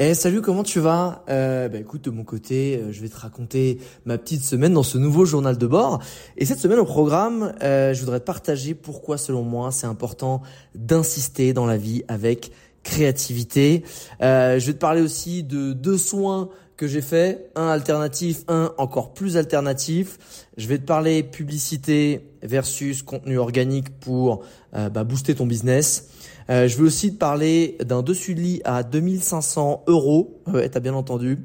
Eh 0.00 0.14
salut, 0.14 0.42
comment 0.42 0.62
tu 0.62 0.78
vas? 0.78 1.24
Euh, 1.28 1.68
bah, 1.68 1.78
Écoute, 1.78 2.04
de 2.04 2.10
mon 2.10 2.22
côté, 2.22 2.76
euh, 2.76 2.92
je 2.92 3.00
vais 3.00 3.08
te 3.08 3.16
raconter 3.16 3.80
ma 4.04 4.16
petite 4.16 4.44
semaine 4.44 4.72
dans 4.72 4.84
ce 4.84 4.96
nouveau 4.96 5.24
journal 5.24 5.58
de 5.58 5.66
bord. 5.66 6.00
Et 6.36 6.44
cette 6.44 6.60
semaine 6.60 6.78
au 6.78 6.84
programme, 6.84 7.52
euh, 7.64 7.92
je 7.92 7.98
voudrais 7.98 8.20
te 8.20 8.24
partager 8.24 8.74
pourquoi, 8.74 9.18
selon 9.18 9.42
moi, 9.42 9.72
c'est 9.72 9.88
important 9.88 10.40
d'insister 10.76 11.52
dans 11.52 11.66
la 11.66 11.76
vie 11.76 12.04
avec 12.06 12.52
créativité. 12.84 13.82
Euh, 14.22 14.60
je 14.60 14.66
vais 14.68 14.74
te 14.74 14.78
parler 14.78 15.02
aussi 15.02 15.42
de 15.42 15.72
deux 15.72 15.98
soins 15.98 16.48
que 16.76 16.86
j'ai 16.86 17.02
fait, 17.02 17.50
un 17.56 17.66
alternatif, 17.66 18.44
un 18.46 18.72
encore 18.78 19.12
plus 19.12 19.36
alternatif. 19.36 20.46
Je 20.56 20.68
vais 20.68 20.78
te 20.78 20.84
parler 20.84 21.24
publicité 21.24 22.30
versus 22.40 23.02
contenu 23.02 23.36
organique 23.36 23.90
pour 23.98 24.44
euh, 24.76 24.88
bah, 24.88 25.02
booster 25.02 25.34
ton 25.34 25.46
business. 25.46 26.08
Euh, 26.50 26.66
je 26.66 26.76
vais 26.76 26.82
aussi 26.82 27.12
te 27.12 27.18
parler 27.18 27.76
d'un 27.84 28.02
dessus 28.02 28.34
de 28.34 28.40
lit 28.40 28.60
à 28.64 28.82
2500 28.82 29.84
euros. 29.86 30.40
Ouais, 30.46 30.68
t'as 30.68 30.80
bien 30.80 30.94
entendu. 30.94 31.38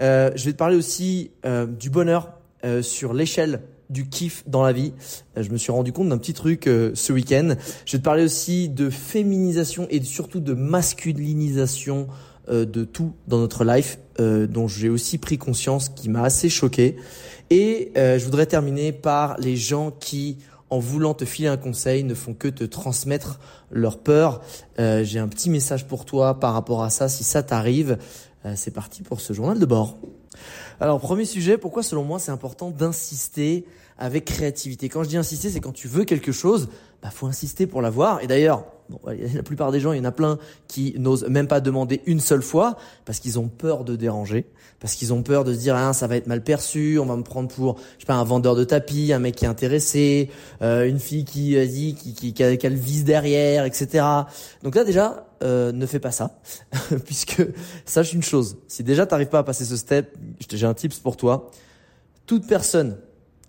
Euh, 0.00 0.30
je 0.34 0.44
vais 0.44 0.52
te 0.52 0.56
parler 0.56 0.76
aussi 0.76 1.30
euh, 1.44 1.66
du 1.66 1.90
bonheur 1.90 2.32
euh, 2.64 2.82
sur 2.82 3.14
l'échelle 3.14 3.62
du 3.88 4.08
kiff 4.08 4.42
dans 4.46 4.62
la 4.62 4.72
vie. 4.72 4.92
Euh, 5.36 5.42
je 5.42 5.50
me 5.50 5.56
suis 5.56 5.72
rendu 5.72 5.92
compte 5.92 6.08
d'un 6.08 6.18
petit 6.18 6.34
truc 6.34 6.64
ce 6.66 7.12
week-end. 7.12 7.54
Je 7.86 7.92
vais 7.92 7.98
te 7.98 8.04
parler 8.04 8.24
aussi 8.24 8.68
de 8.68 8.90
féminisation 8.90 9.86
et 9.90 10.02
surtout 10.02 10.40
de 10.40 10.54
masculinisation 10.54 12.08
de 12.50 12.84
tout 12.84 13.12
dans 13.26 13.36
notre 13.36 13.62
life, 13.62 13.98
dont 14.18 14.68
j'ai 14.68 14.88
aussi 14.88 15.18
pris 15.18 15.36
conscience, 15.36 15.90
qui 15.90 16.08
m'a 16.08 16.22
assez 16.22 16.48
choqué. 16.48 16.96
Et 17.50 17.92
je 17.94 18.24
voudrais 18.24 18.46
terminer 18.46 18.90
par 18.90 19.38
les 19.38 19.54
gens 19.56 19.90
qui 19.90 20.38
en 20.70 20.78
voulant 20.78 21.14
te 21.14 21.24
filer 21.24 21.48
un 21.48 21.56
conseil, 21.56 22.04
ne 22.04 22.14
font 22.14 22.34
que 22.34 22.48
te 22.48 22.64
transmettre 22.64 23.40
leur 23.70 23.98
peur. 23.98 24.40
Euh, 24.78 25.04
J'ai 25.04 25.18
un 25.18 25.28
petit 25.28 25.50
message 25.50 25.86
pour 25.86 26.04
toi 26.04 26.38
par 26.38 26.52
rapport 26.52 26.82
à 26.82 26.90
ça. 26.90 27.08
Si 27.08 27.24
ça 27.24 27.42
t'arrive, 27.42 27.98
euh, 28.44 28.52
c'est 28.56 28.70
parti 28.70 29.02
pour 29.02 29.20
ce 29.20 29.32
journal 29.32 29.58
de 29.58 29.66
bord. 29.66 29.96
Alors, 30.80 31.00
premier 31.00 31.24
sujet, 31.24 31.58
pourquoi 31.58 31.82
selon 31.82 32.04
moi 32.04 32.18
c'est 32.18 32.30
important 32.30 32.70
d'insister 32.70 33.64
avec 33.98 34.26
créativité? 34.26 34.88
Quand 34.88 35.02
je 35.02 35.08
dis 35.08 35.16
insister, 35.16 35.50
c'est 35.50 35.60
quand 35.60 35.72
tu 35.72 35.88
veux 35.88 36.04
quelque 36.04 36.32
chose, 36.32 36.68
bah 37.02 37.10
faut 37.10 37.26
insister 37.26 37.66
pour 37.66 37.82
l'avoir. 37.82 38.22
Et 38.22 38.26
d'ailleurs, 38.26 38.64
bon, 38.88 39.00
la 39.06 39.42
plupart 39.42 39.72
des 39.72 39.80
gens, 39.80 39.92
il 39.92 39.98
y 39.98 40.00
en 40.00 40.04
a 40.04 40.12
plein 40.12 40.38
qui 40.66 40.94
n'osent 40.98 41.26
même 41.28 41.48
pas 41.48 41.60
demander 41.60 42.02
une 42.06 42.20
seule 42.20 42.42
fois 42.42 42.76
parce 43.04 43.20
qu'ils 43.20 43.38
ont 43.38 43.48
peur 43.48 43.84
de 43.84 43.96
déranger, 43.96 44.46
parce 44.80 44.94
qu'ils 44.94 45.12
ont 45.12 45.22
peur 45.22 45.44
de 45.44 45.52
se 45.52 45.58
dire 45.58 45.76
ah 45.76 45.92
ça 45.92 46.06
va 46.06 46.16
être 46.16 46.26
mal 46.26 46.42
perçu, 46.42 46.98
on 46.98 47.06
va 47.06 47.16
me 47.16 47.22
prendre 47.22 47.48
pour 47.48 47.78
je 47.96 48.02
sais 48.02 48.06
pas 48.06 48.14
un 48.14 48.24
vendeur 48.24 48.56
de 48.56 48.64
tapis, 48.64 49.12
un 49.12 49.18
mec 49.18 49.36
qui 49.36 49.44
est 49.44 49.48
intéressé, 49.48 50.30
euh, 50.62 50.88
une 50.88 50.98
fille 50.98 51.24
qui 51.24 51.54
dit 51.66 51.94
qui 51.94 52.14
qui, 52.14 52.32
qui, 52.32 52.58
qui 52.58 52.68
vice 52.68 53.04
derrière, 53.04 53.64
etc. 53.64 54.04
Donc 54.62 54.74
là 54.74 54.84
déjà 54.84 55.26
euh, 55.42 55.70
ne 55.70 55.86
fais 55.86 56.00
pas 56.00 56.10
ça, 56.10 56.40
puisque 57.04 57.46
sache 57.84 58.12
une 58.12 58.22
chose, 58.22 58.56
si 58.66 58.82
déjà 58.82 59.06
t'arrives 59.06 59.28
pas 59.28 59.38
à 59.38 59.44
passer 59.44 59.64
ce 59.64 59.76
step, 59.76 60.16
j'ai 60.50 60.66
un 60.66 60.74
tips 60.74 60.98
pour 60.98 61.16
toi. 61.16 61.50
Toute 62.26 62.46
personne 62.46 62.96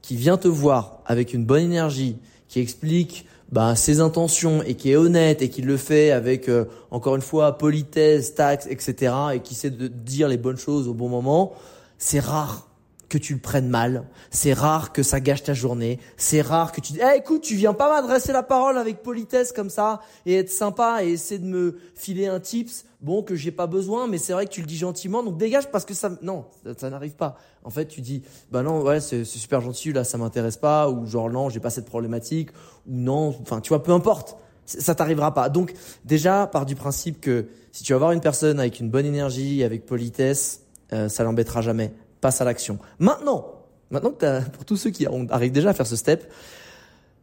qui 0.02 0.16
vient 0.16 0.38
te 0.38 0.48
voir 0.48 1.02
avec 1.06 1.34
une 1.34 1.46
bonne 1.46 1.64
énergie, 1.64 2.18
qui 2.48 2.60
explique 2.60 3.26
bah, 3.52 3.76
ses 3.76 4.00
intentions 4.00 4.62
et 4.64 4.76
qui 4.76 4.92
est 4.92 4.96
honnête 4.96 5.42
et 5.42 5.50
qui 5.50 5.62
le 5.62 5.78
fait 5.78 6.12
avec, 6.12 6.50
euh, 6.50 6.66
encore 6.92 7.16
une 7.16 7.22
fois, 7.22 7.58
politesse, 7.58 8.36
taxe, 8.36 8.68
etc., 8.68 9.14
et 9.34 9.40
qui 9.40 9.56
sait 9.56 9.72
de 9.72 9.88
dire 9.88 10.28
les 10.28 10.38
bonnes 10.38 10.58
choses 10.58 10.88
au 10.88 10.94
bon 10.94 11.10
moment, 11.10 11.54
c'est 11.98 12.20
rare 12.20 12.69
que 13.10 13.18
tu 13.18 13.34
le 13.34 13.40
prennes 13.40 13.68
mal. 13.68 14.06
C'est 14.30 14.54
rare 14.54 14.94
que 14.94 15.04
ça 15.04 15.20
gâche 15.20 15.44
ta 15.44 15.54
journée. 15.54 16.00
C'est 16.16 16.42
rare 16.42 16.72
que 16.72 16.80
tu 16.80 16.94
dis, 16.94 17.00
eh, 17.02 17.18
écoute, 17.18 17.42
tu 17.42 17.56
viens 17.56 17.74
pas 17.74 17.90
m'adresser 17.90 18.32
la 18.32 18.44
parole 18.44 18.78
avec 18.78 19.02
politesse 19.02 19.52
comme 19.52 19.70
ça 19.70 20.00
et 20.26 20.36
être 20.36 20.52
sympa 20.52 21.04
et 21.04 21.10
essayer 21.10 21.40
de 21.40 21.46
me 21.46 21.78
filer 21.96 22.28
un 22.28 22.40
tips. 22.40 22.86
Bon, 23.02 23.24
que 23.24 23.36
j'ai 23.36 23.52
pas 23.52 23.66
besoin, 23.66 24.08
mais 24.08 24.18
c'est 24.18 24.34
vrai 24.34 24.46
que 24.46 24.52
tu 24.52 24.60
le 24.60 24.68
dis 24.68 24.76
gentiment, 24.76 25.24
donc 25.24 25.38
dégage 25.38 25.72
parce 25.72 25.86
que 25.86 25.94
ça, 25.94 26.12
non, 26.22 26.46
ça, 26.78 26.90
n'arrive 26.90 27.16
pas. 27.16 27.38
En 27.64 27.70
fait, 27.70 27.86
tu 27.86 28.02
dis, 28.02 28.24
bah 28.52 28.62
non, 28.62 28.82
ouais, 28.82 29.00
c'est 29.00 29.24
super 29.24 29.62
gentil, 29.62 29.94
là, 29.94 30.04
ça 30.04 30.18
m'intéresse 30.18 30.58
pas, 30.58 30.90
ou 30.90 31.06
genre 31.06 31.30
non, 31.30 31.48
j'ai 31.48 31.62
pas 31.62 31.70
cette 31.70 31.86
problématique, 31.86 32.50
ou 32.88 32.98
non, 32.98 33.34
enfin, 33.42 33.62
tu 33.62 33.70
vois, 33.70 33.84
peu 33.84 33.94
importe. 33.94 34.36
Ça 34.66 34.96
t'arrivera 34.96 35.34
pas. 35.34 35.48
Donc, 35.48 35.74
déjà, 36.04 36.46
par 36.46 36.66
du 36.66 36.76
principe 36.76 37.22
que 37.22 37.48
si 37.72 37.84
tu 37.84 37.94
vas 37.94 38.00
voir 38.00 38.12
une 38.12 38.20
personne 38.20 38.60
avec 38.60 38.82
une 38.82 38.90
bonne 38.90 39.06
énergie, 39.06 39.64
avec 39.64 39.86
politesse, 39.86 40.66
euh, 40.92 41.08
ça 41.08 41.24
l'embêtera 41.24 41.62
jamais 41.62 41.94
passe 42.22 42.42
à 42.42 42.46
l'action. 42.46 42.80
Maintenant, 43.00 43.46
maintenant 43.92 44.12
que 44.12 44.26
as, 44.26 44.42
pour 44.54 44.66
tous 44.66 44.78
ceux 44.78 44.90
qui 44.90 45.06
arrivent 45.30 45.52
déjà 45.52 45.70
à 45.70 45.74
faire 45.74 45.88
ce 45.88 45.96
step, 45.96 46.32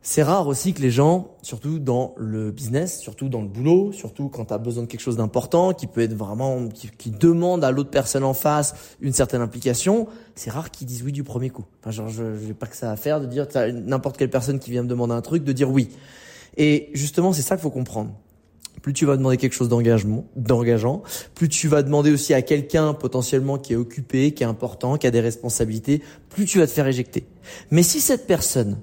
c'est 0.09 0.23
rare 0.23 0.47
aussi 0.47 0.73
que 0.73 0.81
les 0.83 0.91
gens, 0.93 1.34
surtout 1.43 1.81
dans 1.81 2.15
le 2.17 2.53
business, 2.53 3.01
surtout 3.01 3.29
dans 3.29 3.43
le 3.43 3.49
boulot, 3.49 3.91
surtout 3.91 4.29
quand 4.29 4.45
tu 4.45 4.55
as 4.55 4.59
besoin 4.59 4.84
de 4.84 4.89
quelque 4.89 5.01
chose 5.01 5.17
d'important, 5.17 5.73
qui 5.73 5.89
peut 5.89 6.01
être 6.01 6.15
vraiment, 6.15 6.69
qui, 6.69 7.11
demande 7.11 7.65
à 7.65 7.73
l'autre 7.73 7.91
personne 7.91 8.23
en 8.23 8.33
face 8.33 8.77
une 9.01 9.12
certaine 9.12 9.41
implication, 9.41 10.07
c'est 10.37 10.51
rare 10.51 10.71
qu'ils 10.71 10.87
disent 10.87 11.03
oui 11.03 11.11
du 11.11 11.25
premier 11.25 11.51
coup. 11.51 11.65
Enfin, 11.81 11.91
genre, 11.91 12.09
je 12.09 12.23
n'ai 12.23 12.55
pas 12.55 12.69
que 12.69 12.77
ça 12.77 12.93
à 12.93 12.97
faire 12.97 13.21
de 13.21 13.27
dire 13.27 13.49
n'importe 13.73 14.17
quelle 14.17 14.31
personne 14.31 14.61
qui 14.61 14.71
vient 14.71 14.84
me 14.84 14.89
demander 14.89 15.13
un 15.13 15.23
truc, 15.23 15.43
de 15.43 15.53
dire 15.53 15.71
oui. 15.71 15.89
Et 16.57 16.89
justement, 16.95 17.33
c'est 17.33 17.43
ça 17.43 17.57
qu'il 17.57 17.63
faut 17.63 17.71
comprendre 17.71 18.13
plus 18.87 18.93
tu 18.93 19.05
vas 19.05 19.17
demander 19.17 19.37
quelque 19.37 19.55
chose 19.55 19.69
d'engagement, 19.69 20.29
d'engageant, 20.37 21.03
plus 21.35 21.49
tu 21.49 21.67
vas 21.67 21.83
demander 21.83 22.13
aussi 22.13 22.35
à 22.35 22.41
quelqu'un 22.41 22.95
potentiellement 22.95 23.59
qui 23.59 23.73
est 23.73 23.77
occupé, 23.77 24.33
qui 24.33 24.45
est 24.45 24.47
important, 24.47 24.97
qui 24.97 25.09
a 25.09 25.11
des 25.11 25.19
responsabilités, 25.19 26.05
plus 26.29 26.45
tu 26.45 26.61
vas 26.61 26.69
te 26.69 26.71
faire 26.71 26.87
éjecter. 26.87 27.27
Mais 27.73 27.83
si 27.83 27.99
cette 27.99 28.29
personne 28.29 28.79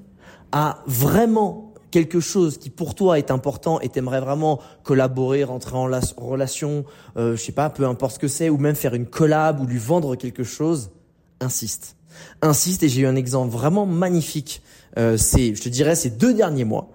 a 0.51 0.83
vraiment 0.87 1.73
quelque 1.89 2.19
chose 2.19 2.57
qui 2.57 2.69
pour 2.69 2.95
toi 2.95 3.17
est 3.17 3.31
important 3.31 3.79
et 3.79 3.87
t'aimerais 3.87 4.19
vraiment 4.19 4.59
collaborer, 4.83 5.45
rentrer 5.45 5.77
en 5.77 5.89
relation, 6.17 6.83
euh, 7.15 7.37
je 7.37 7.41
sais 7.41 7.53
pas, 7.53 7.69
peu 7.69 7.87
importe 7.87 8.15
ce 8.15 8.19
que 8.19 8.27
c'est, 8.27 8.49
ou 8.49 8.57
même 8.57 8.75
faire 8.75 8.95
une 8.95 9.05
collab 9.05 9.61
ou 9.61 9.65
lui 9.65 9.79
vendre 9.79 10.17
quelque 10.17 10.43
chose, 10.43 10.91
insiste. 11.39 11.95
Insiste 12.41 12.83
et 12.83 12.89
j'ai 12.89 13.03
eu 13.03 13.07
un 13.07 13.15
exemple 13.15 13.53
vraiment 13.53 13.85
magnifique. 13.85 14.63
Euh, 14.97 15.15
c'est, 15.15 15.55
je 15.55 15.61
te 15.61 15.69
dirais, 15.69 15.95
ces 15.95 16.09
deux 16.09 16.33
derniers 16.33 16.65
mois. 16.65 16.89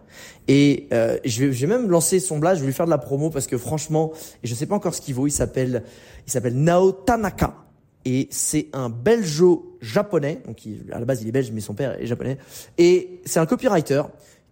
Et 0.49 0.89
euh, 0.93 1.19
je, 1.25 1.45
vais, 1.45 1.53
je, 1.53 1.67
même 1.67 1.89
lancer 1.91 2.21
son 2.21 2.39
blast, 2.39 2.57
je 2.57 2.61
vais 2.63 2.69
lui 2.69 2.75
faire 2.75 2.87
de 2.87 2.91
la 2.91 2.99
promo 2.99 3.29
parce 3.29 3.47
que 3.47 3.59
franchement, 3.59 4.13
et 4.43 4.47
je 4.47 4.55
sais 4.55 4.67
pas 4.67 4.75
encore 4.75 4.95
ce 4.95 5.03
qu'il 5.03 5.15
vaut, 5.15 5.27
il 5.27 5.31
s'appelle 5.31 5.85
il 6.27 6.33
s'appelle 6.33 6.57
Nao 6.57 6.91
Tanaka. 6.93 7.55
Et 8.05 8.29
c'est 8.31 8.69
un 8.73 8.89
belgeo 8.89 9.77
japonais, 9.83 10.41
donc 10.47 10.63
à 10.91 10.99
la 10.99 11.05
base 11.05 11.21
il 11.21 11.29
est 11.29 11.33
belge 11.33 11.51
mais 11.53 11.61
son 11.61 11.75
père 11.75 12.01
est 12.01 12.07
japonais. 12.07 12.39
Et 12.79 13.21
c'est 13.27 13.39
un 13.39 13.47
copywriter 13.47 14.03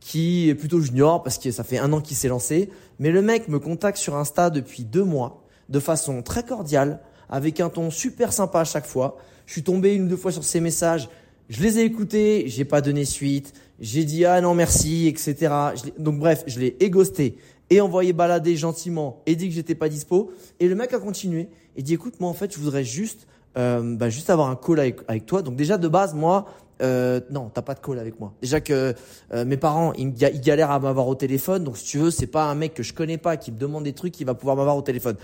qui 0.01 0.51
est 0.51 0.55
plutôt 0.55 0.81
junior 0.81 1.23
parce 1.23 1.39
que 1.39 1.51
ça 1.51 1.65
fait 1.65 1.79
un 1.79 1.93
an 1.95 2.03
qu'il 2.03 2.17
s'est 2.17 2.29
lancé, 2.29 2.69
mais 2.99 3.11
le 3.11 3.23
mec 3.23 3.49
me 3.49 3.59
contacte 3.59 3.97
sur 3.97 4.17
Insta 4.17 4.51
depuis 4.51 4.85
deux 4.85 5.05
mois 5.05 5.43
de 5.71 5.81
façon 5.81 6.23
très 6.23 6.43
cordiale, 6.45 7.01
avec 7.31 7.59
un 7.61 7.71
ton 7.71 7.91
super 7.91 8.33
sympa 8.33 8.61
à 8.61 8.65
chaque 8.65 8.87
fois. 8.87 9.17
Je 9.47 9.53
suis 9.53 9.63
tombé 9.63 9.95
une 9.95 10.05
ou 10.05 10.09
deux 10.09 10.17
fois 10.17 10.33
sur 10.33 10.45
ses 10.45 10.61
messages, 10.61 11.09
je 11.49 11.63
les 11.63 11.79
ai 11.79 11.85
écoutés, 11.85 12.45
j'ai 12.49 12.65
pas 12.65 12.81
donné 12.81 13.05
suite. 13.05 13.55
J'ai 13.81 14.05
dit 14.05 14.25
ah 14.25 14.41
non 14.41 14.55
merci, 14.55 15.07
etc. 15.07 15.53
donc 15.99 16.19
bref, 16.19 16.45
je 16.47 16.61
l'ai 16.61 16.77
égosté 16.81 17.37
et 17.69 17.81
envoyé 17.81 18.13
balader 18.13 18.57
gentiment 18.57 19.23
et 19.27 19.37
dit 19.37 19.49
que 19.49 19.55
j'étais 19.55 19.75
pas 19.75 19.89
dispo. 19.89 20.33
Et 20.61 20.69
le 20.69 20.75
mec 20.75 20.93
a 20.93 20.99
continué 20.99 21.49
et 21.77 21.83
dit 21.83 21.95
écoute 21.95 22.21
moi 22.21 22.31
en 22.31 22.35
fait 22.35 22.55
je 22.55 22.59
voudrais 22.59 22.85
juste 22.85 23.27
euh, 23.59 23.97
bah, 23.97 24.09
juste 24.11 24.31
avoir 24.31 24.49
un 24.49 24.57
call 24.57 24.81
avec, 24.81 25.27
toi. 25.27 25.43
Donc 25.43 25.57
déjà 25.57 25.79
de 25.79 25.89
base 25.89 26.15
moi 26.15 26.47
euh, 26.83 27.21
non 27.31 27.51
t'as 27.53 27.63
pas 27.63 27.75
de 27.75 27.81
call 27.81 27.99
avec 27.99 28.19
moi. 28.21 28.33
Déjà 28.41 28.61
que 28.61 28.95
euh, 29.33 29.45
mes 29.45 29.57
parents 29.57 29.93
ils, 29.95 30.09
ils 30.09 30.41
galèrent 30.41 30.71
à 30.71 30.79
m'avoir 30.79 31.09
au 31.09 31.15
téléphone. 31.15 31.65
Donc 31.65 31.77
si 31.77 31.85
tu 31.85 31.99
veux 31.99 32.11
c'est 32.11 32.27
pas 32.27 32.45
un 32.45 32.55
mec 32.55 32.73
que 32.75 32.83
je 32.83 32.95
connais 32.95 33.19
pas 33.19 33.37
qui 33.37 33.53
me 33.53 33.59
demande 33.59 33.85
des 33.85 33.93
trucs 33.93 34.13
qui 34.13 34.25
va 34.25 34.35
pouvoir 34.35 34.57
m'avoir 34.57 34.77
au 34.77 34.83
téléphone. 34.83 35.17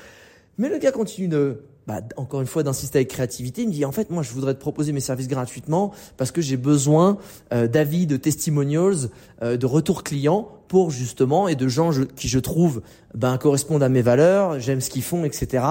Mais 0.58 0.68
le 0.68 0.78
gars 0.78 0.92
continue 0.92 1.28
de 1.28 1.62
bah, 1.86 2.00
encore 2.16 2.40
une 2.40 2.46
fois 2.46 2.62
d'insister 2.62 2.98
avec 2.98 3.08
créativité. 3.08 3.62
Il 3.62 3.68
me 3.68 3.72
dit 3.72 3.84
en 3.84 3.92
fait 3.92 4.10
moi 4.10 4.22
je 4.22 4.30
voudrais 4.30 4.54
te 4.54 4.60
proposer 4.60 4.92
mes 4.92 5.00
services 5.00 5.26
gratuitement 5.26 5.92
parce 6.16 6.30
que 6.30 6.40
j'ai 6.40 6.56
besoin 6.56 7.18
euh, 7.52 7.66
d'avis, 7.66 8.06
de 8.06 8.16
testimonials, 8.16 9.10
euh, 9.42 9.56
de 9.56 9.66
retours 9.66 10.04
clients 10.04 10.48
pour 10.68 10.90
justement 10.90 11.48
et 11.48 11.56
de 11.56 11.66
gens 11.66 11.90
qui 12.14 12.28
je 12.28 12.38
trouve 12.38 12.82
ben, 13.14 13.36
correspondent 13.36 13.82
à 13.82 13.88
mes 13.88 14.02
valeurs, 14.02 14.60
j'aime 14.60 14.80
ce 14.80 14.90
qu'ils 14.90 15.02
font, 15.02 15.24
etc. 15.24 15.64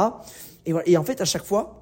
Et, 0.66 0.74
voilà. 0.74 0.88
et 0.88 0.98
en 0.98 1.04
fait 1.04 1.22
à 1.22 1.26
chaque 1.26 1.46
fois 1.46 1.78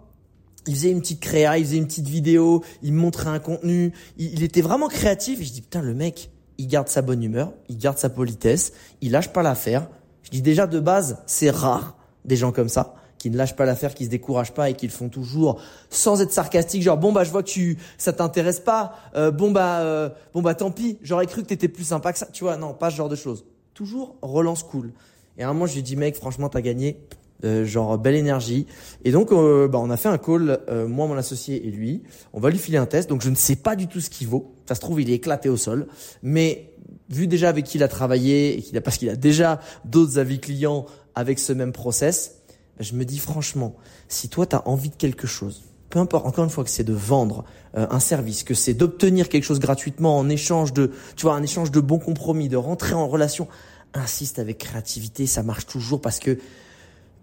il 0.68 0.76
faisait 0.76 0.92
une 0.92 1.00
petite 1.00 1.22
créa, 1.22 1.58
il 1.58 1.66
faisait 1.66 1.78
une 1.78 1.88
petite 1.88 2.08
vidéo, 2.08 2.64
il 2.84 2.94
me 2.94 3.00
montrait 3.00 3.30
un 3.30 3.40
contenu, 3.40 3.94
il, 4.18 4.34
il 4.34 4.44
était 4.44 4.62
vraiment 4.62 4.90
créatif. 4.90 5.42
Et 5.42 5.44
je 5.44 5.54
dis 5.54 5.62
putain 5.62 5.82
le 5.82 5.96
mec, 5.96 6.30
il 6.60 6.68
garde 6.68 6.88
sa 6.88 7.02
bonne 7.02 7.24
humeur, 7.24 7.54
il 7.68 7.80
garde 7.80 7.98
sa 7.98 8.10
politesse, 8.10 8.74
il 9.02 9.12
lâche 9.12 9.30
pas 9.30 9.42
l'affaire. 9.42 9.90
Je 10.22 10.30
dis 10.30 10.44
déjà 10.44 10.68
de 10.68 10.80
base 10.80 11.24
c'est 11.26 11.50
rare 11.50 11.98
des 12.26 12.36
gens 12.36 12.52
comme 12.52 12.70
ça 12.70 12.94
qui 13.20 13.30
ne 13.30 13.38
lâchent 13.38 13.56
pas 13.56 13.66
l'affaire, 13.66 13.94
qui 13.94 14.06
se 14.06 14.10
découragent 14.10 14.54
pas 14.54 14.70
et 14.70 14.74
qui 14.74 14.88
le 14.88 14.92
font 14.92 15.10
toujours 15.10 15.62
sans 15.90 16.22
être 16.22 16.32
sarcastique, 16.32 16.82
genre 16.82 16.98
bon 16.98 17.12
bah 17.12 17.24
je 17.24 17.30
vois 17.32 17.44
que 17.44 17.50
tu 17.50 17.78
ça 17.98 18.14
t'intéresse 18.14 18.62
pas, 18.62 18.96
euh, 19.16 19.30
bon 19.30 19.52
bah 19.52 19.82
euh, 19.82 20.10
bon 20.34 20.42
bah 20.42 20.56
tant 20.56 20.72
pis, 20.72 20.98
j'aurais 21.04 21.28
cru 21.28 21.44
que 21.44 21.48
t'étais 21.48 21.68
plus 21.68 21.84
sympa 21.84 22.14
que 22.14 22.18
ça, 22.18 22.26
tu 22.26 22.46
vois, 22.46 22.58
non, 22.58 22.74
pas 22.74 22.90
ce 22.90 22.96
genre 22.96 23.10
de 23.10 23.16
choses. 23.16 23.46
Toujours 23.76 24.16
relance 24.22 24.64
cool. 24.64 24.94
Et 25.38 25.44
à 25.44 25.50
un 25.50 25.54
moment 25.54 25.68
je 25.68 25.76
lui 25.76 25.84
dis 25.84 25.96
mec, 25.96 26.16
franchement 26.16 26.50
t'as 26.50 26.62
gagné, 26.62 27.02
euh, 27.44 27.66
genre 27.66 27.98
belle 27.98 28.16
énergie. 28.16 28.66
Et 29.04 29.12
donc 29.12 29.30
bah 29.32 29.80
on 29.80 29.90
a 29.90 29.98
fait 29.98 30.10
un 30.10 30.18
call, 30.18 30.60
moi 30.88 31.06
mon 31.06 31.18
associé 31.18 31.68
et 31.68 31.72
lui, 31.72 32.04
on 32.34 32.40
va 32.40 32.50
lui 32.50 32.58
filer 32.58 32.78
un 32.78 32.86
test. 32.86 33.10
Donc 33.10 33.22
je 33.22 33.30
ne 33.30 33.36
sais 33.36 33.58
pas 33.58 33.76
du 33.76 33.88
tout 33.88 34.00
ce 34.00 34.10
qu'il 34.10 34.28
vaut, 34.28 34.54
ça 34.66 34.76
se 34.76 34.80
trouve 34.80 35.02
il 35.02 35.10
est 35.10 35.16
éclaté 35.16 35.50
au 35.50 35.58
sol, 35.58 35.88
mais 36.24 36.74
vu 37.10 37.28
déjà 37.28 37.50
avec 37.50 37.66
qui 37.66 37.78
il 37.78 37.84
a 37.84 37.88
travaillé 37.88 38.58
et 38.58 38.62
qu'il 38.62 38.78
a 38.78 38.82
parce 38.82 38.98
qu'il 38.98 39.10
a 39.10 39.16
déjà 39.16 39.60
d'autres 39.84 40.20
avis 40.20 40.40
clients 40.40 40.86
avec 41.16 41.40
ce 41.40 41.52
même 41.52 41.74
process 41.74 42.39
je 42.80 42.94
me 42.94 43.06
dis 43.06 43.20
franchement, 43.20 43.76
si 44.08 44.30
toi 44.30 44.46
tu 44.46 44.56
as 44.56 44.68
envie 44.68 44.90
de 44.90 44.96
quelque 44.96 45.28
chose, 45.28 45.64
peu 45.90 46.00
importe, 46.00 46.26
encore 46.26 46.44
une 46.44 46.50
fois 46.50 46.64
que 46.64 46.70
c'est 46.70 46.84
de 46.84 46.94
vendre 46.94 47.46
euh, 47.76 47.88
un 47.90 48.00
service, 48.00 48.44
que 48.44 48.54
c'est 48.54 48.74
d'obtenir 48.74 49.28
quelque 49.28 49.44
chose 49.44 49.60
gratuitement 49.60 50.18
en 50.18 50.30
échange 50.30 50.74
de, 50.74 50.92
tu 51.16 51.24
vois, 51.24 51.36
un 51.36 51.44
échange 51.44 51.72
de 51.72 51.80
bons 51.80 52.00
compromis, 52.00 52.48
de 52.48 52.58
rentrer 52.58 52.94
en 52.94 53.08
relation, 53.08 53.48
insiste 53.94 54.40
avec 54.40 54.60
créativité, 54.60 55.26
ça 55.26 55.44
marche 55.44 55.66
toujours 55.66 56.00
parce 56.00 56.20
que 56.20 56.38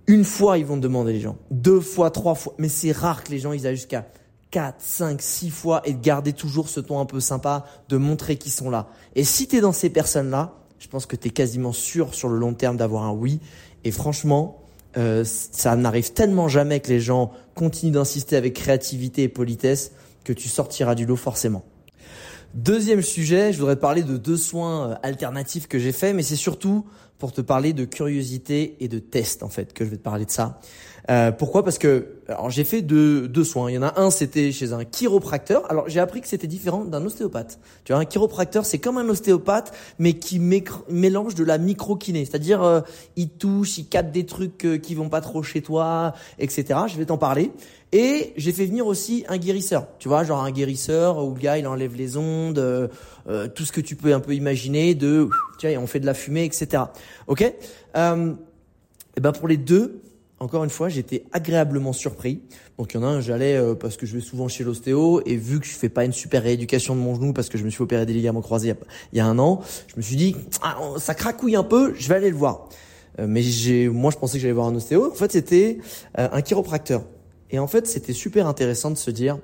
une 0.08 0.24
fois 0.24 0.58
ils 0.58 0.66
vont 0.66 0.76
te 0.76 0.82
demander 0.82 1.12
les 1.12 1.20
gens, 1.20 1.36
deux 1.50 1.80
fois, 1.80 2.10
trois 2.10 2.34
fois, 2.34 2.54
mais 2.58 2.68
c'est 2.68 2.92
rare 2.92 3.24
que 3.24 3.30
les 3.30 3.38
gens 3.38 3.52
ils 3.52 3.66
aillent 3.66 3.76
jusqu'à 3.76 4.06
4, 4.50 4.76
5, 4.78 5.22
6 5.22 5.50
fois 5.50 5.82
et 5.84 5.92
de 5.92 6.00
garder 6.00 6.32
toujours 6.32 6.68
ce 6.68 6.80
ton 6.80 7.00
un 7.00 7.06
peu 7.06 7.20
sympa, 7.20 7.66
de 7.88 7.96
montrer 7.96 8.36
qu'ils 8.36 8.52
sont 8.52 8.70
là. 8.70 8.88
Et 9.14 9.24
si 9.24 9.48
tu 9.48 9.56
es 9.56 9.60
dans 9.60 9.72
ces 9.72 9.90
personnes-là, 9.90 10.54
je 10.78 10.88
pense 10.88 11.06
que 11.06 11.16
tu 11.16 11.28
es 11.28 11.30
quasiment 11.30 11.72
sûr 11.72 12.14
sur 12.14 12.28
le 12.28 12.38
long 12.38 12.54
terme 12.54 12.76
d'avoir 12.76 13.04
un 13.04 13.12
oui. 13.12 13.40
Et 13.84 13.90
franchement, 13.90 14.65
euh, 14.96 15.24
ça 15.24 15.76
n'arrive 15.76 16.12
tellement 16.12 16.48
jamais 16.48 16.80
que 16.80 16.88
les 16.88 17.00
gens 17.00 17.32
continuent 17.54 17.92
d'insister 17.92 18.36
avec 18.36 18.54
créativité 18.54 19.24
et 19.24 19.28
politesse 19.28 19.92
que 20.24 20.32
tu 20.32 20.48
sortiras 20.48 20.94
du 20.94 21.06
lot 21.06 21.16
forcément. 21.16 21.64
Deuxième 22.54 23.02
sujet, 23.02 23.52
je 23.52 23.58
voudrais 23.58 23.76
te 23.76 23.80
parler 23.80 24.02
de 24.02 24.16
deux 24.16 24.36
soins 24.36 24.90
euh, 24.90 24.94
alternatifs 25.02 25.68
que 25.68 25.78
j'ai 25.78 25.92
faits, 25.92 26.16
mais 26.16 26.22
c'est 26.22 26.36
surtout 26.36 26.86
pour 27.18 27.32
te 27.32 27.40
parler 27.40 27.72
de 27.72 27.84
curiosité 27.84 28.76
et 28.80 28.88
de 28.88 28.98
test 28.98 29.42
en 29.42 29.48
fait 29.48 29.72
que 29.72 29.84
je 29.84 29.90
vais 29.90 29.96
te 29.96 30.02
parler 30.02 30.24
de 30.24 30.30
ça. 30.30 30.60
Euh, 31.10 31.30
pourquoi? 31.30 31.62
Parce 31.62 31.78
que 31.78 32.16
alors 32.28 32.50
j'ai 32.50 32.64
fait 32.64 32.82
deux, 32.82 33.28
deux 33.28 33.44
soins. 33.44 33.70
Il 33.70 33.74
y 33.74 33.78
en 33.78 33.82
a 33.82 34.00
un, 34.00 34.10
c'était 34.10 34.50
chez 34.50 34.72
un 34.72 34.84
chiropracteur. 34.84 35.70
Alors 35.70 35.88
j'ai 35.88 36.00
appris 36.00 36.20
que 36.20 36.28
c'était 36.28 36.46
différent 36.46 36.84
d'un 36.84 37.04
ostéopathe. 37.04 37.60
Tu 37.84 37.92
vois, 37.92 38.00
un 38.00 38.04
chiropracteur, 38.04 38.64
c'est 38.64 38.78
comme 38.78 38.98
un 38.98 39.08
ostéopathe, 39.08 39.72
mais 39.98 40.14
qui 40.14 40.40
mélange 40.40 41.34
de 41.34 41.44
la 41.44 41.58
micro-kiné. 41.58 42.24
C'est-à-dire, 42.24 42.62
euh, 42.62 42.80
il 43.14 43.28
touche, 43.28 43.78
il 43.78 43.86
capte 43.86 44.10
des 44.10 44.26
trucs 44.26 44.64
euh, 44.64 44.78
qui 44.78 44.94
vont 44.94 45.08
pas 45.08 45.20
trop 45.20 45.42
chez 45.42 45.62
toi, 45.62 46.14
etc. 46.38 46.80
Je 46.88 46.96
vais 46.96 47.06
t'en 47.06 47.18
parler. 47.18 47.52
Et 47.92 48.32
j'ai 48.36 48.52
fait 48.52 48.66
venir 48.66 48.86
aussi 48.86 49.24
un 49.28 49.38
guérisseur. 49.38 49.86
Tu 49.98 50.08
vois, 50.08 50.24
genre 50.24 50.42
un 50.42 50.50
guérisseur 50.50 51.24
où 51.24 51.34
le 51.34 51.40
gars, 51.40 51.56
il 51.56 51.66
enlève 51.68 51.94
les 51.94 52.16
ondes, 52.16 52.58
euh, 52.58 52.88
euh 53.28 53.46
tout 53.46 53.64
ce 53.64 53.72
que 53.72 53.80
tu 53.80 53.94
peux 53.94 54.12
un 54.12 54.20
peu 54.20 54.34
imaginer 54.34 54.94
de, 54.94 55.28
tu 55.58 55.68
vois, 55.68 55.78
on 55.80 55.86
fait 55.86 56.00
de 56.00 56.06
la 56.06 56.14
fumée, 56.14 56.44
etc. 56.44 56.82
Ok? 57.28 57.54
Euh, 57.96 58.32
Et 59.16 59.20
ben 59.20 59.32
pour 59.32 59.46
les 59.46 59.56
deux, 59.56 60.02
encore 60.38 60.64
une 60.64 60.70
fois, 60.70 60.88
j'étais 60.88 61.24
agréablement 61.32 61.92
surpris. 61.92 62.40
Donc 62.78 62.92
il 62.92 62.98
y 62.98 63.00
en 63.00 63.04
a 63.04 63.06
un, 63.06 63.20
j'allais 63.20 63.56
euh, 63.56 63.74
parce 63.74 63.96
que 63.96 64.04
je 64.04 64.14
vais 64.14 64.20
souvent 64.20 64.48
chez 64.48 64.64
l'ostéo 64.64 65.22
et 65.24 65.36
vu 65.36 65.60
que 65.60 65.66
je 65.66 65.72
fais 65.72 65.88
pas 65.88 66.04
une 66.04 66.12
super 66.12 66.42
rééducation 66.42 66.94
de 66.94 67.00
mon 67.00 67.14
genou 67.14 67.32
parce 67.32 67.48
que 67.48 67.56
je 67.56 67.64
me 67.64 67.70
suis 67.70 67.82
opéré 67.82 68.04
des 68.04 68.12
ligaments 68.12 68.42
croisés 68.42 68.74
il 69.12 69.18
y 69.18 69.20
a, 69.20 69.26
un 69.26 69.38
an, 69.38 69.62
je 69.88 69.96
me 69.96 70.02
suis 70.02 70.16
dit 70.16 70.36
ah, 70.62 70.76
ça 70.98 71.14
cracouille 71.14 71.56
un 71.56 71.62
peu, 71.62 71.94
je 71.94 72.08
vais 72.08 72.16
aller 72.16 72.30
le 72.30 72.36
voir. 72.36 72.68
Euh, 73.18 73.26
mais 73.26 73.40
j'ai, 73.40 73.88
moi 73.88 74.10
je 74.10 74.18
pensais 74.18 74.36
que 74.36 74.42
j'allais 74.42 74.52
voir 74.52 74.66
un 74.66 74.74
ostéo. 74.74 75.10
En 75.10 75.14
fait, 75.14 75.32
c'était 75.32 75.78
euh, 76.18 76.28
un 76.30 76.42
chiropracteur. 76.42 77.04
Et 77.50 77.58
en 77.58 77.66
fait, 77.66 77.86
c'était 77.86 78.12
super 78.12 78.46
intéressant 78.46 78.90
de 78.90 78.96
se 78.96 79.10
dire, 79.10 79.38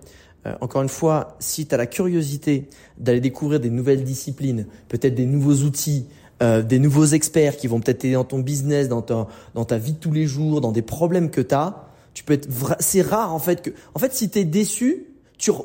encore 0.60 0.82
une 0.82 0.88
fois, 0.88 1.36
si 1.38 1.66
tu 1.66 1.74
as 1.76 1.78
la 1.78 1.86
curiosité 1.86 2.68
d'aller 2.98 3.20
découvrir 3.20 3.60
des 3.60 3.70
nouvelles 3.70 4.02
disciplines, 4.02 4.66
peut-être 4.88 5.14
des 5.14 5.24
nouveaux 5.24 5.64
outils, 5.64 6.06
euh, 6.42 6.62
des 6.62 6.78
nouveaux 6.78 7.06
experts 7.06 7.56
qui 7.56 7.66
vont 7.66 7.80
peut-être 7.80 7.98
t'aider 7.98 8.14
dans 8.14 8.24
ton 8.24 8.40
business, 8.40 8.88
dans 8.88 9.02
ta, 9.02 9.28
dans 9.54 9.64
ta 9.64 9.78
vie 9.78 9.92
de 9.92 9.98
tous 9.98 10.12
les 10.12 10.26
jours, 10.26 10.60
dans 10.60 10.72
des 10.72 10.82
problèmes 10.82 11.30
que 11.30 11.40
tu 11.40 11.54
as, 11.54 11.86
tu 12.14 12.24
peux 12.24 12.34
être 12.34 12.48
c'est 12.80 13.02
rare 13.02 13.32
en 13.32 13.38
fait 13.38 13.62
que 13.62 13.70
en 13.94 13.98
fait 13.98 14.12
si 14.12 14.28
tu 14.28 14.40
es 14.40 14.44
déçu, 14.44 15.06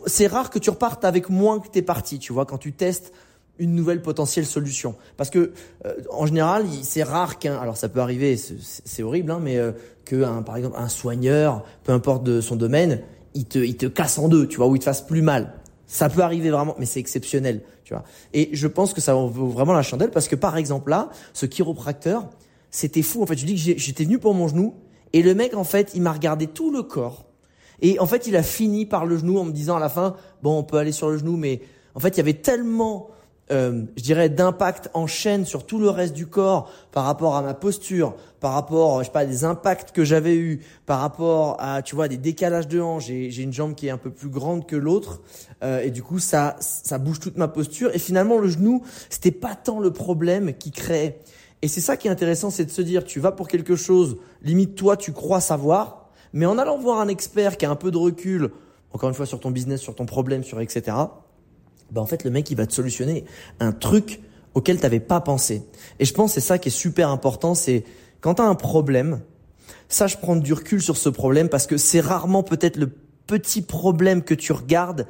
c'est 0.05 0.27
rare 0.27 0.49
que 0.49 0.59
tu 0.59 0.69
repartes 0.69 1.05
avec 1.05 1.29
moins 1.29 1.59
que 1.59 1.67
tu 1.67 1.79
es 1.79 1.81
parti, 1.81 2.19
tu 2.19 2.33
vois, 2.33 2.45
quand 2.45 2.57
tu 2.57 2.73
testes 2.73 3.13
une 3.59 3.73
nouvelle 3.73 4.01
potentielle 4.01 4.45
solution. 4.45 4.95
Parce 5.17 5.29
que 5.29 5.51
euh, 5.85 5.93
en 6.11 6.25
général, 6.25 6.65
c'est 6.83 7.03
rare 7.03 7.39
qu'un, 7.39 7.57
alors 7.57 7.77
ça 7.77 7.89
peut 7.89 7.99
arriver, 7.99 8.37
c'est 8.37 9.03
horrible, 9.03 9.31
hein, 9.31 9.39
mais 9.41 9.57
euh, 9.57 9.71
que 10.05 10.23
un, 10.23 10.41
par 10.41 10.57
exemple 10.57 10.77
un 10.79 10.89
soigneur, 10.89 11.63
peu 11.83 11.91
importe 11.91 12.23
de 12.23 12.41
son 12.41 12.55
domaine, 12.55 13.01
il 13.33 13.45
te, 13.45 13.59
il 13.59 13.77
te 13.77 13.85
casse 13.85 14.17
en 14.17 14.27
deux, 14.27 14.47
tu 14.47 14.57
vois, 14.57 14.67
ou 14.67 14.75
il 14.75 14.79
te 14.79 14.85
fasse 14.85 15.01
plus 15.01 15.21
mal. 15.21 15.53
Ça 15.87 16.09
peut 16.09 16.21
arriver 16.21 16.49
vraiment, 16.49 16.75
mais 16.77 16.85
c'est 16.85 16.99
exceptionnel, 16.99 17.63
tu 17.83 17.93
vois. 17.93 18.03
Et 18.33 18.49
je 18.51 18.67
pense 18.67 18.93
que 18.93 19.01
ça 19.01 19.13
vaut 19.13 19.47
vraiment 19.47 19.73
la 19.73 19.81
chandelle 19.81 20.11
parce 20.11 20.27
que 20.27 20.35
par 20.35 20.57
exemple 20.57 20.89
là, 20.89 21.09
ce 21.33 21.45
chiropracteur, 21.45 22.29
c'était 22.69 23.01
fou. 23.01 23.23
En 23.23 23.25
fait, 23.25 23.37
je 23.37 23.45
dis 23.45 23.55
que 23.55 23.79
j'étais 23.79 24.03
venu 24.03 24.19
pour 24.19 24.33
mon 24.33 24.47
genou 24.47 24.75
et 25.13 25.23
le 25.23 25.33
mec 25.33 25.55
en 25.55 25.63
fait, 25.63 25.91
il 25.95 26.01
m'a 26.01 26.11
regardé 26.11 26.47
tout 26.47 26.71
le 26.71 26.83
corps 26.83 27.27
et 27.81 27.99
en 27.99 28.05
fait, 28.05 28.27
il 28.27 28.35
a 28.35 28.43
fini 28.43 28.85
par 28.85 29.05
le 29.05 29.17
genou 29.17 29.37
en 29.37 29.45
me 29.45 29.51
disant 29.51 29.77
à 29.77 29.79
la 29.79 29.89
fin, 29.89 30.15
bon, 30.41 30.57
on 30.57 30.63
peut 30.63 30.77
aller 30.77 30.91
sur 30.91 31.09
le 31.09 31.17
genou, 31.17 31.37
mais 31.37 31.61
en 31.95 31.99
fait, 31.99 32.09
il 32.09 32.17
y 32.17 32.21
avait 32.21 32.33
tellement 32.33 33.09
euh, 33.49 33.83
je 33.95 34.03
dirais, 34.03 34.27
d'impact 34.27 34.89
en 34.93 35.07
chaîne 35.07 35.45
sur 35.45 35.65
tout 35.65 35.79
le 35.79 35.89
reste 35.89 36.13
du 36.13 36.27
corps 36.27 36.69
par 36.91 37.05
rapport 37.05 37.37
à 37.37 37.41
ma 37.41 37.53
posture, 37.53 38.15
par 38.41 38.53
rapport, 38.53 38.99
je 38.99 39.05
sais 39.05 39.11
pas, 39.11 39.25
des 39.25 39.45
impacts 39.45 39.91
que 39.91 40.03
j'avais 40.03 40.35
eu, 40.35 40.61
par 40.85 40.99
rapport 40.99 41.55
à, 41.59 41.81
tu 41.81 41.95
vois, 41.95 42.09
des 42.09 42.17
décalages 42.17 42.67
de 42.67 42.81
hanches. 42.81 43.05
J'ai 43.05 43.41
une 43.41 43.53
jambe 43.53 43.73
qui 43.73 43.87
est 43.87 43.89
un 43.89 43.97
peu 43.97 44.11
plus 44.11 44.27
grande 44.27 44.65
que 44.65 44.75
l'autre, 44.75 45.21
euh, 45.63 45.79
et 45.81 45.91
du 45.91 46.03
coup, 46.03 46.19
ça, 46.19 46.57
ça 46.59 46.97
bouge 46.97 47.19
toute 47.19 47.37
ma 47.37 47.47
posture. 47.47 47.91
Et 47.93 47.99
finalement, 47.99 48.37
le 48.37 48.49
genou, 48.49 48.83
c'était 49.09 49.31
pas 49.31 49.55
tant 49.55 49.79
le 49.79 49.91
problème 49.91 50.53
qui 50.53 50.71
crée. 50.71 51.19
Et 51.61 51.69
c'est 51.69 51.81
ça 51.81 51.95
qui 51.95 52.07
est 52.07 52.11
intéressant, 52.11 52.49
c'est 52.49 52.65
de 52.65 52.71
se 52.71 52.81
dire, 52.81 53.05
tu 53.05 53.19
vas 53.19 53.31
pour 53.31 53.47
quelque 53.47 53.75
chose, 53.75 54.17
limite 54.43 54.75
toi, 54.75 54.97
tu 54.97 55.13
crois 55.13 55.39
savoir, 55.39 56.09
mais 56.33 56.45
en 56.45 56.57
allant 56.57 56.77
voir 56.77 56.99
un 56.99 57.07
expert 57.07 57.57
qui 57.57 57.65
a 57.65 57.71
un 57.71 57.75
peu 57.75 57.91
de 57.91 57.97
recul, 57.97 58.51
encore 58.91 59.09
une 59.09 59.15
fois 59.15 59.25
sur 59.25 59.39
ton 59.39 59.51
business, 59.51 59.79
sur 59.79 59.95
ton 59.95 60.05
problème, 60.05 60.43
sur 60.43 60.59
etc 60.59 60.97
bah 61.91 62.01
en 62.01 62.05
fait 62.05 62.23
le 62.23 62.31
mec 62.31 62.49
il 62.51 62.57
va 62.57 62.65
te 62.65 62.73
solutionner 62.73 63.25
un 63.59 63.71
truc 63.71 64.21
auquel 64.53 64.77
tu 64.77 64.83
n'avais 64.83 64.99
pas 64.99 65.21
pensé. 65.21 65.63
Et 65.99 66.05
je 66.05 66.13
pense 66.13 66.33
c'est 66.33 66.41
ça 66.41 66.57
qui 66.57 66.69
est 66.69 66.71
super 66.71 67.09
important, 67.09 67.55
c'est 67.55 67.83
quand 68.21 68.35
tu 68.35 68.41
as 68.41 68.45
un 68.45 68.55
problème, 68.55 69.21
sache 69.87 70.17
prendre 70.17 70.41
du 70.41 70.53
recul 70.53 70.81
sur 70.81 70.97
ce 70.97 71.09
problème 71.09 71.49
parce 71.49 71.67
que 71.67 71.77
c'est 71.77 71.99
rarement 71.99 72.43
peut-être 72.43 72.77
le 72.77 72.91
petit 73.27 73.61
problème 73.61 74.23
que 74.23 74.33
tu 74.33 74.51
regardes 74.51 75.07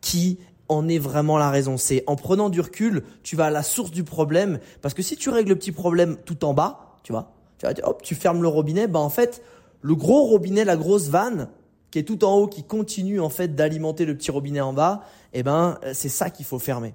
qui 0.00 0.38
en 0.68 0.88
est 0.88 0.98
vraiment 0.98 1.38
la 1.38 1.50
raison. 1.50 1.76
C'est 1.76 2.04
en 2.06 2.16
prenant 2.16 2.50
du 2.50 2.60
recul, 2.60 3.04
tu 3.22 3.36
vas 3.36 3.46
à 3.46 3.50
la 3.50 3.62
source 3.62 3.90
du 3.90 4.04
problème 4.04 4.58
parce 4.82 4.94
que 4.94 5.02
si 5.02 5.16
tu 5.16 5.30
règles 5.30 5.50
le 5.50 5.56
petit 5.56 5.72
problème 5.72 6.16
tout 6.24 6.44
en 6.44 6.54
bas, 6.54 6.96
tu 7.02 7.12
vois, 7.12 7.32
tu 7.58 7.66
vas 7.66 7.72
hop, 7.84 8.02
tu 8.02 8.14
fermes 8.14 8.42
le 8.42 8.48
robinet, 8.48 8.86
bah 8.86 9.00
en 9.00 9.08
fait, 9.08 9.42
le 9.80 9.94
gros 9.94 10.24
robinet, 10.24 10.64
la 10.64 10.76
grosse 10.76 11.08
vanne 11.08 11.48
qui 11.90 11.98
est 11.98 12.02
tout 12.02 12.24
en 12.24 12.36
haut 12.36 12.48
qui 12.48 12.64
continue 12.64 13.20
en 13.20 13.30
fait 13.30 13.54
d'alimenter 13.54 14.04
le 14.04 14.14
petit 14.16 14.30
robinet 14.30 14.60
en 14.60 14.72
bas, 14.72 15.04
eh 15.32 15.42
ben 15.42 15.78
euh, 15.84 15.92
c'est 15.94 16.08
ça 16.08 16.30
qu'il 16.30 16.46
faut 16.46 16.58
fermer. 16.58 16.94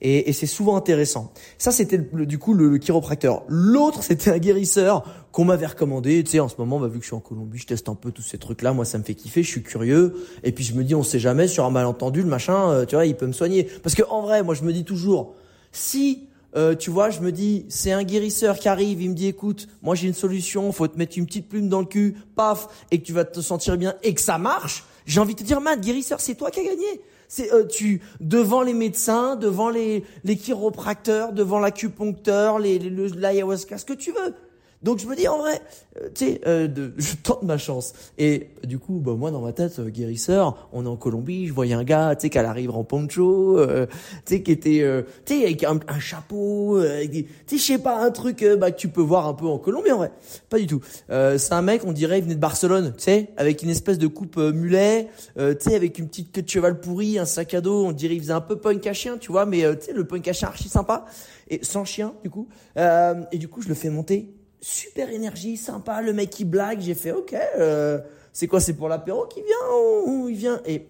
Et, 0.00 0.28
et 0.28 0.32
c'est 0.32 0.46
souvent 0.46 0.76
intéressant. 0.76 1.32
Ça 1.58 1.70
c'était 1.70 1.98
du 1.98 2.38
coup 2.38 2.54
le, 2.54 2.78
chiropracteur. 2.78 3.42
L'autre 3.48 4.02
c'était 4.02 4.30
un 4.30 4.38
guérisseur 4.38 5.04
qu'on 5.32 5.44
m'avait 5.44 5.66
recommandé. 5.66 6.22
Tu 6.24 6.32
sais 6.32 6.40
en 6.40 6.48
ce 6.48 6.56
moment 6.58 6.78
bah, 6.78 6.88
vu 6.88 6.98
que 6.98 7.04
je 7.04 7.08
suis 7.08 7.16
en 7.16 7.20
Colombie, 7.20 7.58
je 7.58 7.66
teste 7.66 7.88
un 7.88 7.94
peu 7.94 8.10
tous 8.10 8.22
ces 8.22 8.38
trucs 8.38 8.62
là. 8.62 8.72
Moi 8.72 8.84
ça 8.84 8.98
me 8.98 9.04
fait 9.04 9.14
kiffer, 9.14 9.42
je 9.42 9.48
suis 9.48 9.62
curieux. 9.62 10.14
Et 10.42 10.52
puis 10.52 10.64
je 10.64 10.74
me 10.74 10.84
dis 10.84 10.94
on 10.94 11.02
sait 11.02 11.18
jamais 11.18 11.48
sur 11.48 11.64
un 11.64 11.70
malentendu 11.70 12.22
le 12.22 12.28
machin, 12.28 12.70
euh, 12.70 12.84
tu 12.84 12.94
vois 12.94 13.06
il 13.06 13.16
peut 13.16 13.26
me 13.26 13.32
soigner. 13.32 13.64
Parce 13.82 13.94
que 13.94 14.02
en 14.08 14.22
vrai 14.22 14.42
moi 14.42 14.54
je 14.54 14.62
me 14.62 14.72
dis 14.72 14.84
toujours 14.84 15.34
si 15.72 16.28
euh, 16.56 16.76
tu 16.76 16.90
vois, 16.90 17.10
je 17.10 17.20
me 17.20 17.32
dis, 17.32 17.66
c'est 17.68 17.90
un 17.90 18.04
guérisseur 18.04 18.58
qui 18.58 18.68
arrive, 18.68 19.02
il 19.02 19.10
me 19.10 19.14
dit, 19.14 19.26
écoute, 19.26 19.68
moi 19.82 19.96
j'ai 19.96 20.06
une 20.06 20.14
solution, 20.14 20.70
faut 20.70 20.86
te 20.86 20.96
mettre 20.96 21.18
une 21.18 21.26
petite 21.26 21.48
plume 21.48 21.68
dans 21.68 21.80
le 21.80 21.86
cul, 21.86 22.16
paf, 22.36 22.68
et 22.92 23.00
que 23.00 23.04
tu 23.04 23.12
vas 23.12 23.24
te 23.24 23.40
sentir 23.40 23.76
bien, 23.76 23.94
et 24.04 24.14
que 24.14 24.20
ça 24.20 24.38
marche. 24.38 24.84
J'ai 25.04 25.20
envie 25.20 25.34
de 25.34 25.40
te 25.40 25.44
dire, 25.44 25.60
man, 25.60 25.80
guérisseur, 25.80 26.20
c'est 26.20 26.36
toi 26.36 26.52
qui 26.52 26.60
as 26.60 26.64
gagné. 26.64 27.00
C'est 27.28 27.52
euh, 27.52 27.64
tu 27.64 28.00
devant 28.20 28.62
les 28.62 28.74
médecins, 28.74 29.36
devant 29.36 29.70
les 29.70 30.04
les 30.24 30.36
chiropracteurs, 30.36 31.32
devant 31.32 31.58
l'acupuncteur, 31.58 32.58
les, 32.58 32.78
l'ayahuasca, 32.78 33.78
ce 33.78 33.84
que 33.84 33.92
tu 33.92 34.12
veux. 34.12 34.34
Donc 34.84 34.98
je 34.98 35.06
me 35.06 35.16
dis 35.16 35.26
en 35.26 35.38
vrai, 35.38 35.62
euh, 36.00 36.08
tu 36.14 36.26
sais, 36.26 36.40
euh, 36.46 36.68
je 36.98 37.16
tente 37.16 37.42
ma 37.42 37.56
chance. 37.56 37.94
Et 38.18 38.50
du 38.64 38.78
coup, 38.78 39.00
bah, 39.02 39.14
moi 39.14 39.30
dans 39.30 39.40
ma 39.40 39.52
tête, 39.52 39.78
euh, 39.78 39.88
guérisseur, 39.88 40.68
on 40.72 40.84
est 40.84 40.88
en 40.88 40.96
Colombie, 40.96 41.46
je 41.46 41.54
voyais 41.54 41.74
un 41.74 41.84
gars, 41.84 42.14
tu 42.14 42.22
sais, 42.22 42.30
qui 42.30 42.38
arrive 42.38 42.70
en 42.70 42.84
poncho, 42.84 43.58
euh, 43.58 43.86
tu 44.26 44.36
sais, 44.36 44.42
qui 44.42 44.52
était, 44.52 44.84
tu 45.24 45.34
sais, 45.36 45.44
avec 45.44 45.64
un, 45.64 45.80
chapeau, 45.98 46.76
avec 46.76 47.10
des, 47.10 47.24
tu 47.46 47.56
sais, 47.56 47.56
je 47.56 47.62
sais 47.62 47.82
pas, 47.82 48.04
un 48.04 48.10
truc 48.10 48.44
bah, 48.58 48.70
que 48.70 48.76
tu 48.76 48.88
peux 48.88 49.00
voir 49.00 49.26
un 49.26 49.32
peu 49.32 49.46
en 49.46 49.58
Colombie 49.58 49.90
en 49.90 49.96
vrai. 49.96 50.12
Pas 50.50 50.58
du 50.58 50.66
tout. 50.66 50.82
c'est 51.08 51.52
un 51.52 51.62
mec, 51.62 51.82
on 51.86 51.92
dirait, 51.92 52.18
il 52.18 52.24
venait 52.24 52.34
de 52.34 52.40
Barcelone, 52.40 52.92
tu 52.96 53.04
sais, 53.04 53.30
avec 53.38 53.62
une 53.62 53.70
espèce 53.70 53.98
de 53.98 54.06
coupe 54.06 54.36
mulet, 54.36 55.08
tu 55.36 55.42
sais, 55.60 55.74
avec 55.74 55.98
une 55.98 56.08
petite 56.08 56.30
queue 56.30 56.42
de 56.42 56.48
cheval 56.48 56.78
pourri, 56.78 57.18
un 57.18 57.24
sac 57.24 57.54
à 57.54 57.62
dos, 57.62 57.86
on 57.86 57.92
dirait, 57.92 58.16
il 58.16 58.20
faisait 58.20 58.32
un 58.32 58.42
peu 58.42 58.56
punk 58.56 58.86
à 58.86 58.92
chien, 58.92 59.16
tu 59.16 59.32
vois, 59.32 59.46
mais 59.46 59.62
tu 59.78 59.86
sais, 59.86 59.92
le 59.92 60.04
punk 60.04 60.28
à 60.28 60.34
chien 60.34 60.48
archi 60.48 60.68
sympa, 60.68 61.06
et 61.48 61.60
sans 61.62 61.86
chien 61.86 62.12
du 62.22 62.28
coup. 62.28 62.48
et 62.76 63.38
du 63.38 63.48
coup, 63.48 63.62
je 63.62 63.68
le 63.68 63.74
fais 63.74 63.88
monter 63.88 64.43
super 64.64 65.10
énergie, 65.10 65.58
sympa, 65.58 66.00
le 66.00 66.14
mec 66.14 66.30
qui 66.30 66.46
blague, 66.46 66.80
j'ai 66.80 66.94
fait 66.94 67.12
ok, 67.12 67.36
euh, 67.58 67.98
c'est 68.32 68.46
quoi, 68.46 68.60
c'est 68.60 68.72
pour 68.72 68.88
l'apéro 68.88 69.26
qui 69.26 69.42
vient 69.42 70.06
ou 70.06 70.28
il 70.30 70.36
vient? 70.36 70.60
Et, 70.64 70.86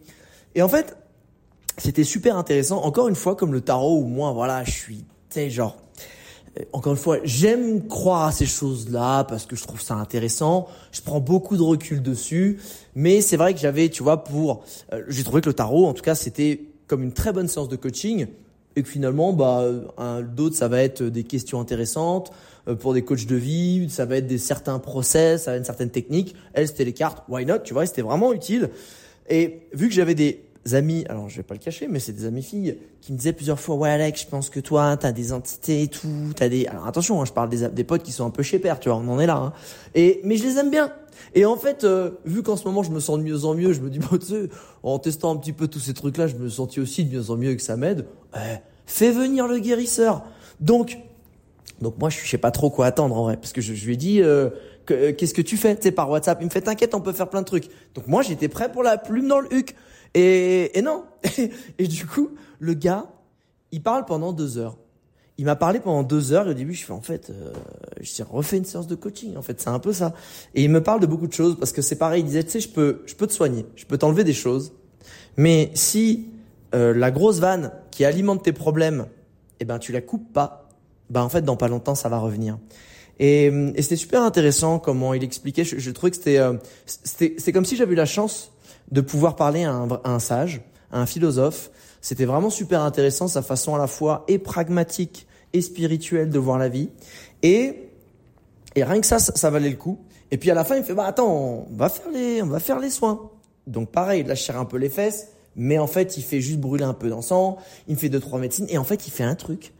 et 0.54 0.62
en 0.62 0.68
fait, 0.68 0.96
c'était 1.76 2.04
super 2.04 2.38
intéressant. 2.38 2.82
Encore 2.84 3.08
une 3.08 3.16
fois, 3.16 3.34
comme 3.34 3.52
le 3.52 3.60
tarot, 3.60 3.98
où 3.98 4.04
moi, 4.04 4.30
voilà, 4.30 4.62
je 4.62 4.70
suis, 4.70 4.98
tu 4.98 5.04
sais, 5.30 5.50
genre, 5.50 5.76
euh, 6.56 6.62
encore 6.72 6.92
une 6.92 6.98
fois, 6.98 7.18
j'aime 7.24 7.88
croire 7.88 8.28
à 8.28 8.32
ces 8.32 8.46
choses-là 8.46 9.24
parce 9.24 9.44
que 9.44 9.56
je 9.56 9.64
trouve 9.64 9.80
ça 9.80 9.94
intéressant. 9.94 10.68
Je 10.92 11.00
prends 11.00 11.20
beaucoup 11.20 11.56
de 11.56 11.62
recul 11.62 12.00
dessus, 12.00 12.60
mais 12.94 13.20
c'est 13.20 13.36
vrai 13.36 13.54
que 13.54 13.60
j'avais, 13.60 13.88
tu 13.88 14.04
vois, 14.04 14.22
pour, 14.22 14.62
euh, 14.92 15.02
j'ai 15.08 15.24
trouvé 15.24 15.40
que 15.40 15.48
le 15.48 15.54
tarot, 15.54 15.86
en 15.86 15.94
tout 15.94 16.02
cas, 16.02 16.14
c'était 16.14 16.60
comme 16.86 17.02
une 17.02 17.12
très 17.12 17.32
bonne 17.32 17.48
séance 17.48 17.68
de 17.68 17.76
coaching 17.76 18.28
et 18.76 18.82
que 18.82 18.88
finalement, 18.88 19.32
bah, 19.32 19.64
d'autres, 20.34 20.56
ça 20.56 20.68
va 20.68 20.82
être 20.82 21.02
des 21.02 21.24
questions 21.24 21.60
intéressantes 21.60 22.32
euh, 22.68 22.74
pour 22.74 22.94
des 22.94 23.02
coachs 23.02 23.26
de 23.26 23.36
vie, 23.36 23.88
ça 23.90 24.04
va 24.04 24.16
être 24.16 24.26
des 24.26 24.38
certains 24.38 24.78
process, 24.78 25.44
ça 25.44 25.50
va 25.50 25.56
être 25.56 25.60
une 25.60 25.66
certaine 25.66 25.90
technique. 25.90 26.34
Elle, 26.52 26.66
c'était 26.66 26.84
les 26.84 26.92
cartes, 26.92 27.24
why 27.28 27.46
not, 27.46 27.58
tu 27.58 27.74
vois, 27.74 27.86
c'était 27.86 28.02
vraiment 28.02 28.32
utile. 28.32 28.70
Et 29.28 29.60
vu 29.72 29.88
que 29.88 29.94
j'avais 29.94 30.14
des 30.14 30.44
amis, 30.72 31.04
alors 31.08 31.28
je 31.28 31.36
vais 31.36 31.42
pas 31.42 31.54
le 31.54 31.60
cacher, 31.60 31.88
mais 31.88 32.00
c'est 32.00 32.12
des 32.12 32.24
amis 32.24 32.42
filles 32.42 32.78
qui 33.00 33.12
me 33.12 33.18
disaient 33.18 33.32
plusieurs 33.34 33.60
fois, 33.60 33.76
ouais 33.76 33.90
Alex, 33.90 34.22
je 34.22 34.26
pense 34.26 34.48
que 34.48 34.60
toi, 34.60 34.96
t'as 34.96 35.12
des 35.12 35.32
entités 35.32 35.82
et 35.82 35.88
tout, 35.88 36.32
t'as 36.34 36.48
des, 36.48 36.66
alors 36.66 36.86
attention, 36.86 37.20
hein, 37.20 37.24
je 37.26 37.32
parle 37.32 37.50
des, 37.50 37.68
des 37.68 37.84
potes 37.84 38.02
qui 38.02 38.12
sont 38.12 38.24
un 38.24 38.30
peu 38.30 38.42
chez 38.42 38.58
père, 38.58 38.80
tu 38.80 38.88
vois, 38.88 38.98
on 38.98 39.08
en 39.08 39.20
est 39.20 39.26
là, 39.26 39.36
hein. 39.36 39.52
Et 39.94 40.20
mais 40.24 40.36
je 40.36 40.44
les 40.44 40.58
aime 40.58 40.70
bien. 40.70 40.90
Et 41.34 41.44
en 41.44 41.56
fait, 41.56 41.84
euh, 41.84 42.10
vu 42.24 42.42
qu'en 42.42 42.56
ce 42.56 42.64
moment 42.64 42.82
je 42.82 42.90
me 42.90 43.00
sens 43.00 43.18
de 43.18 43.24
mieux 43.24 43.44
en 43.44 43.54
mieux, 43.54 43.72
je 43.72 43.80
me 43.80 43.90
dis, 43.90 43.98
bah, 44.00 44.08
tu 44.12 44.26
sais, 44.26 44.48
en 44.82 44.98
testant 44.98 45.32
un 45.32 45.36
petit 45.36 45.52
peu 45.52 45.68
tous 45.68 45.80
ces 45.80 45.94
trucs-là, 45.94 46.26
je 46.26 46.36
me 46.36 46.48
sentis 46.48 46.80
aussi 46.80 47.04
de 47.04 47.16
mieux 47.16 47.30
en 47.30 47.36
mieux 47.36 47.50
et 47.50 47.56
que 47.56 47.62
ça 47.62 47.76
m'aide. 47.76 48.06
Eh, 48.36 48.56
fais 48.86 49.10
venir 49.10 49.46
le 49.46 49.58
guérisseur. 49.58 50.22
Donc, 50.60 50.98
donc 51.80 51.98
moi 51.98 52.08
je 52.10 52.18
sais 52.26 52.38
pas 52.38 52.50
trop 52.50 52.70
quoi 52.70 52.86
attendre 52.86 53.16
en 53.16 53.24
vrai, 53.24 53.36
parce 53.36 53.52
que 53.52 53.60
je, 53.60 53.72
lui 53.84 53.94
ai 53.94 53.96
dit. 53.96 54.22
Euh, 54.22 54.50
euh, 54.90 55.12
qu'est-ce 55.12 55.34
que 55.34 55.42
tu 55.42 55.56
fais 55.56 55.74
Tu 55.76 55.82
sais, 55.82 55.92
par 55.92 56.10
WhatsApp, 56.10 56.38
il 56.40 56.44
me 56.44 56.50
fait 56.50 56.60
t'inquiète, 56.60 56.94
on 56.94 57.00
peut 57.00 57.12
faire 57.12 57.30
plein 57.30 57.40
de 57.40 57.46
trucs. 57.46 57.68
Donc 57.94 58.06
moi, 58.06 58.22
j'étais 58.22 58.48
prêt 58.48 58.70
pour 58.70 58.82
la 58.82 58.98
plume 58.98 59.28
dans 59.28 59.40
le 59.40 59.52
huc. 59.52 59.74
Et, 60.14 60.78
et 60.78 60.82
non. 60.82 61.04
et 61.78 61.88
du 61.88 62.06
coup, 62.06 62.30
le 62.58 62.74
gars, 62.74 63.06
il 63.72 63.82
parle 63.82 64.04
pendant 64.04 64.32
deux 64.32 64.58
heures. 64.58 64.76
Il 65.36 65.46
m'a 65.46 65.56
parlé 65.56 65.80
pendant 65.80 66.04
deux 66.04 66.32
heures 66.32 66.46
et 66.46 66.52
au 66.52 66.54
début 66.54 66.74
je 66.74 66.84
fais 66.84 66.92
en 66.92 67.00
fait, 67.00 67.30
euh, 67.30 67.52
je 68.00 68.22
refait 68.22 68.56
une 68.56 68.64
séance 68.64 68.86
de 68.86 68.94
coaching 68.94 69.36
en 69.36 69.42
fait, 69.42 69.60
c'est 69.60 69.68
un 69.68 69.80
peu 69.80 69.92
ça. 69.92 70.14
Et 70.54 70.62
il 70.62 70.70
me 70.70 70.80
parle 70.80 71.00
de 71.00 71.06
beaucoup 71.06 71.26
de 71.26 71.32
choses 71.32 71.56
parce 71.58 71.72
que 71.72 71.82
c'est 71.82 71.98
pareil, 71.98 72.22
il 72.22 72.26
disait 72.26 72.44
tu 72.44 72.50
sais 72.50 72.60
je 72.60 72.68
peux, 72.68 73.02
je 73.06 73.14
peux 73.16 73.26
te 73.26 73.32
soigner, 73.32 73.66
je 73.74 73.84
peux 73.84 73.98
t'enlever 73.98 74.22
des 74.22 74.32
choses, 74.32 74.72
mais 75.36 75.72
si 75.74 76.28
euh, 76.74 76.94
la 76.94 77.10
grosse 77.10 77.40
vanne 77.40 77.72
qui 77.90 78.04
alimente 78.04 78.44
tes 78.44 78.52
problèmes, 78.52 79.06
eh 79.58 79.64
ben 79.64 79.80
tu 79.80 79.90
la 79.90 80.00
coupes 80.00 80.32
pas, 80.32 80.68
ben 81.10 81.22
en 81.22 81.28
fait 81.28 81.42
dans 81.42 81.56
pas 81.56 81.68
longtemps 81.68 81.96
ça 81.96 82.08
va 82.08 82.18
revenir. 82.18 82.58
Et, 83.18 83.46
et 83.46 83.82
c'était 83.82 83.96
super 83.96 84.22
intéressant 84.22 84.78
comment 84.78 85.14
il 85.14 85.24
expliquait. 85.24 85.64
Je, 85.64 85.78
je 85.78 85.90
trouvais 85.90 86.10
que 86.10 86.16
c'était, 86.16 86.38
euh, 86.38 86.54
c'est 86.86 87.52
comme 87.52 87.64
si 87.64 87.76
j'avais 87.76 87.92
eu 87.92 87.96
la 87.96 88.06
chance 88.06 88.52
de 88.90 89.00
pouvoir 89.00 89.34
parler 89.36 89.64
à 89.64 89.72
un, 89.72 89.88
à 89.88 90.10
un 90.10 90.18
sage, 90.18 90.60
à 90.92 91.00
un 91.00 91.06
philosophe. 91.06 91.70
C'était 92.04 92.26
vraiment 92.26 92.50
super 92.50 92.82
intéressant, 92.82 93.28
sa 93.28 93.40
façon 93.40 93.74
à 93.74 93.78
la 93.78 93.86
fois 93.86 94.26
et 94.28 94.38
pragmatique 94.38 95.26
et 95.54 95.62
spirituelle 95.62 96.28
de 96.28 96.38
voir 96.38 96.58
la 96.58 96.68
vie. 96.68 96.90
Et, 97.42 97.88
et 98.74 98.84
rien 98.84 99.00
que 99.00 99.06
ça, 99.06 99.18
ça, 99.18 99.48
valait 99.48 99.70
le 99.70 99.76
coup. 99.76 99.98
Et 100.30 100.36
puis 100.36 100.50
à 100.50 100.54
la 100.54 100.64
fin, 100.64 100.74
il 100.74 100.82
me 100.82 100.84
fait, 100.84 100.92
bah 100.92 101.06
attends, 101.06 101.64
on 101.66 101.74
va 101.74 101.88
faire 101.88 102.10
les, 102.12 102.42
on 102.42 102.46
va 102.46 102.60
faire 102.60 102.78
les 102.78 102.90
soins. 102.90 103.30
Donc 103.66 103.90
pareil, 103.90 104.20
il 104.20 104.26
lâche 104.26 104.50
un 104.50 104.66
peu 104.66 104.76
les 104.76 104.90
fesses, 104.90 105.28
mais 105.56 105.78
en 105.78 105.86
fait, 105.86 106.18
il 106.18 106.22
fait 106.22 106.42
juste 106.42 106.60
brûler 106.60 106.84
un 106.84 106.92
peu 106.92 107.08
d'encens, 107.08 107.56
il 107.88 107.94
me 107.94 107.98
fait 107.98 108.10
deux, 108.10 108.20
trois 108.20 108.38
médecines, 108.38 108.66
et 108.68 108.76
en 108.76 108.84
fait, 108.84 109.06
il 109.06 109.10
fait 109.10 109.24
un 109.24 109.34
truc. 109.34 109.72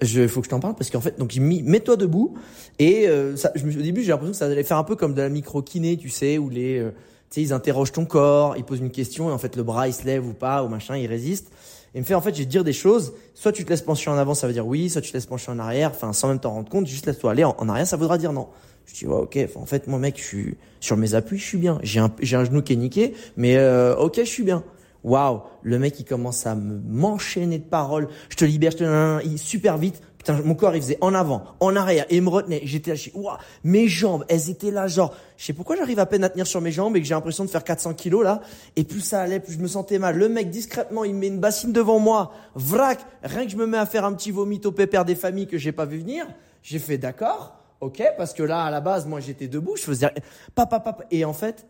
Je, 0.00 0.28
faut 0.28 0.40
que 0.40 0.44
je 0.46 0.50
t'en 0.50 0.60
parle 0.60 0.76
parce 0.76 0.88
qu'en 0.88 1.00
fait, 1.00 1.18
donc 1.18 1.34
il 1.34 1.42
me 1.42 1.62
mets-toi 1.62 1.96
debout 1.96 2.34
et 2.78 3.08
euh, 3.08 3.36
ça, 3.36 3.52
je 3.56 3.66
au 3.66 3.82
début 3.82 4.02
j'ai 4.02 4.08
l'impression 4.08 4.32
que 4.32 4.38
ça 4.38 4.46
allait 4.46 4.64
faire 4.64 4.78
un 4.78 4.84
peu 4.84 4.96
comme 4.96 5.14
de 5.14 5.22
la 5.22 5.28
micro 5.28 5.62
kiné, 5.62 5.96
tu 5.96 6.08
sais, 6.08 6.38
où 6.38 6.48
les, 6.48 6.78
euh, 6.78 6.92
sais, 7.34 7.42
ils 7.42 7.52
interrogent 7.52 7.92
ton 7.92 8.04
corps, 8.04 8.56
ils 8.56 8.64
posent 8.64 8.80
une 8.80 8.90
question 8.90 9.30
et 9.30 9.32
en 9.32 9.38
fait 9.38 9.56
le 9.56 9.62
bras 9.62 9.88
il 9.88 9.94
se 9.94 10.04
lève 10.04 10.26
ou 10.26 10.32
pas 10.32 10.62
ou 10.62 10.68
machin, 10.68 10.96
il 10.96 11.06
résiste. 11.06 11.52
Et 11.94 12.00
me 12.00 12.04
fait 12.04 12.14
en 12.14 12.20
fait, 12.20 12.32
je 12.32 12.38
vais 12.38 12.44
te 12.44 12.50
dire 12.50 12.64
des 12.64 12.72
choses. 12.72 13.12
Soit 13.34 13.52
tu 13.52 13.64
te 13.64 13.70
laisses 13.70 13.82
pencher 13.82 14.10
en 14.10 14.16
avant, 14.16 14.34
ça 14.34 14.46
veut 14.46 14.52
dire 14.52 14.66
oui. 14.66 14.88
Soit 14.88 15.02
tu 15.02 15.10
te 15.10 15.16
laisses 15.16 15.26
pencher 15.26 15.50
en 15.50 15.58
arrière, 15.58 15.90
enfin 15.90 16.12
sans 16.12 16.28
même 16.28 16.38
t'en 16.38 16.50
rendre 16.50 16.70
compte, 16.70 16.86
juste 16.86 17.06
laisse-toi 17.06 17.32
aller 17.32 17.44
en, 17.44 17.68
arrière, 17.68 17.86
ça 17.86 17.96
voudra 17.96 18.18
dire 18.18 18.32
non. 18.32 18.48
Je 18.86 18.94
dis 18.94 19.06
ouais, 19.06 19.14
ok. 19.14 19.38
En 19.56 19.66
fait, 19.66 19.86
moi 19.86 19.98
mec, 19.98 20.16
je 20.18 20.24
suis 20.24 20.56
sur 20.80 20.96
mes 20.96 21.14
appuis, 21.14 21.38
je 21.38 21.44
suis 21.44 21.58
bien. 21.58 21.78
J'ai 21.82 22.00
un 22.00 22.10
j'ai 22.20 22.36
un 22.36 22.44
genou 22.44 22.62
qui 22.62 22.72
est 22.72 22.76
niqué, 22.76 23.14
mais 23.36 23.56
euh, 23.56 23.94
ok, 23.96 24.16
je 24.18 24.24
suis 24.24 24.42
bien. 24.42 24.64
Waouh, 25.04 25.40
le 25.62 25.78
mec 25.80 25.98
il 25.98 26.04
commence 26.04 26.46
à 26.46 26.54
me 26.54 26.78
m'enchaîner 26.78 27.58
de 27.58 27.64
paroles. 27.64 28.08
Je 28.28 28.36
te 28.36 28.44
libère, 28.44 28.70
je 28.70 28.78
te 28.78 29.26
il 29.26 29.38
super 29.38 29.76
vite. 29.76 30.00
Putain, 30.22 30.40
mon 30.44 30.54
corps, 30.54 30.76
il 30.76 30.82
faisait 30.82 30.98
en 31.00 31.14
avant, 31.14 31.42
en 31.58 31.74
arrière, 31.74 32.06
et 32.08 32.16
il 32.16 32.22
me 32.22 32.28
retenait. 32.28 32.60
J'étais 32.62 32.94
là, 32.94 33.00
ouah, 33.14 33.38
mes 33.64 33.88
jambes, 33.88 34.24
elles 34.28 34.50
étaient 34.50 34.70
là, 34.70 34.86
genre, 34.86 35.12
je 35.36 35.46
sais 35.46 35.52
pourquoi 35.52 35.74
j'arrive 35.74 35.98
à 35.98 36.06
peine 36.06 36.22
à 36.22 36.28
tenir 36.28 36.46
sur 36.46 36.60
mes 36.60 36.70
jambes 36.70 36.96
et 36.96 37.00
que 37.00 37.06
j'ai 37.08 37.14
l'impression 37.14 37.44
de 37.44 37.50
faire 37.50 37.64
400 37.64 37.94
kilos, 37.94 38.22
là. 38.22 38.40
Et 38.76 38.84
plus 38.84 39.00
ça 39.00 39.20
allait, 39.20 39.40
plus 39.40 39.54
je 39.54 39.58
me 39.58 39.66
sentais 39.66 39.98
mal. 39.98 40.16
Le 40.16 40.28
mec, 40.28 40.48
discrètement, 40.48 41.02
il 41.02 41.16
met 41.16 41.26
une 41.26 41.40
bassine 41.40 41.72
devant 41.72 41.98
moi. 41.98 42.32
Vrac. 42.54 43.00
Rien 43.24 43.46
que 43.46 43.50
je 43.50 43.56
me 43.56 43.66
mets 43.66 43.78
à 43.78 43.86
faire 43.86 44.04
un 44.04 44.12
petit 44.12 44.30
vomit 44.30 44.60
au 44.64 44.70
pépère 44.70 45.04
des 45.04 45.16
familles 45.16 45.48
que 45.48 45.58
j'ai 45.58 45.72
pas 45.72 45.86
vu 45.86 45.98
venir. 45.98 46.24
J'ai 46.62 46.78
fait 46.78 46.98
d'accord. 46.98 47.56
Ok. 47.80 48.00
Parce 48.16 48.32
que 48.32 48.44
là, 48.44 48.62
à 48.62 48.70
la 48.70 48.80
base, 48.80 49.06
moi, 49.06 49.18
j'étais 49.18 49.48
debout. 49.48 49.74
Je 49.76 49.82
faisais, 49.82 50.08
papa, 50.54 50.78
papa. 50.78 51.04
Et 51.10 51.24
en 51.24 51.32
fait, 51.32 51.66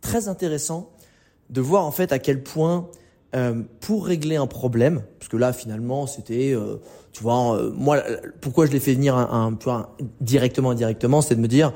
très 0.00 0.26
intéressant 0.28 0.90
de 1.50 1.60
voir, 1.60 1.84
en 1.84 1.90
fait, 1.90 2.12
à 2.12 2.18
quel 2.18 2.42
point, 2.42 2.88
euh, 3.36 3.62
pour 3.80 4.06
régler 4.06 4.36
un 4.36 4.46
problème, 4.46 5.02
parce 5.18 5.28
que 5.28 5.36
là 5.36 5.52
finalement 5.52 6.06
c'était, 6.06 6.54
euh, 6.54 6.76
tu 7.12 7.22
vois, 7.22 7.56
euh, 7.58 7.70
moi 7.76 8.02
pourquoi 8.40 8.64
je 8.64 8.72
l'ai 8.72 8.80
fait 8.80 8.94
venir 8.94 9.16
un, 9.16 9.58
un, 9.66 9.88
directement 10.22 10.70
indirectement, 10.70 11.20
c'est 11.20 11.34
de 11.34 11.40
me 11.40 11.48
dire 11.48 11.72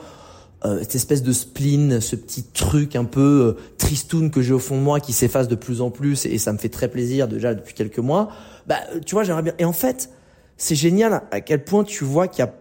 cette 0.65 0.95
espèce 0.95 1.25
de 1.25 1.33
spleen, 1.33 2.01
ce 2.01 2.15
petit 2.15 2.45
truc 2.45 2.95
un 2.95 3.05
peu 3.05 3.57
tristoun 3.79 4.31
que 4.31 4.43
j'ai 4.43 4.53
au 4.53 4.61
fond 4.61 4.77
de 4.77 4.81
moi 4.81 5.01
qui 5.01 5.13
s'efface 5.13 5.49
de 5.49 5.57
plus 5.57 5.81
en 5.81 5.91
plus 5.91 6.25
et, 6.25 6.39
ça 6.39 6.53
me 6.53 6.59
fait 6.59 6.69
très 6.69 6.87
plaisir 6.87 7.27
déjà 7.27 7.53
depuis 7.53 7.75
quelques 7.75 7.99
mois. 7.99 8.29
Bah 8.69 8.77
tu 9.05 9.17
vois 9.17 9.25
j'aimerais 9.25 9.43
bien. 9.43 9.55
Et 9.59 9.65
en 9.65 9.73
fait 9.73 10.11
c'est 10.57 10.77
génial 10.77 11.25
à 11.33 11.41
quel 11.41 11.65
point 11.65 11.83
tu 11.83 12.05
vois 12.05 12.29
qu'il 12.29 12.45
y 12.45 12.49
a 12.49 12.55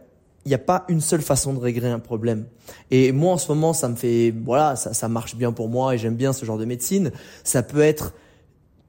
il 0.46 0.50
n'y 0.50 0.56
a 0.56 0.58
pas 0.58 0.86
une 0.90 1.02
seule 1.02 1.22
façon 1.22 1.54
de 1.54 1.60
régler 1.60 1.88
un 1.88 2.00
problème. 2.00 2.46
Et 2.90 3.12
moi, 3.12 3.34
en 3.34 3.38
ce 3.38 3.48
moment, 3.50 3.74
ça 3.74 3.88
me 3.90 3.96
fait, 3.96 4.34
voilà, 4.44 4.76
ça, 4.76 4.92
ça 4.92 5.08
marche 5.08 5.36
bien 5.36 5.52
pour 5.52 5.70
moi 5.70 5.94
et 5.94 6.00
j'aime 6.00 6.16
bien 6.16 6.34
ce 6.34 6.46
genre 6.46 6.58
de 6.58 6.66
médecine. 6.66 7.12
Ça 7.44 7.62
peut 7.62 7.82
être 7.82 8.14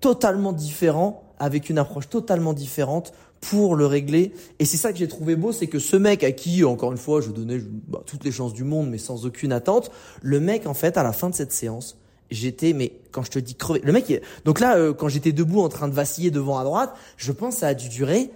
totalement 0.02 0.52
différent, 0.52 1.22
avec 1.38 1.70
une 1.70 1.78
approche 1.78 2.10
totalement 2.10 2.52
différente 2.52 3.14
pour 3.40 3.74
le 3.74 3.86
régler. 3.86 4.34
Et 4.58 4.66
c'est 4.66 4.76
ça 4.76 4.92
que 4.92 4.98
j'ai 4.98 5.08
trouvé 5.08 5.34
beau, 5.34 5.52
c'est 5.52 5.66
que 5.66 5.78
ce 5.78 5.96
mec 5.96 6.22
à 6.22 6.32
qui, 6.32 6.62
encore 6.64 6.92
une 6.92 6.98
fois, 6.98 7.22
je 7.22 7.30
donnais 7.30 7.58
bah, 7.88 8.02
toutes 8.04 8.24
les 8.24 8.30
chances 8.30 8.52
du 8.52 8.64
monde, 8.64 8.90
mais 8.90 8.98
sans 8.98 9.24
aucune 9.24 9.52
attente, 9.52 9.90
le 10.20 10.38
mec, 10.38 10.66
en 10.66 10.74
fait, 10.74 10.98
à 10.98 11.02
la 11.02 11.12
fin 11.12 11.30
de 11.30 11.34
cette 11.34 11.52
séance, 11.52 11.96
j'étais, 12.30 12.74
mais 12.74 13.00
quand 13.10 13.22
je 13.22 13.30
te 13.30 13.38
dis 13.38 13.54
crevé, 13.54 13.80
le 13.82 13.92
mec, 13.92 14.22
donc 14.44 14.60
là, 14.60 14.76
euh, 14.76 14.92
quand 14.92 15.08
j'étais 15.08 15.32
debout 15.32 15.60
en 15.60 15.68
train 15.68 15.88
de 15.88 15.94
vaciller 15.94 16.30
devant 16.30 16.58
à 16.58 16.64
droite, 16.64 16.94
je 17.16 17.32
pense 17.32 17.54
que 17.54 17.60
ça 17.60 17.68
a 17.68 17.74
dû 17.74 17.88
durer 17.88 18.30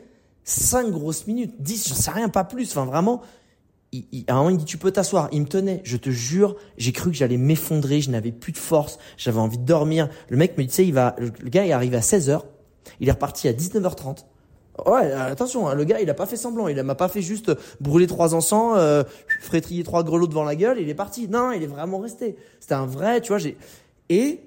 cinq 0.44 0.90
grosses 0.90 1.26
minutes, 1.26 1.54
10, 1.60 1.88
je 1.88 1.94
sais 1.94 2.10
rien, 2.10 2.28
pas 2.28 2.44
plus. 2.44 2.70
Enfin, 2.70 2.86
vraiment, 2.86 3.22
à 4.28 4.34
un 4.34 4.36
moment, 4.36 4.50
il 4.50 4.56
dit 4.56 4.64
tu 4.64 4.78
peux 4.78 4.90
t'asseoir. 4.90 5.28
Il 5.32 5.42
me 5.42 5.46
tenait. 5.46 5.80
Je 5.84 5.96
te 5.96 6.10
jure, 6.10 6.56
j'ai 6.76 6.92
cru 6.92 7.10
que 7.10 7.16
j'allais 7.16 7.36
m'effondrer. 7.36 8.00
Je 8.00 8.10
n'avais 8.10 8.32
plus 8.32 8.52
de 8.52 8.58
force. 8.58 8.98
J'avais 9.16 9.38
envie 9.38 9.58
de 9.58 9.64
dormir. 9.64 10.08
Le 10.28 10.36
mec 10.36 10.56
me 10.56 10.62
dit, 10.62 10.68
tu 10.68 10.74
sais, 10.74 10.86
il 10.86 10.94
va, 10.94 11.14
le 11.18 11.30
gars 11.48 11.66
est 11.66 11.72
arrivé 11.72 11.96
à 11.96 12.02
16 12.02 12.30
h 12.30 12.40
Il 13.00 13.08
est 13.08 13.12
reparti 13.12 13.48
à 13.48 13.52
19h30. 13.52 14.24
Ouais, 14.84 15.10
attention, 15.12 15.68
hein, 15.68 15.74
le 15.74 15.84
gars, 15.84 16.00
il 16.00 16.10
a 16.10 16.14
pas 16.14 16.26
fait 16.26 16.36
semblant. 16.36 16.68
Il 16.68 16.80
m'a 16.82 16.94
pas 16.94 17.08
fait 17.08 17.22
juste 17.22 17.50
brûler 17.80 18.06
trois 18.06 18.34
encens, 18.34 18.74
euh, 18.76 19.04
trois 19.84 20.04
grelots 20.04 20.26
devant 20.26 20.44
la 20.44 20.54
gueule. 20.54 20.78
il 20.78 20.88
est 20.88 20.94
parti. 20.94 21.28
Non, 21.28 21.52
il 21.52 21.62
est 21.62 21.68
vraiment 21.68 21.98
resté. 21.98 22.36
C'était 22.60 22.74
un 22.74 22.86
vrai, 22.86 23.20
tu 23.20 23.28
vois. 23.28 23.38
J'ai 23.38 23.56
et 24.08 24.40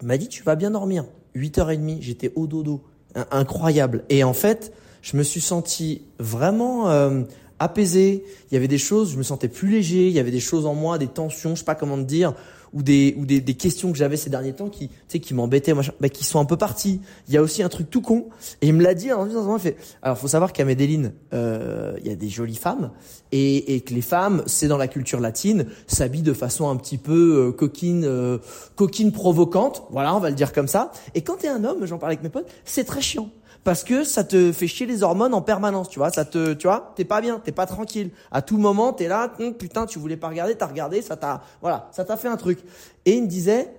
il 0.00 0.06
m'a 0.06 0.16
dit 0.18 0.28
tu 0.28 0.42
vas 0.42 0.56
bien 0.56 0.70
dormir. 0.70 1.04
8h30, 1.34 1.98
j'étais 2.00 2.32
au 2.34 2.46
dodo. 2.46 2.82
Incroyable. 3.30 4.04
Et 4.10 4.24
en 4.24 4.34
fait, 4.34 4.72
je 5.00 5.16
me 5.16 5.22
suis 5.22 5.40
senti 5.40 6.02
vraiment 6.18 6.90
euh, 6.90 7.22
apaisé. 7.58 8.24
Il 8.50 8.54
y 8.54 8.56
avait 8.56 8.68
des 8.68 8.78
choses, 8.78 9.12
je 9.12 9.18
me 9.18 9.22
sentais 9.22 9.48
plus 9.48 9.68
léger. 9.68 10.08
Il 10.08 10.12
y 10.12 10.18
avait 10.18 10.30
des 10.30 10.40
choses 10.40 10.66
en 10.66 10.74
moi, 10.74 10.98
des 10.98 11.06
tensions, 11.06 11.54
je 11.54 11.60
sais 11.60 11.64
pas 11.64 11.74
comment 11.74 11.96
te 11.96 12.02
dire, 12.02 12.34
ou 12.72 12.82
des 12.82 13.14
ou 13.18 13.24
des, 13.24 13.40
des 13.40 13.54
questions 13.54 13.92
que 13.92 13.98
j'avais 13.98 14.16
ces 14.16 14.30
derniers 14.30 14.52
temps 14.52 14.68
qui, 14.68 14.88
tu 14.88 14.94
sais, 15.08 15.20
qui 15.20 15.34
m'embêtaient, 15.34 15.72
bah, 15.74 16.08
qui 16.08 16.24
sont 16.24 16.40
un 16.40 16.44
peu 16.44 16.56
parties. 16.56 17.00
Il 17.28 17.34
y 17.34 17.36
a 17.36 17.42
aussi 17.42 17.62
un 17.62 17.68
truc 17.68 17.90
tout 17.90 18.02
con. 18.02 18.26
Et 18.60 18.68
il 18.68 18.74
me 18.74 18.82
l'a 18.82 18.94
dit. 18.94 19.10
Alors, 19.10 19.26
il 19.26 19.60
fait. 19.60 19.76
Alors, 20.02 20.18
faut 20.18 20.28
savoir 20.28 20.52
qu'à 20.52 20.64
Medellin, 20.64 21.12
euh, 21.32 21.94
il 22.00 22.06
y 22.06 22.10
a 22.10 22.16
des 22.16 22.28
jolies 22.28 22.56
femmes 22.56 22.90
et, 23.32 23.74
et 23.74 23.80
que 23.80 23.94
les 23.94 24.02
femmes, 24.02 24.42
c'est 24.46 24.68
dans 24.68 24.78
la 24.78 24.88
culture 24.88 25.20
latine, 25.20 25.66
s'habillent 25.86 26.22
de 26.22 26.32
façon 26.32 26.68
un 26.68 26.76
petit 26.76 26.98
peu 26.98 27.48
euh, 27.48 27.52
coquine, 27.52 28.04
euh, 28.04 28.38
coquine 28.74 29.12
provocante. 29.12 29.84
Voilà, 29.90 30.14
on 30.14 30.20
va 30.20 30.30
le 30.30 30.36
dire 30.36 30.52
comme 30.52 30.68
ça. 30.68 30.92
Et 31.14 31.22
quand 31.22 31.36
t'es 31.36 31.48
un 31.48 31.64
homme, 31.64 31.86
j'en 31.86 31.98
parlais 31.98 32.14
avec 32.14 32.22
mes 32.22 32.30
potes, 32.30 32.48
c'est 32.64 32.84
très 32.84 33.00
chiant 33.00 33.30
parce 33.66 33.82
que 33.82 34.04
ça 34.04 34.22
te 34.22 34.52
fait 34.52 34.68
chier 34.68 34.86
les 34.86 35.02
hormones 35.02 35.34
en 35.34 35.42
permanence, 35.42 35.88
tu 35.88 35.98
vois. 35.98 36.10
Ça 36.10 36.24
te, 36.24 36.52
tu 36.52 36.68
vois, 36.68 36.92
t'es 36.94 37.04
pas 37.04 37.20
bien, 37.20 37.40
t'es 37.40 37.50
pas 37.50 37.66
tranquille. 37.66 38.12
À 38.30 38.40
tout 38.40 38.58
moment, 38.58 38.92
t'es 38.92 39.08
là, 39.08 39.32
hum, 39.40 39.54
putain, 39.54 39.86
tu 39.86 39.98
voulais 39.98 40.16
pas 40.16 40.28
regarder, 40.28 40.54
t'as 40.54 40.68
regardé, 40.68 41.02
ça 41.02 41.16
t'a, 41.16 41.42
voilà, 41.60 41.88
ça 41.90 42.04
t'a 42.04 42.16
fait 42.16 42.28
un 42.28 42.36
truc. 42.36 42.60
Et 43.06 43.14
il 43.14 43.24
me 43.24 43.26
disait, 43.26 43.74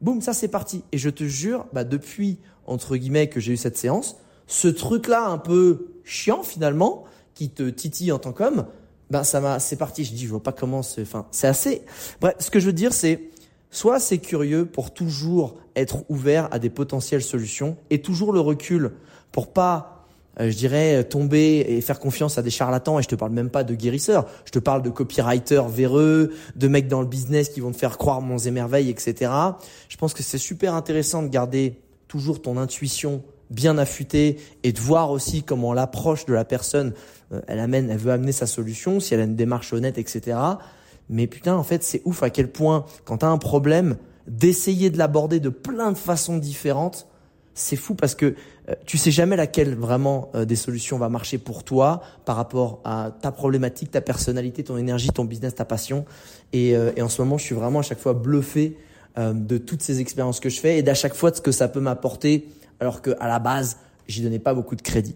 boum, 0.00 0.20
ça 0.20 0.34
c'est 0.34 0.46
parti. 0.46 0.84
Et 0.92 0.98
je 0.98 1.10
te 1.10 1.24
jure, 1.24 1.66
bah 1.72 1.82
depuis 1.82 2.38
entre 2.68 2.96
guillemets 2.96 3.28
que 3.28 3.40
j'ai 3.40 3.54
eu 3.54 3.56
cette 3.56 3.76
séance, 3.76 4.18
ce 4.46 4.68
truc-là 4.68 5.26
un 5.26 5.38
peu 5.38 5.88
chiant 6.04 6.44
finalement, 6.44 7.02
qui 7.34 7.50
te 7.50 7.68
titille 7.68 8.12
en 8.12 8.20
tant 8.20 8.32
qu'homme, 8.32 8.66
ben 9.10 9.24
ça 9.24 9.40
m'a, 9.40 9.58
c'est 9.58 9.74
parti. 9.74 10.04
Je 10.04 10.12
dis, 10.12 10.26
je 10.26 10.30
vois 10.30 10.44
pas 10.44 10.52
comment 10.52 10.84
c'est. 10.84 11.02
Enfin, 11.02 11.26
c'est 11.32 11.48
assez. 11.48 11.82
Bref, 12.20 12.36
ce 12.38 12.52
que 12.52 12.60
je 12.60 12.66
veux 12.66 12.72
dire, 12.72 12.92
c'est 12.92 13.30
soit 13.72 13.98
c'est 13.98 14.18
curieux 14.18 14.64
pour 14.64 14.94
toujours 14.94 15.56
être 15.74 16.04
ouvert 16.08 16.48
à 16.52 16.60
des 16.60 16.70
potentielles 16.70 17.24
solutions 17.24 17.76
et 17.90 18.00
toujours 18.00 18.32
le 18.32 18.38
recul 18.38 18.92
pour 19.34 19.52
pas 19.52 19.90
euh, 20.40 20.50
je 20.50 20.56
dirais, 20.56 21.04
tomber 21.04 21.64
et 21.68 21.80
faire 21.80 22.00
confiance 22.00 22.38
à 22.38 22.42
des 22.42 22.50
charlatans. 22.50 22.98
Et 22.98 23.02
je 23.02 23.08
te 23.08 23.14
parle 23.14 23.32
même 23.32 23.50
pas 23.50 23.64
de 23.64 23.74
guérisseurs. 23.74 24.26
Je 24.44 24.50
te 24.50 24.58
parle 24.58 24.82
de 24.82 24.90
copywriters 24.90 25.68
véreux, 25.68 26.32
de 26.56 26.68
mecs 26.68 26.88
dans 26.88 27.00
le 27.00 27.06
business 27.06 27.48
qui 27.48 27.60
vont 27.60 27.70
te 27.70 27.76
faire 27.76 27.98
croire 27.98 28.20
monts 28.20 28.38
et 28.38 28.50
merveilles, 28.50 28.90
etc. 28.90 29.30
Je 29.88 29.96
pense 29.96 30.14
que 30.14 30.22
c'est 30.22 30.38
super 30.38 30.74
intéressant 30.74 31.22
de 31.22 31.28
garder 31.28 31.80
toujours 32.08 32.42
ton 32.42 32.56
intuition 32.56 33.22
bien 33.50 33.78
affûtée 33.78 34.38
et 34.62 34.72
de 34.72 34.80
voir 34.80 35.10
aussi 35.10 35.42
comment 35.42 35.72
l'approche 35.72 36.26
de 36.26 36.32
la 36.32 36.44
personne, 36.44 36.94
euh, 37.32 37.40
elle 37.46 37.60
amène, 37.60 37.90
elle 37.90 37.98
veut 37.98 38.12
amener 38.12 38.32
sa 38.32 38.46
solution, 38.46 39.00
si 39.00 39.14
elle 39.14 39.20
a 39.20 39.24
une 39.24 39.36
démarche 39.36 39.72
honnête, 39.72 39.98
etc. 39.98 40.36
Mais 41.08 41.26
putain, 41.26 41.54
en 41.54 41.62
fait, 41.62 41.82
c'est 41.84 42.02
ouf 42.04 42.22
à 42.22 42.30
quel 42.30 42.50
point, 42.50 42.86
quand 43.04 43.18
tu 43.18 43.26
as 43.26 43.28
un 43.28 43.38
problème, 43.38 43.96
d'essayer 44.26 44.90
de 44.90 44.98
l'aborder 44.98 45.38
de 45.38 45.50
plein 45.50 45.92
de 45.92 45.98
façons 45.98 46.38
différentes, 46.38 47.06
c'est 47.54 47.76
fou 47.76 47.94
parce 47.94 48.14
que 48.14 48.34
tu 48.86 48.96
sais 48.96 49.10
jamais 49.10 49.36
laquelle 49.36 49.74
vraiment 49.74 50.30
euh, 50.34 50.44
des 50.44 50.56
solutions 50.56 50.96
va 50.96 51.08
marcher 51.08 51.38
pour 51.38 51.64
toi 51.64 52.02
par 52.24 52.36
rapport 52.36 52.80
à 52.84 53.12
ta 53.20 53.30
problématique, 53.30 53.90
ta 53.90 54.00
personnalité, 54.00 54.64
ton 54.64 54.76
énergie, 54.76 55.10
ton 55.10 55.24
business, 55.24 55.54
ta 55.54 55.64
passion. 55.64 56.04
Et, 56.52 56.74
euh, 56.74 56.92
et 56.96 57.02
en 57.02 57.08
ce 57.08 57.20
moment, 57.20 57.36
je 57.36 57.44
suis 57.44 57.54
vraiment 57.54 57.80
à 57.80 57.82
chaque 57.82 57.98
fois 57.98 58.14
bluffé 58.14 58.76
de 59.16 59.58
toutes 59.58 59.80
ces 59.80 60.00
expériences 60.00 60.40
que 60.40 60.48
je 60.48 60.58
fais 60.58 60.76
et 60.76 60.82
d'à 60.82 60.94
chaque 60.94 61.14
fois 61.14 61.30
de 61.30 61.36
ce 61.36 61.40
que 61.40 61.52
ça 61.52 61.68
peut 61.68 61.78
m'apporter, 61.78 62.48
alors 62.80 63.00
que 63.00 63.14
à 63.20 63.28
la 63.28 63.38
base, 63.38 63.76
j'y 64.08 64.22
donnais 64.22 64.40
pas 64.40 64.54
beaucoup 64.54 64.74
de 64.74 64.82
crédit. 64.82 65.14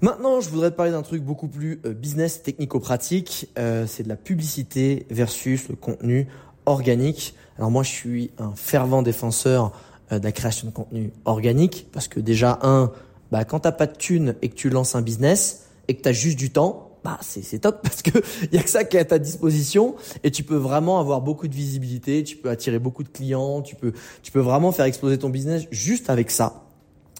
Maintenant, 0.00 0.40
je 0.40 0.48
voudrais 0.48 0.70
te 0.70 0.76
parler 0.76 0.92
d'un 0.92 1.02
truc 1.02 1.20
beaucoup 1.20 1.48
plus 1.48 1.80
business 1.84 2.44
technico-pratique. 2.44 3.48
c'est 3.56 4.04
de 4.04 4.08
la 4.08 4.14
publicité 4.14 5.06
versus 5.10 5.68
le 5.68 5.74
contenu 5.74 6.28
organique. 6.66 7.34
Alors 7.58 7.72
moi, 7.72 7.82
je 7.82 7.90
suis 7.90 8.30
un 8.38 8.52
fervent 8.54 9.02
défenseur 9.02 9.66
euh, 9.66 9.93
de 10.18 10.24
la 10.24 10.32
création 10.32 10.68
de 10.68 10.72
contenu 10.72 11.12
organique 11.24 11.88
parce 11.92 12.08
que 12.08 12.20
déjà 12.20 12.58
un 12.62 12.90
bah 13.32 13.44
quand 13.44 13.60
t'as 13.60 13.72
pas 13.72 13.86
de 13.86 13.96
thunes 13.96 14.34
et 14.42 14.48
que 14.48 14.54
tu 14.54 14.70
lances 14.70 14.94
un 14.94 15.02
business 15.02 15.66
et 15.88 15.94
que 15.94 16.02
tu 16.02 16.08
as 16.08 16.12
juste 16.12 16.38
du 16.38 16.50
temps 16.50 16.90
bah 17.04 17.18
c'est 17.20 17.58
top 17.58 17.80
parce 17.82 18.02
que 18.02 18.10
y 18.52 18.58
a 18.58 18.62
que 18.62 18.70
ça 18.70 18.84
qui 18.84 18.96
est 18.96 19.00
à 19.00 19.04
ta 19.04 19.18
disposition 19.18 19.94
et 20.22 20.30
tu 20.30 20.42
peux 20.42 20.56
vraiment 20.56 20.98
avoir 20.98 21.20
beaucoup 21.20 21.48
de 21.48 21.54
visibilité, 21.54 22.24
tu 22.24 22.36
peux 22.36 22.50
attirer 22.50 22.78
beaucoup 22.78 23.02
de 23.02 23.08
clients, 23.08 23.62
tu 23.62 23.74
peux 23.74 23.92
tu 24.22 24.32
peux 24.32 24.40
vraiment 24.40 24.72
faire 24.72 24.86
exploser 24.86 25.18
ton 25.18 25.30
business 25.30 25.64
juste 25.70 26.10
avec 26.10 26.30
ça. 26.30 26.64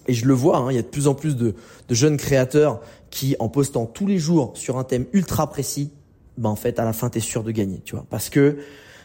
Et 0.06 0.12
je 0.12 0.26
le 0.26 0.34
vois, 0.34 0.58
hein, 0.58 0.70
il 0.70 0.74
y 0.74 0.78
a 0.78 0.82
de 0.82 0.86
plus 0.86 1.08
en 1.08 1.14
plus 1.14 1.36
de, 1.36 1.54
de 1.88 1.94
jeunes 1.94 2.16
créateurs 2.16 2.80
qui, 3.10 3.36
en 3.38 3.48
postant 3.48 3.86
tous 3.86 4.06
les 4.06 4.18
jours 4.18 4.52
sur 4.54 4.78
un 4.78 4.84
thème 4.84 5.06
ultra 5.12 5.48
précis, 5.48 5.92
bah 6.36 6.48
en 6.48 6.56
fait, 6.56 6.78
à 6.78 6.84
la 6.84 6.92
fin, 6.92 7.10
tu 7.10 7.18
es 7.18 7.20
sûr 7.20 7.42
de 7.42 7.50
gagner, 7.50 7.80
tu 7.84 7.94
vois. 7.94 8.04
Parce 8.10 8.28
que, 8.28 8.58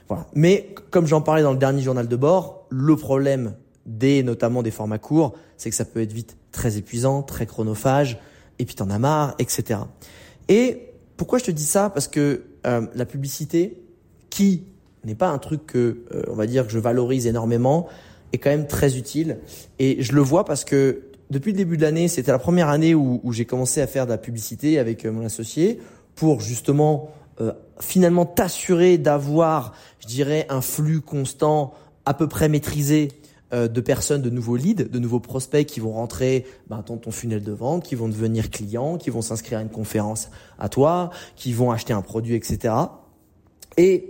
voilà. 0.07 0.25
Mais 0.33 0.73
comme 0.89 1.05
j'en 1.05 1.21
parlais 1.21 1.43
dans 1.43 1.53
le 1.53 1.59
dernier 1.59 1.81
journal 1.81 2.07
de 2.07 2.15
bord, 2.15 2.65
le 2.69 2.95
problème 2.95 3.53
des 3.89 4.21
notamment 4.21 4.61
des 4.61 4.71
formats 4.71 4.99
courts, 4.99 5.33
c'est 5.57 5.69
que 5.69 5.75
ça 5.75 5.83
peut 5.83 6.01
être 6.01 6.13
vite 6.13 6.37
très 6.51 6.77
épuisant, 6.77 7.23
très 7.23 7.45
chronophage, 7.45 8.19
et 8.59 8.65
puis 8.65 8.75
t'en 8.75 8.89
as 8.89 8.99
marre, 8.99 9.35
etc. 9.39 9.79
Et 10.47 10.91
pourquoi 11.17 11.39
je 11.39 11.45
te 11.45 11.51
dis 11.51 11.65
ça? 11.65 11.89
Parce 11.89 12.07
que 12.07 12.43
euh, 12.67 12.85
la 12.93 13.05
publicité, 13.05 13.81
qui 14.29 14.63
n'est 15.03 15.15
pas 15.15 15.29
un 15.29 15.39
truc 15.39 15.65
que 15.65 16.03
euh, 16.13 16.23
on 16.27 16.35
va 16.35 16.45
dire 16.45 16.67
que 16.67 16.71
je 16.71 16.77
valorise 16.77 17.25
énormément, 17.25 17.87
est 18.31 18.37
quand 18.37 18.51
même 18.51 18.67
très 18.67 18.95
utile. 18.95 19.39
Et 19.79 20.03
je 20.03 20.13
le 20.13 20.21
vois 20.21 20.45
parce 20.45 20.63
que 20.63 21.01
depuis 21.31 21.51
le 21.51 21.57
début 21.57 21.77
de 21.77 21.81
l'année, 21.81 22.07
c'était 22.07 22.31
la 22.31 22.39
première 22.39 22.69
année 22.69 22.93
où, 22.93 23.21
j'ai 23.31 23.45
commencé 23.45 23.81
à 23.81 23.87
faire 23.87 24.05
de 24.05 24.11
la 24.11 24.17
publicité 24.19 24.77
avec 24.77 25.05
euh, 25.05 25.11
mon 25.11 25.25
associé 25.25 25.79
pour 26.15 26.41
justement 26.41 27.11
finalement 27.79 28.25
t'assurer 28.25 28.97
d'avoir, 28.97 29.73
je 29.99 30.07
dirais, 30.07 30.45
un 30.49 30.59
flux 30.59 30.99
constant 30.99 31.73
à 32.05 32.13
peu 32.13 32.27
près 32.27 32.49
maîtrisé 32.49 33.07
euh, 33.07 33.18
de 33.51 33.81
personnes, 33.81 34.21
de 34.21 34.29
nouveaux 34.29 34.55
leads, 34.55 34.89
de 34.89 34.99
nouveaux 34.99 35.19
prospects 35.19 35.65
qui 35.65 35.79
vont 35.79 35.93
rentrer 35.93 36.45
ben, 36.69 36.83
dans 36.85 36.97
ton 36.97 37.11
funnel 37.11 37.43
de 37.43 37.51
vente, 37.51 37.83
qui 37.83 37.95
vont 37.95 38.07
devenir 38.07 38.49
clients, 38.49 38.97
qui 38.97 39.09
vont 39.09 39.21
s'inscrire 39.21 39.59
à 39.59 39.61
une 39.61 39.69
conférence 39.69 40.29
à 40.59 40.69
toi, 40.69 41.09
qui 41.35 41.53
vont 41.53 41.71
acheter 41.71 41.93
un 41.93 42.01
produit, 42.01 42.35
etc. 42.35 42.73
Et 43.77 44.09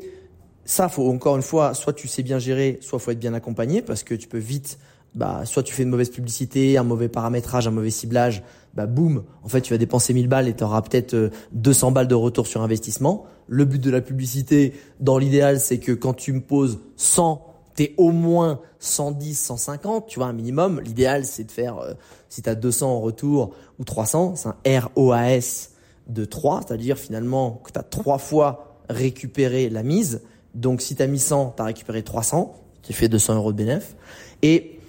ça, 0.69 0.87
faut 0.87 1.09
encore 1.09 1.35
une 1.35 1.41
fois, 1.41 1.73
soit 1.73 1.93
tu 1.93 2.07
sais 2.07 2.21
bien 2.21 2.37
gérer, 2.37 2.77
soit 2.81 2.99
faut 2.99 3.09
être 3.09 3.19
bien 3.19 3.33
accompagné 3.33 3.81
parce 3.81 4.03
que 4.03 4.13
tu 4.13 4.27
peux 4.27 4.37
vite, 4.37 4.77
bah, 5.15 5.41
soit 5.45 5.63
tu 5.63 5.73
fais 5.73 5.81
une 5.81 5.89
mauvaise 5.89 6.11
publicité, 6.11 6.77
un 6.77 6.83
mauvais 6.83 7.09
paramétrage, 7.09 7.67
un 7.67 7.71
mauvais 7.71 7.89
ciblage, 7.89 8.43
bah 8.75 8.85
boum, 8.85 9.23
en 9.43 9.47
fait 9.47 9.61
tu 9.61 9.73
vas 9.73 9.79
dépenser 9.79 10.13
1000 10.13 10.27
balles 10.27 10.47
et 10.47 10.55
tu 10.55 10.63
auras 10.63 10.83
peut-être 10.83 11.31
200 11.53 11.87
euh, 11.87 11.91
balles 11.91 12.07
de 12.07 12.15
retour 12.15 12.45
sur 12.45 12.61
investissement. 12.61 13.25
Le 13.47 13.65
but 13.65 13.81
de 13.81 13.89
la 13.89 14.01
publicité, 14.01 14.73
dans 14.99 15.17
l'idéal, 15.17 15.59
c'est 15.59 15.79
que 15.79 15.91
quand 15.91 16.13
tu 16.13 16.33
me 16.33 16.41
poses 16.41 16.79
100 16.97 17.48
au 17.97 18.11
moins 18.11 18.59
110, 18.79 19.35
150, 19.35 20.07
tu 20.07 20.19
vois, 20.19 20.27
un 20.27 20.33
minimum. 20.33 20.81
L'idéal, 20.81 21.25
c'est 21.25 21.43
de 21.43 21.51
faire, 21.51 21.77
euh, 21.77 21.93
si 22.29 22.41
tu 22.41 22.49
as 22.49 22.55
200 22.55 22.89
en 22.89 22.99
retour 22.99 23.51
ou 23.79 23.83
300, 23.83 24.35
c'est 24.35 24.49
un 24.49 24.79
ROAS 24.95 25.69
de 26.07 26.25
3, 26.25 26.61
c'est-à-dire 26.67 26.97
finalement 26.97 27.61
que 27.63 27.71
tu 27.71 27.79
as 27.79 27.83
trois 27.83 28.17
fois 28.17 28.77
récupéré 28.89 29.69
la 29.69 29.83
mise. 29.83 30.21
Donc 30.55 30.81
si 30.81 30.95
tu 30.95 31.03
as 31.03 31.07
mis 31.07 31.19
100, 31.19 31.53
tu 31.55 31.61
as 31.61 31.65
récupéré 31.65 32.03
300, 32.03 32.55
tu 32.81 32.93
fais 32.93 33.07
200 33.07 33.35
euros 33.35 33.51
de 33.51 33.57
bénéfice. 33.57 33.95
Et, 34.41 34.79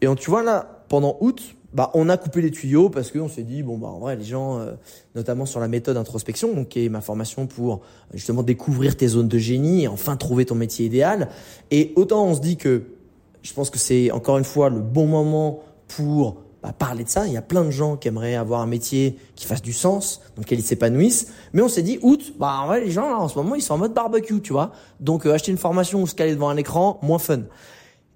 et 0.00 0.14
tu 0.16 0.30
vois 0.30 0.42
là, 0.42 0.84
pendant 0.88 1.16
août, 1.20 1.42
bah, 1.74 1.90
on 1.94 2.08
a 2.08 2.16
coupé 2.16 2.40
les 2.40 2.50
tuyaux 2.50 2.88
parce 2.88 3.10
qu'on 3.10 3.28
s'est 3.28 3.42
dit 3.42 3.62
bon 3.62 3.76
bah 3.76 3.88
en 3.88 3.98
vrai 3.98 4.16
les 4.16 4.24
gens 4.24 4.58
euh, 4.58 4.72
notamment 5.14 5.44
sur 5.44 5.60
la 5.60 5.68
méthode 5.68 5.98
introspection 5.98 6.54
donc 6.54 6.70
qui 6.70 6.86
est 6.86 6.88
ma 6.88 7.02
formation 7.02 7.46
pour 7.46 7.82
justement 8.14 8.42
découvrir 8.42 8.96
tes 8.96 9.08
zones 9.08 9.28
de 9.28 9.38
génie 9.38 9.84
et 9.84 9.88
enfin 9.88 10.16
trouver 10.16 10.46
ton 10.46 10.54
métier 10.54 10.86
idéal. 10.86 11.28
Et 11.70 11.92
autant 11.96 12.24
on 12.24 12.34
se 12.34 12.40
dit 12.40 12.56
que 12.56 12.84
je 13.42 13.52
pense 13.52 13.68
que 13.68 13.78
c'est 13.78 14.10
encore 14.12 14.38
une 14.38 14.44
fois 14.44 14.70
le 14.70 14.80
bon 14.80 15.06
moment 15.06 15.60
pour 15.88 16.38
bah, 16.62 16.72
parler 16.72 17.04
de 17.04 17.08
ça. 17.10 17.26
Il 17.26 17.34
y 17.34 17.36
a 17.36 17.42
plein 17.42 17.64
de 17.64 17.70
gens 17.70 17.96
qui 17.96 18.08
aimeraient 18.08 18.34
avoir 18.34 18.62
un 18.62 18.66
métier 18.66 19.18
qui 19.36 19.44
fasse 19.44 19.62
du 19.62 19.74
sens 19.74 20.22
dans 20.36 20.42
lequel 20.42 20.58
ils 20.58 20.64
s'épanouissent. 20.64 21.32
Mais 21.52 21.60
on 21.60 21.68
s'est 21.68 21.82
dit 21.82 21.98
août 22.00 22.32
bah 22.38 22.60
en 22.62 22.66
vrai 22.66 22.80
les 22.80 22.90
gens 22.90 23.10
là 23.10 23.18
en 23.18 23.28
ce 23.28 23.36
moment 23.36 23.54
ils 23.54 23.62
sont 23.62 23.74
en 23.74 23.78
mode 23.78 23.92
barbecue 23.92 24.40
tu 24.40 24.54
vois. 24.54 24.72
Donc 25.00 25.26
euh, 25.26 25.34
acheter 25.34 25.50
une 25.50 25.58
formation 25.58 26.00
ou 26.00 26.06
se 26.06 26.14
caler 26.14 26.32
devant 26.32 26.48
un 26.48 26.56
écran 26.56 26.98
moins 27.02 27.18
fun. 27.18 27.42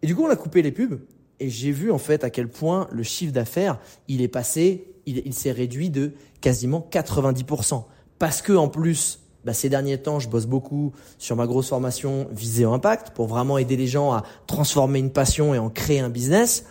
Et 0.01 0.07
du 0.07 0.17
coup 0.17 0.25
on 0.25 0.31
a 0.31 0.37
coupé 0.37 0.63
les 0.63 0.73
pubs 0.73 0.99
et 1.43 1.51
j'ai 1.51 1.73
vu 1.73 1.91
en 1.91 1.99
fait 1.99 2.23
à 2.23 2.31
quel 2.31 2.49
point 2.49 2.87
le 2.93 3.03
chiffre 3.03 3.33
d'affaires, 3.33 3.79
il 4.07 4.23
est 4.23 4.29
passé, 4.29 4.87
il, 5.07 5.35
s'est 5.35 5.51
réduit 5.51 5.91
de 5.91 6.13
quasiment 6.41 6.87
90%. 6.91 7.83
Parce 8.21 8.43
que 8.43 8.53
en 8.53 8.69
plus, 8.69 9.19
bah, 9.45 9.53
ces 9.53 9.69
derniers 9.69 9.99
temps, 9.99 10.21
je 10.21 10.29
bosse 10.29 10.47
beaucoup 10.47 10.93
sur 11.19 11.35
ma 11.35 11.49
grosse 11.49 11.69
formation 11.69 12.29
Viséo 12.31 12.73
Impact 12.73 13.11
pour 13.11 13.27
vraiment 13.27 13.59
aider 13.59 13.77
les 13.77 13.89
gens 13.89 14.13
à 14.13 14.23
transformer 14.47 15.01
une 15.01 15.11
passion 15.11 15.53
et 15.53 15.59
en 15.59 15.69
créer 15.69 15.99
un 15.99 16.11
business. 16.11 16.65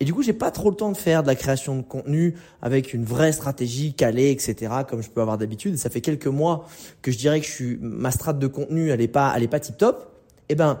Et 0.00 0.04
du 0.04 0.12
coup, 0.12 0.24
j'ai 0.24 0.32
pas 0.32 0.50
trop 0.50 0.70
le 0.70 0.76
temps 0.76 0.90
de 0.90 0.96
faire 0.96 1.22
de 1.22 1.28
la 1.28 1.36
création 1.36 1.76
de 1.76 1.82
contenu 1.82 2.34
avec 2.60 2.92
une 2.92 3.04
vraie 3.04 3.30
stratégie 3.32 3.94
calée, 3.94 4.30
etc., 4.32 4.72
comme 4.88 5.02
je 5.02 5.08
peux 5.08 5.20
avoir 5.20 5.38
d'habitude. 5.38 5.78
Ça 5.78 5.88
fait 5.88 6.00
quelques 6.00 6.26
mois 6.26 6.66
que 7.00 7.12
je 7.12 7.16
dirais 7.16 7.40
que 7.40 7.46
je 7.46 7.52
suis, 7.52 7.78
ma 7.80 8.10
strate 8.10 8.40
de 8.40 8.48
contenu, 8.48 8.90
elle 8.90 9.00
est 9.00 9.08
pas, 9.08 9.32
elle 9.36 9.44
est 9.44 9.48
pas 9.48 9.60
tip 9.60 9.78
top. 9.78 10.12
Eh 10.48 10.56
ben, 10.56 10.80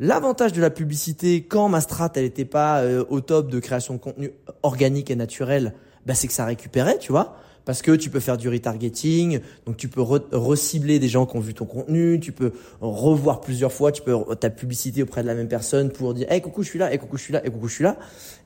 L'avantage 0.00 0.52
de 0.52 0.60
la 0.60 0.70
publicité, 0.70 1.42
quand 1.42 1.68
ma 1.68 1.80
strat 1.80 2.12
elle 2.14 2.24
était 2.24 2.44
pas 2.44 2.82
euh, 2.82 3.04
au 3.08 3.20
top 3.20 3.50
de 3.50 3.58
création 3.58 3.94
de 3.94 3.98
contenu 3.98 4.30
organique 4.62 5.10
et 5.10 5.16
naturel, 5.16 5.74
bah, 6.06 6.14
c'est 6.14 6.28
que 6.28 6.32
ça 6.32 6.44
récupérait, 6.44 6.98
tu 6.98 7.10
vois. 7.10 7.36
Parce 7.64 7.82
que 7.82 7.90
tu 7.90 8.08
peux 8.08 8.20
faire 8.20 8.38
du 8.38 8.48
retargeting, 8.48 9.40
donc 9.66 9.76
tu 9.76 9.88
peux 9.88 10.00
recibler 10.00 10.98
des 10.98 11.08
gens 11.08 11.26
qui 11.26 11.36
ont 11.36 11.40
vu 11.40 11.52
ton 11.52 11.66
contenu, 11.66 12.18
tu 12.18 12.32
peux 12.32 12.52
revoir 12.80 13.42
plusieurs 13.42 13.72
fois, 13.72 13.92
tu 13.92 14.00
peux 14.00 14.14
ta 14.36 14.48
publicité 14.48 15.02
auprès 15.02 15.22
de 15.22 15.26
la 15.26 15.34
même 15.34 15.48
personne 15.48 15.90
pour 15.90 16.14
dire, 16.14 16.30
hey 16.32 16.40
coucou 16.40 16.62
je 16.62 16.70
suis 16.70 16.78
là, 16.78 16.90
hey 16.90 16.98
coucou 16.98 17.18
je 17.18 17.24
suis 17.24 17.32
là, 17.32 17.44
hey 17.44 17.50
coucou 17.50 17.68
je 17.68 17.74
suis 17.74 17.84
là, 17.84 17.98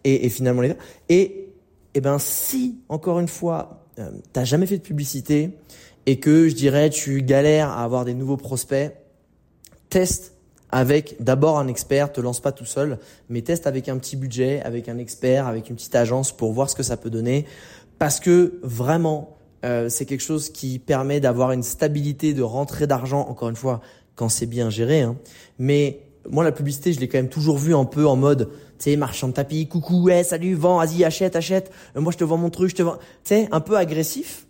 et, 0.02 0.26
et 0.26 0.28
finalement 0.28 0.62
les 0.62 0.74
et 1.08 1.52
et 1.94 2.00
ben 2.00 2.18
si 2.18 2.80
encore 2.88 3.20
une 3.20 3.28
fois 3.28 3.86
euh, 4.00 4.10
t'as 4.32 4.42
jamais 4.42 4.66
fait 4.66 4.78
de 4.78 4.82
publicité 4.82 5.50
et 6.06 6.18
que 6.18 6.48
je 6.48 6.54
dirais 6.56 6.90
tu 6.90 7.22
galères 7.22 7.68
à 7.68 7.84
avoir 7.84 8.04
des 8.04 8.14
nouveaux 8.14 8.38
prospects, 8.38 8.92
teste 9.88 10.31
avec 10.72 11.16
d'abord 11.20 11.58
un 11.58 11.68
expert, 11.68 12.11
te 12.12 12.20
lance 12.20 12.40
pas 12.40 12.50
tout 12.50 12.64
seul, 12.64 12.98
mais 13.28 13.42
teste 13.42 13.66
avec 13.66 13.88
un 13.88 13.98
petit 13.98 14.16
budget, 14.16 14.62
avec 14.62 14.88
un 14.88 14.98
expert, 14.98 15.46
avec 15.46 15.68
une 15.68 15.76
petite 15.76 15.94
agence 15.94 16.32
pour 16.32 16.52
voir 16.52 16.70
ce 16.70 16.74
que 16.74 16.82
ça 16.82 16.96
peut 16.96 17.11
donner. 17.11 17.44
Parce 17.98 18.18
que 18.18 18.58
vraiment, 18.62 19.37
euh, 19.64 19.88
c'est 19.90 20.06
quelque 20.06 20.22
chose 20.22 20.50
qui 20.50 20.78
permet 20.78 21.20
d'avoir 21.20 21.52
une 21.52 21.62
stabilité 21.62 22.32
de 22.32 22.42
rentrée 22.42 22.87
d'argent, 22.87 23.20
encore 23.28 23.50
une 23.50 23.56
fois, 23.56 23.80
quand 24.16 24.30
c'est 24.30 24.46
bien 24.46 24.70
géré. 24.70 25.02
Hein. 25.02 25.16
Mais 25.58 26.00
moi, 26.28 26.42
la 26.42 26.52
publicité, 26.52 26.92
je 26.92 27.00
l'ai 27.00 27.08
quand 27.08 27.18
même 27.18 27.28
toujours 27.28 27.58
vu 27.58 27.74
un 27.74 27.85
peu 27.85 28.06
en 28.06 28.16
mode, 28.16 28.48
tu 28.78 28.90
sais, 28.90 28.96
marchand 28.96 29.28
de 29.28 29.35
tapis, 29.35 29.68
coucou, 29.68 30.04
ouais, 30.04 30.24
salut, 30.24 30.54
vends, 30.54 30.78
vas-y, 30.78 31.04
achète, 31.04 31.37
achète. 31.37 31.70
Euh, 31.96 32.00
moi, 32.00 32.12
je 32.12 32.18
te 32.18 32.24
vends 32.24 32.38
mon 32.38 32.50
truc, 32.50 32.70
je 32.70 32.76
te 32.76 32.82
vends. 32.82 32.96
Tu 33.24 33.35
sais, 33.35 33.48
un 33.52 33.61
peu 33.61 33.76
agressif. 33.76 34.46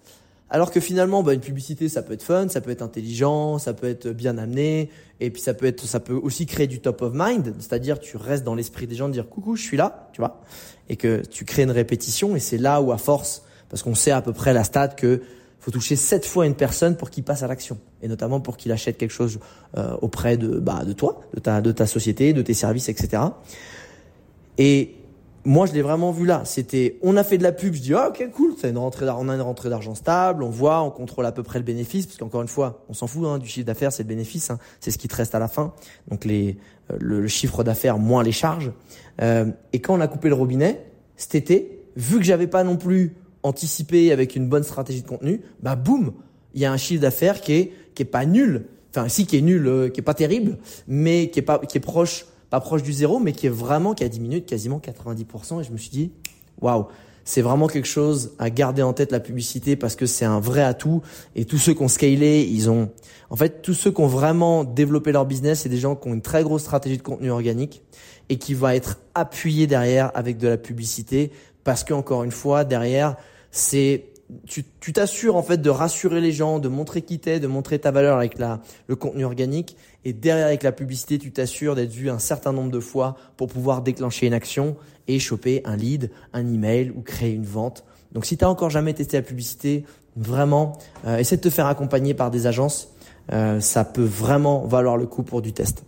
Alors 0.54 0.70
que 0.70 0.80
finalement, 0.80 1.22
bah, 1.22 1.32
une 1.32 1.40
publicité, 1.40 1.88
ça 1.88 2.02
peut 2.02 2.12
être 2.12 2.22
fun, 2.22 2.46
ça 2.50 2.60
peut 2.60 2.70
être 2.70 2.82
intelligent, 2.82 3.56
ça 3.56 3.72
peut 3.72 3.88
être 3.88 4.08
bien 4.10 4.36
amené, 4.36 4.90
et 5.18 5.30
puis 5.30 5.40
ça 5.40 5.54
peut 5.54 5.64
être, 5.64 5.86
ça 5.86 5.98
peut 5.98 6.12
aussi 6.12 6.44
créer 6.44 6.66
du 6.66 6.78
top 6.78 7.00
of 7.00 7.14
mind, 7.14 7.54
c'est-à-dire 7.58 7.98
tu 7.98 8.18
restes 8.18 8.44
dans 8.44 8.54
l'esprit 8.54 8.86
des 8.86 8.94
gens 8.94 9.08
de 9.08 9.14
dire 9.14 9.30
coucou, 9.30 9.56
je 9.56 9.62
suis 9.62 9.78
là, 9.78 10.10
tu 10.12 10.20
vois, 10.20 10.42
et 10.90 10.96
que 10.96 11.22
tu 11.24 11.46
crées 11.46 11.62
une 11.62 11.70
répétition, 11.70 12.36
et 12.36 12.38
c'est 12.38 12.58
là 12.58 12.82
où 12.82 12.92
à 12.92 12.98
force, 12.98 13.44
parce 13.70 13.82
qu'on 13.82 13.94
sait 13.94 14.10
à 14.10 14.20
peu 14.20 14.34
près 14.34 14.52
la 14.52 14.62
stat 14.62 14.88
que 14.88 15.22
faut 15.58 15.70
toucher 15.70 15.96
sept 15.96 16.26
fois 16.26 16.44
une 16.44 16.54
personne 16.54 16.96
pour 16.96 17.08
qu'il 17.08 17.24
passe 17.24 17.42
à 17.42 17.46
l'action, 17.46 17.78
et 18.02 18.08
notamment 18.08 18.40
pour 18.40 18.58
qu'il 18.58 18.72
achète 18.72 18.98
quelque 18.98 19.10
chose 19.10 19.38
euh, 19.78 19.96
auprès 20.02 20.36
de 20.36 20.58
bah, 20.58 20.84
de 20.84 20.92
toi, 20.92 21.22
de 21.32 21.40
ta 21.40 21.62
de 21.62 21.72
ta 21.72 21.86
société, 21.86 22.34
de 22.34 22.42
tes 22.42 22.52
services, 22.52 22.90
etc. 22.90 23.22
Et 24.58 24.96
moi, 25.44 25.66
je 25.66 25.72
l'ai 25.72 25.82
vraiment 25.82 26.12
vu 26.12 26.24
là. 26.24 26.42
C'était, 26.44 26.98
on 27.02 27.16
a 27.16 27.24
fait 27.24 27.36
de 27.36 27.42
la 27.42 27.52
pub. 27.52 27.74
Je 27.74 27.80
dis, 27.80 27.94
oh, 27.94 28.08
ok, 28.08 28.30
cool. 28.32 28.54
Une 28.62 28.78
rentrée 28.78 29.06
on 29.08 29.28
a 29.28 29.34
une 29.34 29.40
rentrée 29.40 29.70
d'argent 29.70 29.94
stable. 29.94 30.42
On 30.42 30.50
voit, 30.50 30.82
on 30.82 30.90
contrôle 30.90 31.26
à 31.26 31.32
peu 31.32 31.42
près 31.42 31.58
le 31.58 31.64
bénéfice, 31.64 32.06
parce 32.06 32.18
qu'encore 32.18 32.42
une 32.42 32.48
fois, 32.48 32.84
on 32.88 32.94
s'en 32.94 33.06
fout 33.06 33.26
hein, 33.26 33.38
du 33.38 33.48
chiffre 33.48 33.66
d'affaires, 33.66 33.92
c'est 33.92 34.04
le 34.04 34.08
bénéfice. 34.08 34.50
Hein. 34.50 34.58
c'est 34.80 34.90
ce 34.90 34.98
qui 34.98 35.08
te 35.08 35.16
reste 35.16 35.34
à 35.34 35.38
la 35.38 35.48
fin. 35.48 35.72
Donc 36.08 36.24
les, 36.24 36.58
euh, 36.92 36.96
le, 37.00 37.26
chiffre 37.28 37.64
d'affaires 37.64 37.98
moins 37.98 38.22
les 38.22 38.32
charges. 38.32 38.72
Euh, 39.20 39.46
et 39.72 39.80
quand 39.80 39.94
on 39.94 40.00
a 40.00 40.08
coupé 40.08 40.28
le 40.28 40.34
robinet 40.34 40.86
cet 41.16 41.34
été, 41.34 41.80
vu 41.96 42.18
que 42.18 42.24
j'avais 42.24 42.46
pas 42.46 42.62
non 42.62 42.76
plus 42.76 43.16
anticipé 43.42 44.12
avec 44.12 44.36
une 44.36 44.48
bonne 44.48 44.62
stratégie 44.62 45.02
de 45.02 45.08
contenu, 45.08 45.40
bah 45.60 45.74
boum, 45.74 46.12
il 46.54 46.60
y 46.60 46.64
a 46.64 46.72
un 46.72 46.76
chiffre 46.76 47.02
d'affaires 47.02 47.40
qui 47.40 47.52
est 47.54 47.72
qui 47.94 48.02
est 48.02 48.06
pas 48.06 48.24
nul. 48.24 48.66
Enfin, 48.90 49.08
si 49.08 49.26
qui 49.26 49.38
est 49.38 49.42
nul, 49.42 49.66
euh, 49.66 49.88
qui 49.88 50.00
est 50.00 50.04
pas 50.04 50.14
terrible, 50.14 50.58
mais 50.86 51.30
qui 51.30 51.40
est 51.40 51.42
pas 51.42 51.58
qui 51.58 51.78
est 51.78 51.80
proche 51.80 52.26
pas 52.52 52.60
proche 52.60 52.82
du 52.82 52.92
zéro, 52.92 53.18
mais 53.18 53.32
qui 53.32 53.46
est 53.46 53.50
vraiment, 53.50 53.94
qui 53.94 54.04
a 54.04 54.10
diminué 54.10 54.40
de 54.40 54.44
quasiment 54.44 54.78
90%. 54.78 55.62
Et 55.62 55.64
je 55.64 55.72
me 55.72 55.78
suis 55.78 55.88
dit, 55.88 56.12
waouh, 56.60 56.84
c'est 57.24 57.40
vraiment 57.40 57.66
quelque 57.66 57.88
chose 57.88 58.34
à 58.38 58.50
garder 58.50 58.82
en 58.82 58.92
tête 58.92 59.10
la 59.10 59.20
publicité 59.20 59.74
parce 59.74 59.96
que 59.96 60.04
c'est 60.04 60.26
un 60.26 60.38
vrai 60.38 60.62
atout. 60.62 61.00
Et 61.34 61.46
tous 61.46 61.56
ceux 61.56 61.72
qui 61.72 61.82
ont 61.82 61.88
scalé, 61.88 62.42
ils 62.42 62.68
ont, 62.68 62.90
en 63.30 63.36
fait, 63.36 63.62
tous 63.62 63.72
ceux 63.72 63.90
qui 63.90 64.02
ont 64.02 64.06
vraiment 64.06 64.64
développé 64.64 65.12
leur 65.12 65.24
business, 65.24 65.60
c'est 65.60 65.70
des 65.70 65.78
gens 65.78 65.96
qui 65.96 66.08
ont 66.08 66.12
une 66.12 66.20
très 66.20 66.42
grosse 66.42 66.60
stratégie 66.60 66.98
de 66.98 67.02
contenu 67.02 67.30
organique 67.30 67.80
et 68.28 68.36
qui 68.36 68.52
va 68.52 68.76
être 68.76 68.98
appuyé 69.14 69.66
derrière 69.66 70.10
avec 70.14 70.36
de 70.36 70.48
la 70.48 70.58
publicité 70.58 71.30
parce 71.64 71.84
que 71.84 71.94
encore 71.94 72.22
une 72.22 72.32
fois, 72.32 72.64
derrière, 72.64 73.16
c'est 73.50 74.11
tu 74.46 74.92
t'assures 74.92 75.36
en 75.36 75.42
fait 75.42 75.58
de 75.58 75.70
rassurer 75.70 76.20
les 76.20 76.32
gens, 76.32 76.58
de 76.58 76.68
montrer 76.68 77.02
qui 77.02 77.18
t'es, 77.18 77.40
de 77.40 77.46
montrer 77.46 77.78
ta 77.78 77.90
valeur 77.90 78.16
avec 78.16 78.36
le 78.38 78.96
contenu 78.96 79.24
organique. 79.24 79.76
Et 80.04 80.12
derrière 80.12 80.46
avec 80.46 80.62
la 80.62 80.72
publicité, 80.72 81.18
tu 81.18 81.32
t'assures 81.32 81.74
d'être 81.74 81.92
vu 81.92 82.10
un 82.10 82.18
certain 82.18 82.52
nombre 82.52 82.70
de 82.70 82.80
fois 82.80 83.16
pour 83.36 83.48
pouvoir 83.48 83.82
déclencher 83.82 84.26
une 84.26 84.34
action 84.34 84.76
et 85.08 85.18
choper 85.18 85.62
un 85.64 85.76
lead, 85.76 86.10
un 86.32 86.46
email 86.52 86.90
ou 86.90 87.02
créer 87.02 87.32
une 87.32 87.44
vente. 87.44 87.84
Donc 88.12 88.26
si 88.26 88.36
tu 88.36 88.44
encore 88.44 88.70
jamais 88.70 88.94
testé 88.94 89.16
la 89.16 89.22
publicité, 89.22 89.84
vraiment, 90.16 90.78
euh, 91.06 91.18
essaie 91.18 91.36
de 91.36 91.42
te 91.42 91.50
faire 91.50 91.66
accompagner 91.66 92.14
par 92.14 92.30
des 92.30 92.46
agences. 92.46 92.92
Euh, 93.32 93.60
ça 93.60 93.84
peut 93.84 94.02
vraiment 94.02 94.66
valoir 94.66 94.96
le 94.96 95.06
coup 95.06 95.22
pour 95.22 95.42
du 95.42 95.52
test. 95.52 95.84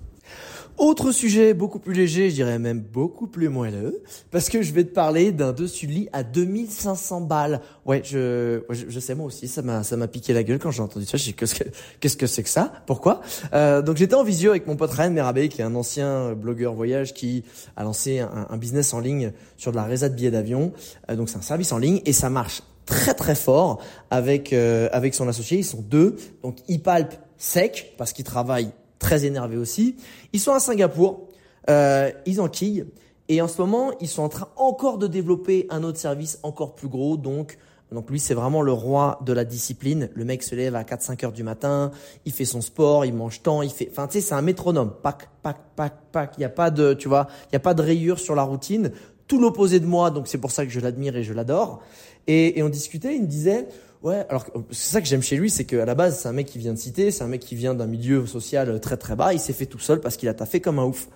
Autre 0.76 1.12
sujet 1.12 1.54
beaucoup 1.54 1.78
plus 1.78 1.94
léger, 1.94 2.30
je 2.30 2.34
dirais 2.34 2.58
même 2.58 2.80
beaucoup 2.80 3.28
plus 3.28 3.48
moelleux, 3.48 4.02
parce 4.32 4.48
que 4.48 4.60
je 4.60 4.72
vais 4.72 4.82
te 4.82 4.92
parler 4.92 5.30
d'un 5.30 5.52
dessus 5.52 5.86
lit 5.86 6.08
à 6.12 6.24
2500 6.24 7.20
balles. 7.20 7.60
Ouais, 7.86 8.02
je, 8.04 8.62
je, 8.70 9.00
sais 9.00 9.14
moi 9.14 9.26
aussi, 9.26 9.46
ça 9.46 9.62
m'a, 9.62 9.84
ça 9.84 9.96
m'a 9.96 10.08
piqué 10.08 10.32
la 10.32 10.42
gueule 10.42 10.58
quand 10.58 10.72
j'ai 10.72 10.82
entendu 10.82 11.06
ça. 11.06 11.16
Je 11.16 11.24
dis 11.24 11.34
qu'est-ce 11.34 11.54
que, 11.54 11.64
qu'est-ce 12.00 12.16
que 12.16 12.26
c'est 12.26 12.42
que 12.42 12.48
ça? 12.48 12.72
Pourquoi? 12.86 13.20
Euh, 13.52 13.82
Donc 13.82 13.98
j'étais 13.98 14.16
en 14.16 14.24
visio 14.24 14.50
avec 14.50 14.66
mon 14.66 14.74
pote 14.74 14.90
Ryan 14.90 15.12
Merabé, 15.12 15.48
qui 15.48 15.60
est 15.60 15.64
un 15.64 15.76
ancien 15.76 16.32
blogueur 16.32 16.74
voyage 16.74 17.14
qui 17.14 17.44
a 17.76 17.84
lancé 17.84 18.18
un, 18.18 18.48
un 18.50 18.56
business 18.56 18.92
en 18.94 18.98
ligne 18.98 19.32
sur 19.56 19.70
de 19.70 19.76
la 19.76 19.84
résa 19.84 20.08
de 20.08 20.14
billets 20.14 20.32
d'avion. 20.32 20.72
Euh, 21.08 21.14
donc 21.14 21.28
c'est 21.28 21.38
un 21.38 21.42
service 21.42 21.70
en 21.70 21.78
ligne 21.78 22.00
et 22.04 22.12
ça 22.12 22.30
marche 22.30 22.62
très 22.84 23.14
très 23.14 23.36
fort 23.36 23.80
avec 24.10 24.52
euh, 24.52 24.88
avec 24.92 25.14
son 25.14 25.28
associé. 25.28 25.58
Ils 25.58 25.64
sont 25.64 25.82
deux, 25.82 26.16
donc 26.42 26.56
ils 26.66 26.82
palpent 26.82 27.14
sec 27.38 27.94
parce 27.96 28.12
qu'ils 28.12 28.24
travaillent 28.24 28.72
très 28.98 29.24
énervés 29.24 29.56
aussi. 29.56 29.96
Ils 30.32 30.40
sont 30.40 30.52
à 30.52 30.60
Singapour, 30.60 31.28
euh, 31.70 32.10
ils 32.26 32.40
enquillent, 32.40 32.84
et 33.28 33.40
en 33.40 33.48
ce 33.48 33.60
moment, 33.60 33.92
ils 34.00 34.08
sont 34.08 34.22
en 34.22 34.28
train 34.28 34.48
encore 34.56 34.98
de 34.98 35.06
développer 35.06 35.66
un 35.70 35.82
autre 35.82 35.98
service 35.98 36.38
encore 36.42 36.74
plus 36.74 36.88
gros. 36.88 37.16
Donc, 37.16 37.58
donc 37.90 38.10
lui, 38.10 38.20
c'est 38.20 38.34
vraiment 38.34 38.60
le 38.60 38.72
roi 38.72 39.18
de 39.24 39.32
la 39.32 39.44
discipline. 39.44 40.10
Le 40.14 40.24
mec 40.24 40.42
se 40.42 40.54
lève 40.54 40.74
à 40.74 40.82
4-5 40.82 41.24
heures 41.24 41.32
du 41.32 41.42
matin, 41.42 41.90
il 42.26 42.32
fait 42.32 42.44
son 42.44 42.60
sport, 42.60 43.04
il 43.04 43.14
mange 43.14 43.42
tant, 43.42 43.62
il 43.62 43.70
fait, 43.70 43.88
enfin, 43.90 44.06
tu 44.08 44.14
sais, 44.14 44.20
c'est 44.20 44.34
un 44.34 44.42
métronome. 44.42 44.92
Pac, 45.02 45.28
pac, 45.42 45.56
pac, 45.74 45.94
pac. 46.12 46.34
Il 46.36 46.40
n'y 46.40 46.44
a 46.44 46.50
pas 46.50 46.70
de, 46.70 46.92
tu 46.92 47.08
vois, 47.08 47.28
il 47.44 47.48
n'y 47.52 47.56
a 47.56 47.60
pas 47.60 47.74
de 47.74 47.82
rayures 47.82 48.18
sur 48.18 48.34
la 48.34 48.42
routine. 48.42 48.90
Tout 49.26 49.40
l'opposé 49.40 49.80
de 49.80 49.86
moi, 49.86 50.10
donc 50.10 50.28
c'est 50.28 50.38
pour 50.38 50.50
ça 50.50 50.66
que 50.66 50.72
je 50.72 50.80
l'admire 50.80 51.16
et 51.16 51.22
je 51.22 51.32
l'adore. 51.32 51.80
Et, 52.26 52.58
et 52.58 52.62
on 52.62 52.68
discutait, 52.68 53.14
il 53.14 53.22
me 53.22 53.26
disait, 53.26 53.68
Ouais, 54.04 54.26
alors 54.28 54.44
c'est 54.70 54.92
ça 54.92 55.00
que 55.00 55.06
j'aime 55.06 55.22
chez 55.22 55.36
lui, 55.36 55.48
c'est 55.48 55.64
qu'à 55.64 55.86
la 55.86 55.94
base, 55.94 56.18
c'est 56.18 56.28
un 56.28 56.32
mec 56.32 56.46
qui 56.46 56.58
vient 56.58 56.74
de 56.74 56.78
cité, 56.78 57.10
c'est 57.10 57.24
un 57.24 57.26
mec 57.26 57.40
qui 57.40 57.54
vient 57.54 57.72
d'un 57.72 57.86
milieu 57.86 58.26
social 58.26 58.78
très 58.78 58.98
très 58.98 59.16
bas, 59.16 59.32
il 59.32 59.40
s'est 59.40 59.54
fait 59.54 59.64
tout 59.64 59.78
seul 59.78 60.00
parce 60.00 60.18
qu'il 60.18 60.28
a 60.28 60.34
taffé 60.34 60.60
comme 60.60 60.78
un 60.78 60.84
ouf. 60.84 61.08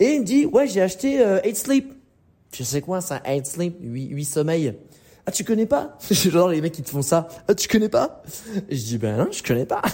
Et 0.00 0.10
il 0.12 0.20
me 0.20 0.24
dit, 0.26 0.44
ouais, 0.44 0.68
j'ai 0.68 0.82
acheté 0.82 1.22
euh, 1.22 1.40
8 1.42 1.56
Sleep. 1.56 1.92
Je 2.52 2.62
sais 2.62 2.82
quoi, 2.82 3.00
ça, 3.00 3.22
8 3.26 3.46
Sleep, 3.46 3.76
8, 3.80 4.08
8 4.10 4.24
sommeils. 4.26 4.74
Ah, 5.24 5.32
tu 5.32 5.44
connais 5.44 5.64
pas? 5.64 5.96
Genre 6.10 6.50
les 6.50 6.60
mecs 6.60 6.74
qui 6.74 6.82
te 6.82 6.90
font 6.90 7.00
ça. 7.00 7.26
Ah, 7.48 7.54
tu 7.54 7.68
connais 7.68 7.88
pas? 7.88 8.22
Je 8.68 8.82
dis, 8.84 8.98
ben 8.98 9.16
non, 9.16 9.28
je 9.30 9.42
connais 9.42 9.66
pas. 9.66 9.82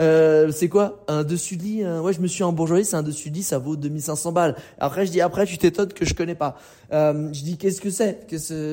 Euh, 0.00 0.50
c'est 0.50 0.68
quoi? 0.68 1.04
Un 1.06 1.22
dessus 1.22 1.56
de 1.56 1.62
lit 1.62 1.86
Ouais, 1.86 2.12
je 2.12 2.20
me 2.20 2.26
suis 2.26 2.42
embourgeoisé, 2.42 2.82
c'est 2.82 2.96
un 2.96 3.04
dessus 3.04 3.30
de 3.30 3.36
lit, 3.36 3.42
ça 3.44 3.58
vaut 3.58 3.76
2500 3.76 4.32
balles. 4.32 4.56
Après, 4.78 5.06
je 5.06 5.12
dis, 5.12 5.20
après, 5.20 5.46
tu 5.46 5.56
t'étonnes 5.56 5.92
que 5.92 6.04
je 6.04 6.14
connais 6.14 6.34
pas. 6.34 6.58
Euh, 6.92 7.32
je 7.32 7.42
dis, 7.42 7.56
qu'est-ce 7.56 7.80
que 7.80 7.90
c'est? 7.90 8.26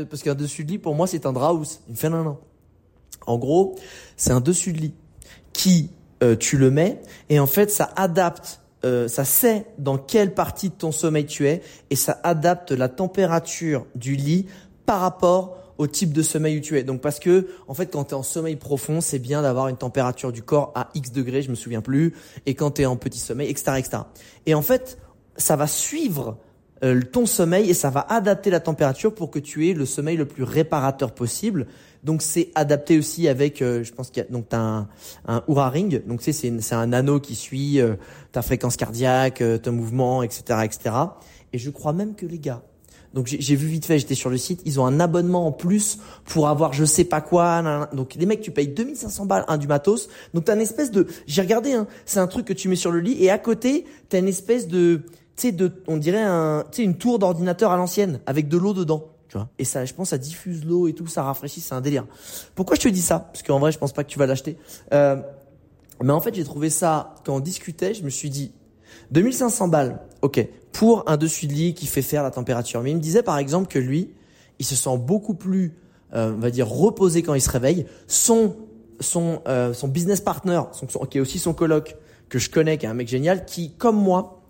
Parce 0.09 0.23
qu'un 0.23 0.33
dessus 0.33 0.63
de 0.65 0.71
lit, 0.71 0.77
pour 0.79 0.95
moi, 0.95 1.05
c'est 1.05 1.27
un 1.27 1.31
draus. 1.31 1.79
Il 1.87 1.91
me 1.91 1.95
fait. 1.95 2.09
En 3.27 3.37
gros, 3.37 3.75
c'est 4.17 4.31
un 4.31 4.41
dessus 4.41 4.73
de 4.73 4.79
lit 4.79 4.93
qui 5.53 5.91
euh, 6.23 6.35
tu 6.35 6.57
le 6.57 6.71
mets 6.71 7.01
et 7.29 7.39
en 7.39 7.47
fait 7.47 7.69
ça 7.69 7.91
adapte, 7.95 8.61
euh, 8.85 9.07
ça 9.07 9.25
sait 9.25 9.65
dans 9.77 9.97
quelle 9.97 10.33
partie 10.33 10.69
de 10.69 10.75
ton 10.75 10.91
sommeil 10.91 11.25
tu 11.25 11.47
es 11.47 11.61
et 11.89 11.95
ça 11.95 12.19
adapte 12.23 12.71
la 12.71 12.89
température 12.89 13.85
du 13.95 14.15
lit 14.15 14.47
par 14.85 15.01
rapport 15.01 15.57
au 15.77 15.87
type 15.87 16.13
de 16.13 16.21
sommeil 16.21 16.57
où 16.57 16.61
tu 16.61 16.77
es. 16.77 16.83
Donc 16.83 17.01
parce 17.01 17.19
que 17.19 17.47
en 17.67 17.73
fait 17.73 17.87
quand 17.87 18.05
tu 18.05 18.11
es 18.11 18.17
en 18.17 18.23
sommeil 18.23 18.55
profond, 18.55 19.01
c'est 19.01 19.19
bien 19.19 19.41
d'avoir 19.41 19.67
une 19.67 19.77
température 19.77 20.31
du 20.31 20.43
corps 20.43 20.71
à 20.75 20.89
X 20.95 21.11
degrés, 21.11 21.41
je 21.41 21.49
me 21.49 21.55
souviens 21.55 21.81
plus, 21.81 22.13
et 22.45 22.55
quand 22.55 22.71
tu 22.71 22.83
es 22.83 22.85
en 22.85 22.95
petit 22.95 23.19
sommeil, 23.19 23.49
etc., 23.49 23.73
etc. 23.77 24.03
Et 24.45 24.53
en 24.53 24.61
fait, 24.61 24.97
ça 25.37 25.55
va 25.55 25.67
suivre 25.67 26.37
euh, 26.83 27.01
ton 27.01 27.25
sommeil 27.25 27.69
et 27.69 27.73
ça 27.73 27.89
va 27.89 28.05
adapter 28.09 28.49
la 28.49 28.59
température 28.59 29.15
pour 29.15 29.31
que 29.31 29.39
tu 29.39 29.69
aies 29.69 29.73
le 29.73 29.85
sommeil 29.85 30.17
le 30.17 30.25
plus 30.25 30.43
réparateur 30.43 31.13
possible. 31.13 31.67
Donc 32.03 32.21
c'est 32.21 32.51
adapté 32.55 32.97
aussi 32.97 33.27
avec, 33.27 33.61
euh, 33.61 33.83
je 33.83 33.93
pense 33.93 34.09
qu'il 34.09 34.23
y 34.23 34.25
a 34.25 34.29
donc 34.29 34.45
as 34.51 34.57
un, 34.57 34.87
un 35.25 35.43
Oura 35.47 35.69
Ring, 35.69 36.05
donc 36.05 36.21
c'est 36.21 36.33
c'est 36.33 36.75
un 36.75 36.93
anneau 36.93 37.19
qui 37.19 37.35
suit 37.35 37.79
euh, 37.79 37.95
ta 38.31 38.41
fréquence 38.41 38.75
cardiaque, 38.75 39.43
ton 39.61 39.71
mouvement, 39.71 40.23
etc., 40.23 40.59
etc. 40.63 40.95
Et 41.53 41.57
je 41.57 41.69
crois 41.69 41.93
même 41.93 42.15
que 42.15 42.25
les 42.25 42.39
gars, 42.39 42.61
donc 43.13 43.27
j'ai 43.27 43.55
vu 43.55 43.67
vite 43.67 43.85
fait, 43.85 43.99
j'étais 43.99 44.15
sur 44.15 44.31
le 44.31 44.37
site, 44.37 44.61
ils 44.65 44.79
ont 44.79 44.87
un 44.87 44.99
abonnement 44.99 45.45
en 45.45 45.51
plus 45.51 45.99
pour 46.25 46.47
avoir 46.47 46.73
je 46.73 46.83
sais 46.83 47.03
pas 47.03 47.21
quoi. 47.21 47.87
Donc 47.93 48.15
les 48.15 48.25
mecs, 48.25 48.41
tu 48.41 48.49
payes 48.49 48.67
2500 48.67 49.25
balles 49.27 49.45
un 49.47 49.57
du 49.57 49.67
matos. 49.67 50.09
Donc 50.33 50.45
t'as 50.45 50.55
une 50.55 50.61
espèce 50.61 50.89
de, 50.89 51.05
j'ai 51.27 51.41
regardé, 51.41 51.73
hein, 51.73 51.87
c'est 52.05 52.19
un 52.19 52.27
truc 52.27 52.45
que 52.45 52.53
tu 52.53 52.69
mets 52.69 52.75
sur 52.75 52.91
le 52.91 52.99
lit 52.99 53.23
et 53.23 53.29
à 53.29 53.37
côté 53.37 53.85
t'as 54.09 54.17
une 54.17 54.27
espèce 54.27 54.67
de 54.67 55.01
tu 55.35 55.47
sais, 55.47 55.51
de, 55.51 55.71
on 55.87 55.97
dirait 55.97 56.21
un, 56.21 56.63
tu 56.71 56.77
sais, 56.77 56.83
une 56.83 56.95
tour 56.95 57.17
d'ordinateur 57.17 57.71
à 57.71 57.77
l'ancienne 57.77 58.19
avec 58.25 58.47
de 58.47 58.57
l'eau 58.57 58.73
dedans. 58.73 59.12
Tu 59.33 59.39
vois. 59.39 59.49
Et 59.57 59.65
ça, 59.65 59.83
je 59.83 59.95
pense, 59.95 60.09
ça 60.09 60.19
diffuse 60.19 60.63
l'eau 60.63 60.87
et 60.87 60.93
tout, 60.93 61.07
ça 61.07 61.23
rafraîchit, 61.23 61.59
c'est 61.59 61.73
un 61.73 61.81
délire. 61.81 62.05
Pourquoi 62.53 62.75
je 62.75 62.81
te 62.81 62.87
dis 62.87 63.01
ça? 63.01 63.17
Parce 63.17 63.41
qu'en 63.41 63.57
vrai, 63.57 63.71
je 63.71 63.79
pense 63.79 63.91
pas 63.91 64.03
que 64.03 64.09
tu 64.09 64.19
vas 64.19 64.27
l'acheter. 64.27 64.57
Euh, 64.93 65.15
mais 66.03 66.13
en 66.13 66.21
fait, 66.21 66.35
j'ai 66.35 66.43
trouvé 66.43 66.69
ça 66.69 67.15
quand 67.25 67.35
on 67.35 67.39
discutait, 67.39 67.95
je 67.95 68.03
me 68.03 68.11
suis 68.11 68.29
dit 68.29 68.51
2500 69.09 69.69
balles, 69.69 70.01
ok, 70.21 70.47
pour 70.71 71.09
un 71.09 71.17
dessus 71.17 71.47
de 71.47 71.53
lit 71.53 71.73
qui 71.73 71.87
fait 71.87 72.03
faire 72.03 72.21
la 72.21 72.29
température. 72.29 72.83
Mais 72.83 72.91
il 72.91 72.97
me 72.97 73.01
disait 73.01 73.23
par 73.23 73.39
exemple 73.39 73.69
que 73.69 73.79
lui, 73.79 74.11
il 74.59 74.67
se 74.67 74.75
sent 74.75 74.99
beaucoup 74.99 75.33
plus, 75.33 75.73
euh, 76.13 76.33
on 76.35 76.39
va 76.39 76.51
dire, 76.51 76.69
reposé 76.69 77.23
quand 77.23 77.33
il 77.33 77.41
se 77.41 77.49
réveille. 77.49 77.87
Son 78.05 78.55
son 78.99 79.41
euh, 79.47 79.73
son 79.73 79.87
business 79.87 80.21
partner, 80.21 80.61
son, 80.73 80.85
qui 81.07 81.17
est 81.17 81.21
aussi 81.21 81.39
son 81.39 81.55
coloc 81.55 81.97
que 82.29 82.37
je 82.37 82.51
connais, 82.51 82.77
qui 82.77 82.85
est 82.85 82.89
un 82.89 82.93
mec 82.93 83.07
génial, 83.07 83.45
qui 83.45 83.71
comme 83.71 83.97
moi 83.97 84.43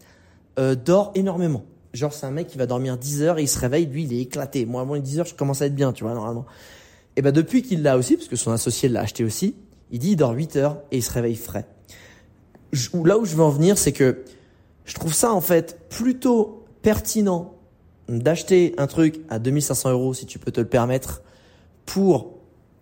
euh, 0.59 0.75
dort 0.75 1.13
énormément. 1.15 1.63
Genre, 1.93 2.11
c'est 2.11 2.25
un 2.25 2.31
mec 2.31 2.47
qui 2.47 2.57
va 2.57 2.65
dormir 2.65 2.97
10 2.97 3.21
heures 3.21 3.37
et 3.37 3.43
il 3.43 3.47
se 3.47 3.59
réveille, 3.59 3.85
lui, 3.85 4.03
il 4.03 4.13
est 4.13 4.21
éclaté. 4.21 4.65
Moi, 4.65 4.81
avant 4.81 4.95
les 4.95 5.01
10 5.01 5.19
heures, 5.19 5.25
je 5.27 5.35
commence 5.35 5.61
à 5.61 5.67
être 5.67 5.75
bien, 5.75 5.93
tu 5.93 6.03
vois, 6.03 6.15
normalement. 6.15 6.45
Et 7.15 7.21
ben, 7.21 7.31
depuis 7.31 7.61
qu'il 7.61 7.83
l'a 7.83 7.97
aussi, 7.97 8.17
parce 8.17 8.27
que 8.27 8.35
son 8.35 8.51
associé 8.51 8.89
l'a 8.89 9.01
acheté 9.01 9.23
aussi, 9.23 9.55
il 9.91 9.99
dit, 9.99 10.11
il 10.11 10.15
dort 10.15 10.31
8 10.31 10.55
heures 10.55 10.77
et 10.91 10.97
il 10.97 11.03
se 11.03 11.11
réveille 11.11 11.35
frais. 11.35 11.67
là 13.05 13.17
où 13.19 13.25
je 13.25 13.35
veux 13.35 13.43
en 13.43 13.51
venir, 13.51 13.77
c'est 13.77 13.91
que 13.91 14.23
je 14.85 14.95
trouve 14.95 15.13
ça, 15.13 15.31
en 15.31 15.41
fait, 15.41 15.87
plutôt 15.89 16.65
pertinent 16.81 17.53
d'acheter 18.09 18.73
un 18.77 18.87
truc 18.87 19.21
à 19.29 19.37
2500 19.37 19.91
euros, 19.91 20.15
si 20.15 20.25
tu 20.25 20.39
peux 20.39 20.51
te 20.51 20.59
le 20.59 20.67
permettre, 20.67 21.21
pour 21.85 22.31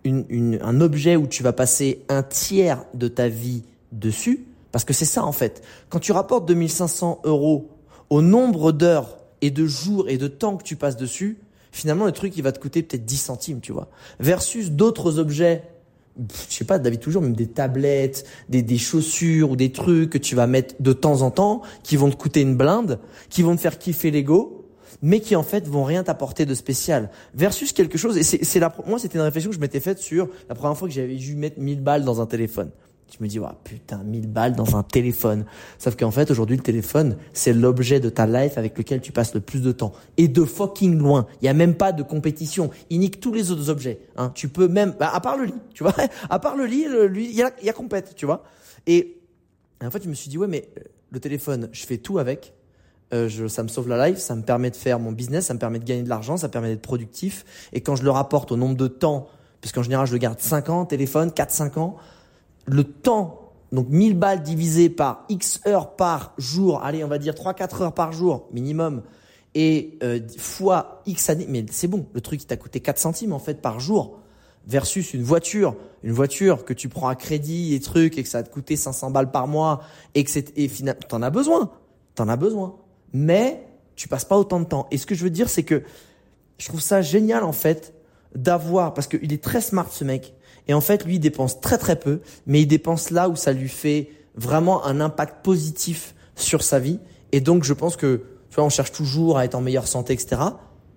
une, 0.04 0.24
une, 0.30 0.58
un 0.62 0.80
objet 0.80 1.16
où 1.16 1.26
tu 1.26 1.42
vas 1.42 1.52
passer 1.52 2.02
un 2.08 2.22
tiers 2.22 2.84
de 2.94 3.08
ta 3.08 3.28
vie 3.28 3.62
dessus, 3.92 4.46
parce 4.72 4.84
que 4.84 4.94
c'est 4.94 5.04
ça 5.04 5.22
en 5.22 5.32
fait. 5.32 5.62
Quand 5.90 6.00
tu 6.00 6.12
rapportes 6.12 6.46
2500 6.48 7.20
euros 7.24 7.68
au 8.12 8.20
nombre 8.20 8.72
d'heures 8.72 9.16
et 9.40 9.50
de 9.50 9.64
jours 9.64 10.06
et 10.06 10.18
de 10.18 10.28
temps 10.28 10.58
que 10.58 10.64
tu 10.64 10.76
passes 10.76 10.98
dessus, 10.98 11.38
finalement 11.70 12.04
le 12.04 12.12
truc 12.12 12.36
il 12.36 12.42
va 12.42 12.52
te 12.52 12.60
coûter 12.60 12.82
peut-être 12.82 13.06
10 13.06 13.16
centimes, 13.16 13.60
tu 13.60 13.72
vois. 13.72 13.88
Versus 14.20 14.70
d'autres 14.70 15.18
objets, 15.18 15.62
je 16.18 16.54
sais 16.54 16.66
pas, 16.66 16.78
David 16.78 17.00
toujours, 17.00 17.22
même 17.22 17.34
des 17.34 17.46
tablettes, 17.46 18.26
des, 18.50 18.60
des 18.60 18.76
chaussures 18.76 19.52
ou 19.52 19.56
des 19.56 19.72
trucs 19.72 20.10
que 20.10 20.18
tu 20.18 20.34
vas 20.34 20.46
mettre 20.46 20.74
de 20.78 20.92
temps 20.92 21.22
en 21.22 21.30
temps, 21.30 21.62
qui 21.84 21.96
vont 21.96 22.10
te 22.10 22.16
coûter 22.16 22.42
une 22.42 22.54
blinde, 22.54 22.98
qui 23.30 23.40
vont 23.40 23.56
te 23.56 23.62
faire 23.62 23.78
kiffer 23.78 24.10
l'ego. 24.10 24.68
mais 25.00 25.20
qui 25.20 25.34
en 25.34 25.42
fait 25.42 25.66
vont 25.66 25.84
rien 25.84 26.04
t'apporter 26.04 26.44
de 26.44 26.54
spécial. 26.54 27.08
Versus 27.32 27.72
quelque 27.72 27.96
chose, 27.96 28.18
et 28.18 28.22
c'est 28.22 28.60
la, 28.60 28.76
moi 28.86 28.98
c'était 28.98 29.16
une 29.16 29.24
réflexion 29.24 29.48
que 29.48 29.56
je 29.56 29.60
m'étais 29.60 29.80
faite 29.80 30.00
sur 30.00 30.28
la 30.50 30.54
première 30.54 30.76
fois 30.76 30.86
que 30.86 30.92
j'avais 30.92 31.16
dû 31.16 31.34
mettre 31.34 31.58
1000 31.58 31.80
balles 31.80 32.04
dans 32.04 32.20
un 32.20 32.26
téléphone. 32.26 32.72
Je 33.12 33.22
me 33.22 33.28
dis, 33.28 33.38
ouais, 33.38 33.48
putain, 33.62 34.02
1000 34.02 34.26
balles 34.26 34.54
dans 34.54 34.74
un 34.74 34.82
téléphone. 34.82 35.44
Sauf 35.78 35.96
qu'en 35.96 36.10
fait, 36.10 36.30
aujourd'hui, 36.30 36.56
le 36.56 36.62
téléphone, 36.62 37.18
c'est 37.34 37.52
l'objet 37.52 38.00
de 38.00 38.08
ta 38.08 38.26
life 38.26 38.56
avec 38.56 38.76
lequel 38.78 39.02
tu 39.02 39.12
passes 39.12 39.34
le 39.34 39.40
plus 39.40 39.60
de 39.60 39.70
temps. 39.70 39.92
Et 40.16 40.28
de 40.28 40.44
fucking 40.44 40.98
loin. 40.98 41.26
Il 41.42 41.44
y 41.44 41.48
a 41.48 41.54
même 41.54 41.74
pas 41.74 41.92
de 41.92 42.02
compétition. 42.02 42.70
Il 42.88 43.00
nique 43.00 43.20
tous 43.20 43.32
les 43.32 43.50
autres 43.50 43.68
objets. 43.68 44.00
Hein. 44.16 44.32
Tu 44.34 44.48
peux 44.48 44.66
même, 44.66 44.94
bah, 44.98 45.10
à 45.12 45.20
part 45.20 45.36
le 45.36 45.44
lit, 45.44 45.54
tu 45.74 45.82
vois. 45.82 45.94
à 46.30 46.38
part 46.38 46.56
le 46.56 46.64
lit, 46.64 46.86
il 47.14 47.34
y 47.34 47.42
a, 47.42 47.52
y 47.62 47.68
a 47.68 47.72
compète, 47.74 48.14
tu 48.16 48.24
vois. 48.24 48.44
Et, 48.86 49.18
en 49.84 49.90
fait, 49.90 50.02
je 50.02 50.08
me 50.08 50.14
suis 50.14 50.30
dit, 50.30 50.38
ouais, 50.38 50.48
mais 50.48 50.68
euh, 50.78 50.82
le 51.10 51.20
téléphone, 51.20 51.68
je 51.72 51.84
fais 51.84 51.98
tout 51.98 52.18
avec. 52.18 52.54
Euh, 53.12 53.28
je, 53.28 53.46
ça 53.46 53.62
me 53.62 53.68
sauve 53.68 53.88
la 53.88 54.08
life, 54.08 54.18
ça 54.18 54.34
me 54.34 54.42
permet 54.42 54.70
de 54.70 54.76
faire 54.76 54.98
mon 54.98 55.12
business, 55.12 55.46
ça 55.46 55.54
me 55.54 55.58
permet 55.58 55.78
de 55.78 55.84
gagner 55.84 56.02
de 56.02 56.08
l'argent, 56.08 56.38
ça 56.38 56.46
me 56.46 56.52
permet 56.52 56.68
d'être 56.68 56.80
productif. 56.80 57.44
Et 57.74 57.82
quand 57.82 57.94
je 57.94 58.04
le 58.04 58.10
rapporte 58.10 58.52
au 58.52 58.56
nombre 58.56 58.76
de 58.76 58.86
temps, 58.86 59.28
puisqu'en 59.60 59.82
général, 59.82 60.06
je 60.06 60.12
le 60.12 60.18
garde 60.18 60.40
5 60.40 60.70
ans, 60.70 60.86
téléphone, 60.86 61.28
4-5 61.28 61.78
ans, 61.78 61.96
le 62.66 62.84
temps, 62.84 63.52
donc 63.72 63.88
1000 63.88 64.18
balles 64.18 64.42
divisé 64.42 64.88
par 64.88 65.24
X 65.28 65.60
heures 65.66 65.96
par 65.96 66.34
jour, 66.38 66.82
allez, 66.82 67.04
on 67.04 67.08
va 67.08 67.18
dire 67.18 67.34
3-4 67.34 67.82
heures 67.82 67.94
par 67.94 68.12
jour 68.12 68.48
minimum, 68.52 69.02
et 69.54 69.98
euh, 70.02 70.20
fois 70.38 71.02
X 71.06 71.30
années, 71.30 71.46
mais 71.48 71.64
c'est 71.70 71.88
bon, 71.88 72.06
le 72.14 72.20
truc 72.20 72.42
il 72.42 72.46
t'a 72.46 72.56
coûté 72.56 72.80
4 72.80 72.98
centimes 72.98 73.32
en 73.32 73.38
fait 73.38 73.60
par 73.60 73.80
jour, 73.80 74.18
versus 74.66 75.14
une 75.14 75.22
voiture, 75.22 75.74
une 76.02 76.12
voiture 76.12 76.64
que 76.64 76.72
tu 76.72 76.88
prends 76.88 77.08
à 77.08 77.14
crédit 77.14 77.74
et 77.74 77.80
trucs, 77.80 78.18
et 78.18 78.22
que 78.22 78.28
ça 78.28 78.38
va 78.38 78.44
te 78.44 78.52
coûter 78.52 78.76
500 78.76 79.10
balles 79.10 79.30
par 79.30 79.48
mois, 79.48 79.82
et 80.14 80.24
que 80.24 80.30
c'est, 80.30 80.56
et 80.56 80.68
finalement, 80.68 81.00
t'en 81.08 81.22
as 81.22 81.30
besoin, 81.30 81.70
t'en 82.14 82.28
as 82.28 82.36
besoin, 82.36 82.76
mais 83.12 83.66
tu 83.96 84.08
passes 84.08 84.24
pas 84.24 84.38
autant 84.38 84.60
de 84.60 84.64
temps. 84.64 84.86
Et 84.90 84.98
ce 84.98 85.06
que 85.06 85.14
je 85.14 85.24
veux 85.24 85.30
dire, 85.30 85.48
c'est 85.48 85.64
que 85.64 85.82
je 86.58 86.68
trouve 86.68 86.80
ça 86.80 87.02
génial 87.02 87.44
en 87.44 87.52
fait 87.52 87.94
d'avoir, 88.34 88.94
parce 88.94 89.06
qu'il 89.06 89.32
est 89.32 89.42
très 89.42 89.60
smart 89.60 89.88
ce 89.90 90.04
mec, 90.04 90.34
et 90.68 90.74
en 90.74 90.80
fait, 90.80 91.04
lui, 91.04 91.16
il 91.16 91.20
dépense 91.20 91.60
très 91.60 91.78
très 91.78 91.96
peu, 91.96 92.20
mais 92.46 92.62
il 92.62 92.66
dépense 92.66 93.10
là 93.10 93.28
où 93.28 93.36
ça 93.36 93.52
lui 93.52 93.68
fait 93.68 94.10
vraiment 94.34 94.84
un 94.84 95.00
impact 95.00 95.44
positif 95.44 96.14
sur 96.36 96.62
sa 96.62 96.78
vie. 96.78 97.00
Et 97.32 97.40
donc, 97.40 97.64
je 97.64 97.72
pense 97.72 97.96
que, 97.96 98.22
tu 98.48 98.56
vois, 98.56 98.64
on 98.64 98.70
cherche 98.70 98.92
toujours 98.92 99.38
à 99.38 99.44
être 99.44 99.54
en 99.54 99.60
meilleure 99.60 99.88
santé, 99.88 100.12
etc. 100.12 100.40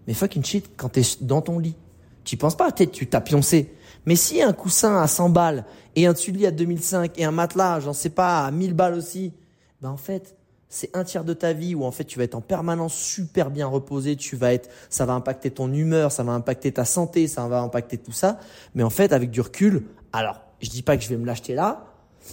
Mais 0.08 0.14
fucking 0.14 0.44
shit, 0.44 0.72
quand 0.78 0.90
t'es 0.90 1.02
dans 1.22 1.42
ton 1.42 1.60
lit, 1.60 1.76
tu 2.24 2.38
penses 2.38 2.56
pas, 2.56 2.72
tu 2.72 3.08
t'as 3.08 3.22
pioncé. 3.22 3.74
Mais 4.06 4.16
si 4.16 4.42
un 4.42 4.54
coussin 4.54 5.02
à 5.02 5.08
100 5.08 5.30
balles 5.30 5.66
et 5.96 6.06
un 6.06 6.14
dessus 6.14 6.32
lit 6.32 6.46
à 6.46 6.52
2005 6.52 7.18
et 7.18 7.26
un 7.26 7.32
matelas, 7.32 7.80
j'en 7.80 7.94
sais 7.94 8.10
pas, 8.10 8.46
à 8.46 8.52
1000 8.52 8.74
balles 8.74 8.96
aussi, 8.96 9.34
ben 9.82 9.90
en 9.90 9.98
fait, 9.98 10.36
c'est 10.76 10.94
un 10.94 11.06
tiers 11.06 11.24
de 11.24 11.34
ta 11.34 11.54
vie 11.54 11.74
où 11.74 11.86
en 11.86 11.92
fait 11.92 12.04
tu 12.04 12.18
vas 12.18 12.26
être 12.26 12.36
en 12.36 12.42
permanence 12.42 12.94
super 12.94 13.50
bien 13.50 13.66
reposé, 13.66 14.18
tu 14.18 14.36
vas 14.36 14.54
être, 14.54 14.70
ça 14.90 15.06
va 15.06 15.14
impacter 15.14 15.50
ton 15.50 15.72
humeur, 15.72 16.12
ça 16.12 16.24
va 16.24 16.34
impacter 16.34 16.74
ta 16.74 16.84
santé, 16.84 17.30
ça 17.30 17.48
va 17.48 17.62
impacter 17.62 17.98
tout 17.98 18.12
ça. 18.12 18.40
Mais 18.74 18.84
en 18.84 18.90
fait, 18.90 19.14
avec 19.14 19.32
du 19.32 19.40
recul, 19.40 19.86
alors, 20.12 20.42
je 20.60 20.70
dis 20.70 20.82
pas 20.82 20.98
que 20.98 21.04
je 21.04 21.08
vais 21.08 21.16
me 21.16 21.26
l'acheter 21.26 21.54
là, 21.56 21.86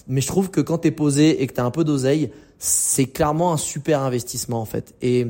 mais 0.09 0.21
je 0.21 0.27
trouve 0.27 0.51
que 0.51 0.61
quand 0.61 0.79
tu 0.79 0.89
es 0.89 0.91
posé 0.91 1.41
et 1.41 1.47
que 1.47 1.55
tu 1.55 1.61
as 1.61 1.65
un 1.65 1.71
peu 1.71 1.85
d'oseille, 1.85 2.33
c'est 2.59 3.07
clairement 3.07 3.53
un 3.53 3.57
super 3.57 4.01
investissement 4.01 4.61
en 4.61 4.65
fait. 4.65 4.93
Et 5.03 5.29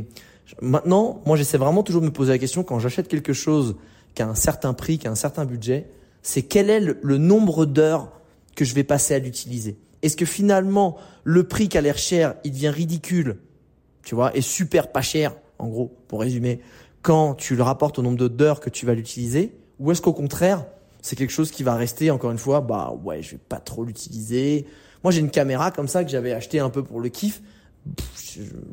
maintenant, 0.63 1.21
moi 1.27 1.37
j'essaie 1.37 1.59
vraiment 1.59 1.83
toujours 1.83 2.01
de 2.01 2.07
me 2.07 2.13
poser 2.13 2.33
la 2.33 2.39
question 2.39 2.65
quand 2.65 2.79
j'achète 2.79 3.09
quelque 3.09 3.35
chose 3.35 3.77
qui 4.15 4.23
a 4.23 4.29
un 4.29 4.35
certain 4.35 4.73
prix, 4.73 4.97
qui 4.97 5.07
a 5.07 5.11
un 5.11 5.17
certain 5.17 5.45
budget, 5.45 5.91
c'est 6.23 6.45
quel 6.45 6.71
est 6.71 6.81
le 6.81 7.19
nombre 7.19 7.67
d'heures 7.67 8.11
que 8.57 8.65
je 8.65 8.75
vais 8.75 8.85
passer 8.85 9.15
à 9.15 9.19
l'utiliser? 9.19 9.77
Est-ce 10.03 10.17
que 10.17 10.25
finalement, 10.25 10.97
le 11.25 11.45
prix 11.45 11.69
qui 11.69 11.79
a 11.79 11.81
l'air 11.81 11.99
cher, 11.99 12.35
il 12.45 12.53
devient 12.53 12.71
ridicule, 12.71 13.39
tu 14.05 14.15
vois, 14.15 14.37
et 14.37 14.41
super 14.41 14.91
pas 14.91 15.03
cher, 15.03 15.35
en 15.59 15.69
gros, 15.69 15.97
pour 16.09 16.21
résumer, 16.21 16.61
quand 17.03 17.35
tu 17.35 17.57
le 17.57 17.63
rapportes 17.63 17.99
au 17.99 18.03
nombre 18.03 18.29
d'heures 18.29 18.61
que 18.61 18.71
tu 18.71 18.87
vas 18.87 18.95
l'utiliser, 18.95 19.57
ou 19.79 19.91
est-ce 19.93 20.03
qu'au 20.03 20.13
contraire, 20.13 20.65
c'est 21.03 21.17
quelque 21.17 21.31
chose 21.31 21.51
qui 21.51 21.63
va 21.63 21.75
rester, 21.75 22.11
encore 22.11 22.31
une 22.31 22.39
fois, 22.39 22.61
bah 22.61 22.95
ouais, 23.05 23.23
je 23.23 23.33
vais 23.33 23.41
pas 23.49 23.59
trop 23.59 23.85
l'utiliser. 23.85 24.67
Moi, 25.03 25.13
j'ai 25.13 25.21
une 25.21 25.31
caméra 25.31 25.71
comme 25.71 25.89
ça 25.89 26.05
que 26.05 26.11
j'avais 26.11 26.33
acheté 26.33 26.61
un 26.61 26.71
peu 26.71 26.83
pour 26.83 27.01
le 27.01 27.09
kiff. 27.09 27.43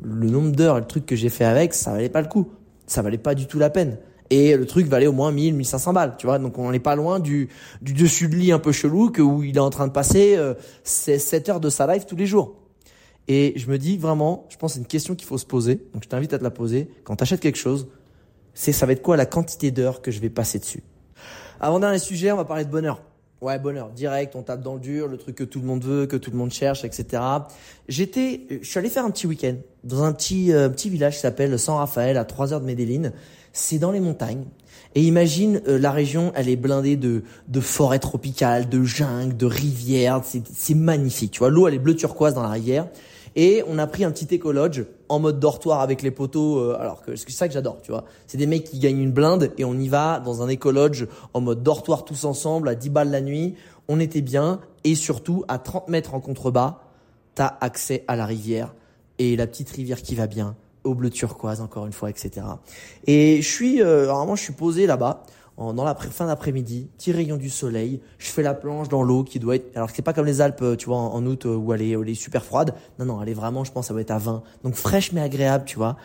le 0.02 0.30
nombre 0.30 0.52
d'heures 0.52 0.76
et 0.78 0.80
le 0.80 0.86
truc 0.86 1.06
que 1.06 1.16
j'ai 1.16 1.28
fait 1.28 1.44
avec, 1.44 1.74
ça 1.74 1.92
valait 1.92 2.08
pas 2.08 2.22
le 2.22 2.28
coup. 2.28 2.52
Ça 2.86 3.02
valait 3.02 3.18
pas 3.18 3.34
du 3.34 3.46
tout 3.46 3.58
la 3.58 3.70
peine 3.70 3.98
et 4.30 4.56
le 4.56 4.64
truc 4.64 4.86
valait 4.86 5.08
au 5.08 5.12
moins 5.12 5.32
1000 5.32 5.54
1500 5.54 5.92
balles 5.92 6.14
tu 6.16 6.26
vois. 6.26 6.38
Donc 6.38 6.58
on 6.58 6.70
n'est 6.70 6.78
pas 6.78 6.96
loin 6.96 7.18
du 7.20 7.48
du 7.82 7.92
dessus 7.92 8.28
de 8.28 8.36
lit 8.36 8.52
un 8.52 8.58
peu 8.58 8.72
chelou 8.72 9.10
que 9.10 9.22
où 9.22 9.42
il 9.42 9.56
est 9.56 9.60
en 9.60 9.70
train 9.70 9.86
de 9.86 9.92
passer 9.92 10.36
euh, 10.36 10.54
7 10.84 11.48
heures 11.48 11.60
de 11.60 11.70
sa 11.70 11.92
life 11.92 12.06
tous 12.06 12.16
les 12.16 12.26
jours. 12.26 12.56
Et 13.28 13.52
je 13.56 13.68
me 13.70 13.78
dis 13.78 13.96
vraiment 13.96 14.46
je 14.48 14.56
pense 14.56 14.74
c'est 14.74 14.80
une 14.80 14.86
question 14.86 15.14
qu'il 15.14 15.26
faut 15.26 15.38
se 15.38 15.46
poser. 15.46 15.76
Donc 15.92 16.04
je 16.04 16.08
t'invite 16.08 16.32
à 16.32 16.38
te 16.38 16.44
la 16.44 16.50
poser. 16.50 16.88
Quand 17.04 17.16
tu 17.16 17.22
achètes 17.22 17.40
quelque 17.40 17.58
chose 17.58 17.88
c'est 18.54 18.72
ça 18.72 18.86
va 18.86 18.92
être 18.92 19.02
quoi 19.02 19.16
la 19.16 19.26
quantité 19.26 19.70
d'heures 19.70 20.02
que 20.02 20.10
je 20.10 20.20
vais 20.20 20.30
passer 20.30 20.58
dessus? 20.58 20.82
Avant 21.60 21.80
dernier 21.80 21.98
sujet 21.98 22.32
on 22.32 22.36
va 22.36 22.44
parler 22.44 22.64
de 22.64 22.70
bonheur 22.70 23.02
Ouais, 23.40 23.58
bonheur, 23.58 23.88
direct, 23.90 24.36
on 24.36 24.42
tape 24.42 24.62
dans 24.62 24.74
le 24.74 24.80
dur, 24.80 25.08
le 25.08 25.16
truc 25.16 25.34
que 25.34 25.44
tout 25.44 25.60
le 25.60 25.66
monde 25.66 25.82
veut, 25.82 26.06
que 26.06 26.16
tout 26.16 26.30
le 26.30 26.36
monde 26.36 26.52
cherche, 26.52 26.84
etc. 26.84 27.22
J'étais, 27.88 28.42
je 28.60 28.68
suis 28.68 28.78
allé 28.78 28.90
faire 28.90 29.04
un 29.04 29.10
petit 29.10 29.26
week-end 29.26 29.54
dans 29.82 30.02
un 30.02 30.12
petit 30.12 30.52
euh, 30.52 30.68
petit 30.68 30.90
village 30.90 31.14
qui 31.14 31.20
s'appelle 31.20 31.58
San 31.58 31.76
Rafael 31.76 32.18
à 32.18 32.26
3 32.26 32.52
heures 32.52 32.60
de 32.60 32.66
Medellin 32.66 33.12
c'est 33.52 33.78
dans 33.78 33.92
les 33.92 34.00
montagnes. 34.00 34.44
Et 34.94 35.02
imagine, 35.02 35.60
euh, 35.68 35.78
la 35.78 35.92
région, 35.92 36.32
elle 36.34 36.48
est 36.48 36.56
blindée 36.56 36.96
de, 36.96 37.22
de 37.48 37.60
forêts 37.60 37.98
tropicales, 37.98 38.68
de 38.68 38.82
jungles, 38.82 39.36
de 39.36 39.46
rivières. 39.46 40.22
C'est 40.24 40.74
magnifique. 40.74 41.32
Tu 41.32 41.38
vois, 41.38 41.50
l'eau, 41.50 41.68
elle 41.68 41.74
est 41.74 41.78
bleu 41.78 41.94
turquoise 41.94 42.34
dans 42.34 42.42
la 42.42 42.48
rivière. 42.48 42.88
Et 43.36 43.62
on 43.68 43.78
a 43.78 43.86
pris 43.86 44.04
un 44.04 44.10
petit 44.10 44.34
écolodge 44.34 44.82
en 45.08 45.18
mode 45.18 45.40
dortoir 45.40 45.80
avec 45.80 46.02
les 46.02 46.10
poteaux. 46.10 46.58
Euh, 46.58 46.76
alors 46.80 47.02
que 47.02 47.16
c'est 47.16 47.30
ça 47.30 47.48
que 47.48 47.54
j'adore, 47.54 47.80
tu 47.82 47.92
vois. 47.92 48.04
C'est 48.26 48.38
des 48.38 48.46
mecs 48.46 48.64
qui 48.64 48.78
gagnent 48.78 49.00
une 49.00 49.12
blinde 49.12 49.52
et 49.58 49.64
on 49.64 49.74
y 49.74 49.88
va 49.88 50.20
dans 50.20 50.42
un 50.42 50.48
écolodge 50.48 51.06
en 51.34 51.40
mode 51.40 51.62
dortoir 51.62 52.04
tous 52.04 52.24
ensemble 52.24 52.68
à 52.68 52.74
10 52.74 52.90
balles 52.90 53.10
la 53.10 53.20
nuit. 53.20 53.54
On 53.88 54.00
était 54.00 54.20
bien 54.20 54.60
et 54.84 54.94
surtout 54.94 55.44
à 55.48 55.58
30 55.58 55.88
mètres 55.88 56.14
en 56.14 56.20
contrebas, 56.20 56.80
t'as 57.34 57.56
accès 57.60 58.04
à 58.08 58.16
la 58.16 58.26
rivière 58.26 58.74
et 59.18 59.36
la 59.36 59.46
petite 59.46 59.70
rivière 59.70 60.02
qui 60.02 60.14
va 60.14 60.26
bien 60.26 60.56
au 60.84 60.94
bleu 60.94 61.10
turquoise 61.10 61.60
encore 61.60 61.86
une 61.86 61.92
fois, 61.92 62.10
etc. 62.10 62.46
Et 63.06 63.42
je 63.42 63.48
suis, 63.48 63.82
euh, 63.82 64.34
je 64.34 64.42
suis 64.42 64.52
posé 64.52 64.86
là-bas 64.86 65.24
dans 65.60 65.84
la 65.84 65.94
fin 65.94 66.26
d'après-midi, 66.26 66.88
petit 66.96 67.12
rayon 67.12 67.36
du 67.36 67.50
soleil, 67.50 68.00
je 68.18 68.28
fais 68.28 68.42
la 68.42 68.54
planche 68.54 68.88
dans 68.88 69.02
l'eau 69.02 69.24
qui 69.24 69.38
doit 69.38 69.56
être, 69.56 69.76
alors 69.76 69.90
c'est 69.94 70.00
pas 70.00 70.14
comme 70.14 70.24
les 70.24 70.40
Alpes, 70.40 70.64
tu 70.78 70.86
vois, 70.86 70.96
en, 70.96 71.24
août 71.26 71.44
euh, 71.44 71.54
où 71.54 71.74
elle 71.74 71.82
est, 71.82 71.90
elle 71.90 72.08
est 72.08 72.14
super 72.14 72.44
froide. 72.44 72.74
Non, 72.98 73.04
non, 73.04 73.22
elle 73.22 73.28
est 73.28 73.34
vraiment, 73.34 73.62
je 73.62 73.70
pense, 73.70 73.88
ça 73.88 73.92
doit 73.92 74.00
être 74.00 74.10
à 74.10 74.18
20. 74.18 74.42
Donc 74.64 74.74
fraîche 74.74 75.12
mais 75.12 75.20
agréable, 75.20 75.64
tu 75.66 75.76
vois. 75.76 75.96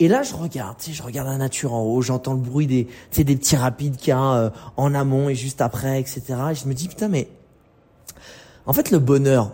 Et 0.00 0.08
là, 0.08 0.22
je 0.22 0.34
regarde, 0.34 0.78
tu 0.78 0.86
sais, 0.86 0.92
je 0.92 1.02
regarde 1.02 1.28
la 1.28 1.38
nature 1.38 1.74
en 1.74 1.82
haut, 1.82 2.02
j'entends 2.02 2.34
le 2.34 2.40
bruit 2.40 2.66
des, 2.66 2.86
tu 2.86 2.92
sais, 3.12 3.24
des 3.24 3.36
petits 3.36 3.56
rapides 3.56 3.96
qu'il 3.96 4.08
y 4.08 4.12
a 4.12 4.34
euh, 4.34 4.50
en 4.76 4.94
amont 4.94 5.28
et 5.28 5.34
juste 5.34 5.60
après, 5.60 6.00
etc. 6.00 6.22
Et 6.50 6.54
je 6.54 6.66
me 6.66 6.74
dis, 6.74 6.88
putain, 6.88 7.08
mais 7.08 7.28
en 8.66 8.72
fait, 8.72 8.90
le 8.90 8.98
bonheur 8.98 9.52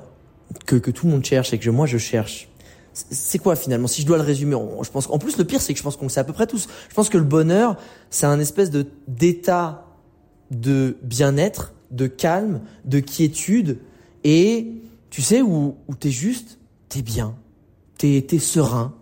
que, 0.66 0.76
que 0.76 0.90
tout 0.90 1.06
le 1.06 1.12
monde 1.12 1.24
cherche 1.24 1.52
et 1.52 1.58
que 1.58 1.70
moi 1.70 1.86
je 1.86 1.98
cherche, 1.98 2.48
c'est 2.94 3.38
quoi 3.38 3.56
finalement? 3.56 3.88
Si 3.88 4.02
je 4.02 4.06
dois 4.06 4.16
le 4.16 4.22
résumer, 4.22 4.56
je 4.82 4.90
pense 4.90 5.06
qu'en 5.06 5.18
plus 5.18 5.36
le 5.36 5.44
pire 5.44 5.60
c'est 5.60 5.72
que 5.72 5.78
je 5.78 5.82
pense 5.82 5.96
qu'on 5.96 6.06
le 6.06 6.10
sait 6.10 6.20
à 6.20 6.24
peu 6.24 6.32
près 6.32 6.46
tous. 6.46 6.68
Je 6.88 6.94
pense 6.94 7.08
que 7.08 7.18
le 7.18 7.24
bonheur, 7.24 7.76
c'est 8.10 8.26
un 8.26 8.38
espèce 8.38 8.70
de 8.70 8.86
d'état 9.08 9.86
de 10.50 10.96
bien-être, 11.02 11.74
de 11.90 12.06
calme, 12.06 12.60
de 12.84 13.00
quiétude 13.00 13.78
et 14.22 14.68
tu 15.10 15.22
sais 15.22 15.42
où 15.42 15.76
où 15.88 15.94
t'es 15.94 16.10
juste, 16.10 16.58
t'es 16.88 17.02
bien, 17.02 17.34
t'es 17.98 18.24
t'es 18.26 18.38
serein, 18.38 18.94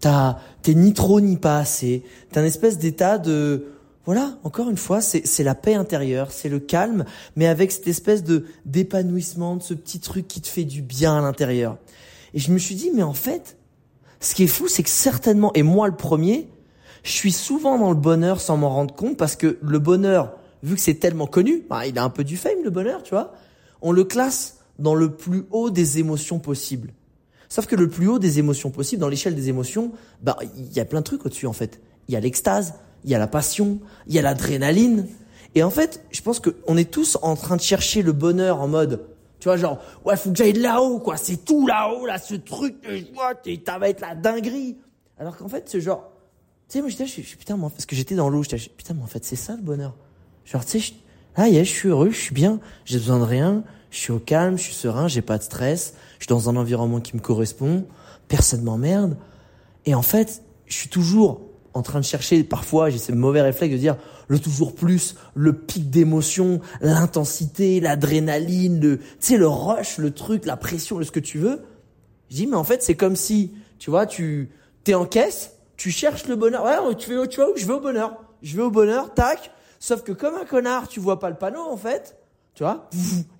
t'as 0.00 0.38
t'es 0.62 0.74
ni 0.74 0.92
trop 0.92 1.20
ni 1.20 1.36
pas 1.36 1.58
assez. 1.58 2.04
T'as 2.30 2.42
un 2.42 2.44
espèce 2.44 2.78
d'état 2.78 3.18
de 3.18 3.66
voilà, 4.04 4.38
encore 4.42 4.70
une 4.70 4.78
fois, 4.78 5.02
c'est 5.02 5.26
c'est 5.26 5.44
la 5.44 5.54
paix 5.54 5.74
intérieure, 5.74 6.32
c'est 6.32 6.48
le 6.48 6.60
calme, 6.60 7.04
mais 7.36 7.46
avec 7.46 7.72
cette 7.72 7.88
espèce 7.88 8.24
de 8.24 8.46
d'épanouissement, 8.64 9.56
de 9.56 9.62
ce 9.62 9.74
petit 9.74 10.00
truc 10.00 10.26
qui 10.28 10.40
te 10.40 10.48
fait 10.48 10.64
du 10.64 10.80
bien 10.80 11.18
à 11.18 11.20
l'intérieur. 11.20 11.76
Et 12.34 12.38
je 12.38 12.52
me 12.52 12.58
suis 12.58 12.74
dit, 12.74 12.90
mais 12.94 13.02
en 13.02 13.12
fait, 13.12 13.56
ce 14.20 14.34
qui 14.34 14.44
est 14.44 14.48
fou, 14.48 14.68
c'est 14.68 14.82
que 14.82 14.90
certainement, 14.90 15.52
et 15.54 15.62
moi 15.62 15.88
le 15.88 15.96
premier, 15.96 16.48
je 17.02 17.12
suis 17.12 17.32
souvent 17.32 17.78
dans 17.78 17.90
le 17.90 17.96
bonheur 17.96 18.40
sans 18.40 18.56
m'en 18.56 18.70
rendre 18.70 18.94
compte 18.94 19.16
parce 19.16 19.36
que 19.36 19.58
le 19.62 19.78
bonheur, 19.78 20.34
vu 20.62 20.74
que 20.74 20.80
c'est 20.80 20.94
tellement 20.94 21.26
connu, 21.26 21.64
bah, 21.68 21.86
il 21.86 21.98
a 21.98 22.04
un 22.04 22.10
peu 22.10 22.24
du 22.24 22.36
fame 22.36 22.62
le 22.64 22.70
bonheur, 22.70 23.02
tu 23.02 23.10
vois, 23.10 23.32
on 23.80 23.92
le 23.92 24.04
classe 24.04 24.58
dans 24.78 24.94
le 24.94 25.14
plus 25.14 25.44
haut 25.50 25.70
des 25.70 25.98
émotions 25.98 26.38
possibles. 26.38 26.92
Sauf 27.48 27.66
que 27.66 27.76
le 27.76 27.88
plus 27.88 28.08
haut 28.08 28.18
des 28.18 28.38
émotions 28.38 28.70
possibles, 28.70 29.00
dans 29.00 29.08
l'échelle 29.08 29.34
des 29.34 29.48
émotions, 29.48 29.92
bah, 30.22 30.36
il 30.56 30.72
y 30.72 30.80
a 30.80 30.84
plein 30.84 31.00
de 31.00 31.04
trucs 31.04 31.24
au-dessus, 31.24 31.46
en 31.46 31.52
fait. 31.52 31.80
Il 32.08 32.14
y 32.14 32.16
a 32.16 32.20
l'extase, 32.20 32.74
il 33.04 33.10
y 33.10 33.14
a 33.14 33.18
la 33.18 33.26
passion, 33.26 33.78
il 34.06 34.14
y 34.14 34.18
a 34.18 34.22
l'adrénaline. 34.22 35.06
Et 35.54 35.62
en 35.62 35.70
fait, 35.70 36.04
je 36.10 36.20
pense 36.20 36.40
qu'on 36.40 36.76
est 36.76 36.90
tous 36.90 37.16
en 37.22 37.36
train 37.36 37.56
de 37.56 37.62
chercher 37.62 38.02
le 38.02 38.12
bonheur 38.12 38.60
en 38.60 38.68
mode, 38.68 39.00
tu 39.40 39.48
vois, 39.48 39.56
genre, 39.56 39.78
ouais, 40.04 40.16
faut 40.16 40.30
que 40.30 40.36
j'aille 40.36 40.52
là-haut, 40.52 40.98
quoi. 40.98 41.16
C'est 41.16 41.44
tout 41.44 41.66
là-haut, 41.66 42.06
là, 42.06 42.18
ce 42.18 42.34
truc 42.34 42.80
que 42.80 42.96
je 42.96 43.06
vois, 43.12 43.34
ça 43.66 43.78
va 43.78 43.88
être 43.88 44.00
la 44.00 44.14
dinguerie. 44.14 44.76
Alors 45.18 45.36
qu'en 45.36 45.48
fait, 45.48 45.68
c'est 45.68 45.80
genre, 45.80 46.10
tu 46.68 46.74
sais, 46.74 46.80
moi, 46.80 46.90
j'étais, 46.90 47.06
je 47.06 47.12
suis, 47.22 47.36
putain, 47.36 47.56
moi, 47.56 47.70
parce 47.70 47.86
que 47.86 47.96
j'étais 47.96 48.14
dans 48.14 48.28
l'eau, 48.28 48.42
j'étais, 48.42 48.58
putain, 48.58 48.94
mais 48.94 49.02
en 49.02 49.06
fait, 49.06 49.24
c'est 49.24 49.36
ça 49.36 49.54
le 49.54 49.62
bonheur. 49.62 49.94
Genre, 50.44 50.64
tu 50.64 50.80
sais, 50.80 50.94
là, 51.36 51.48
je 51.50 51.62
suis 51.62 51.88
heureux, 51.88 52.10
je 52.10 52.18
suis 52.18 52.34
bien, 52.34 52.60
j'ai 52.84 52.98
besoin 52.98 53.18
de 53.18 53.24
rien, 53.24 53.62
je 53.90 53.98
suis 53.98 54.12
au 54.12 54.18
calme, 54.18 54.58
je 54.58 54.64
suis 54.64 54.74
serein, 54.74 55.08
j'ai 55.08 55.22
pas 55.22 55.38
de 55.38 55.42
stress, 55.42 55.94
je 56.18 56.24
suis 56.24 56.28
dans 56.28 56.48
un 56.48 56.56
environnement 56.56 57.00
qui 57.00 57.16
me 57.16 57.20
correspond, 57.20 57.86
personne 58.26 58.62
m'emmerde. 58.62 59.16
Et 59.86 59.94
en 59.94 60.02
fait, 60.02 60.42
je 60.66 60.74
suis 60.74 60.88
toujours 60.88 61.40
en 61.74 61.82
train 61.82 62.00
de 62.00 62.04
chercher, 62.04 62.42
parfois 62.44 62.90
j'ai 62.90 62.98
ce 62.98 63.12
mauvais 63.12 63.42
réflexe 63.42 63.72
de 63.72 63.78
dire 63.78 63.96
le 64.28 64.38
toujours 64.38 64.74
plus, 64.74 65.16
le 65.34 65.54
pic 65.54 65.90
d'émotion, 65.90 66.60
l'intensité, 66.80 67.80
l'adrénaline, 67.80 68.80
le, 68.80 68.98
tu 68.98 69.04
sais, 69.20 69.36
le 69.36 69.48
rush, 69.48 69.98
le 69.98 70.12
truc, 70.12 70.44
la 70.46 70.56
pression, 70.56 71.02
ce 71.02 71.10
que 71.10 71.20
tu 71.20 71.38
veux. 71.38 71.62
Je 72.30 72.36
dis, 72.36 72.46
mais 72.46 72.56
en 72.56 72.64
fait, 72.64 72.82
c'est 72.82 72.94
comme 72.94 73.16
si, 73.16 73.54
tu 73.78 73.90
vois, 73.90 74.06
tu, 74.06 74.50
t'es 74.84 74.94
en 74.94 75.06
caisse, 75.06 75.52
tu 75.76 75.90
cherches 75.90 76.26
le 76.26 76.36
bonheur. 76.36 76.64
Ouais, 76.64 76.94
tu 76.96 77.08
fais, 77.08 77.28
tu 77.28 77.40
vois 77.40 77.50
où 77.50 77.56
je 77.56 77.66
vais 77.66 77.72
au 77.72 77.80
bonheur? 77.80 78.18
Je 78.42 78.56
vais 78.56 78.62
au 78.62 78.70
bonheur, 78.70 79.14
tac. 79.14 79.50
Sauf 79.78 80.02
que 80.02 80.12
comme 80.12 80.34
un 80.34 80.44
connard, 80.44 80.88
tu 80.88 81.00
vois 81.00 81.18
pas 81.18 81.30
le 81.30 81.36
panneau, 81.36 81.62
en 81.62 81.76
fait. 81.76 82.16
Tu 82.54 82.64
vois? 82.64 82.90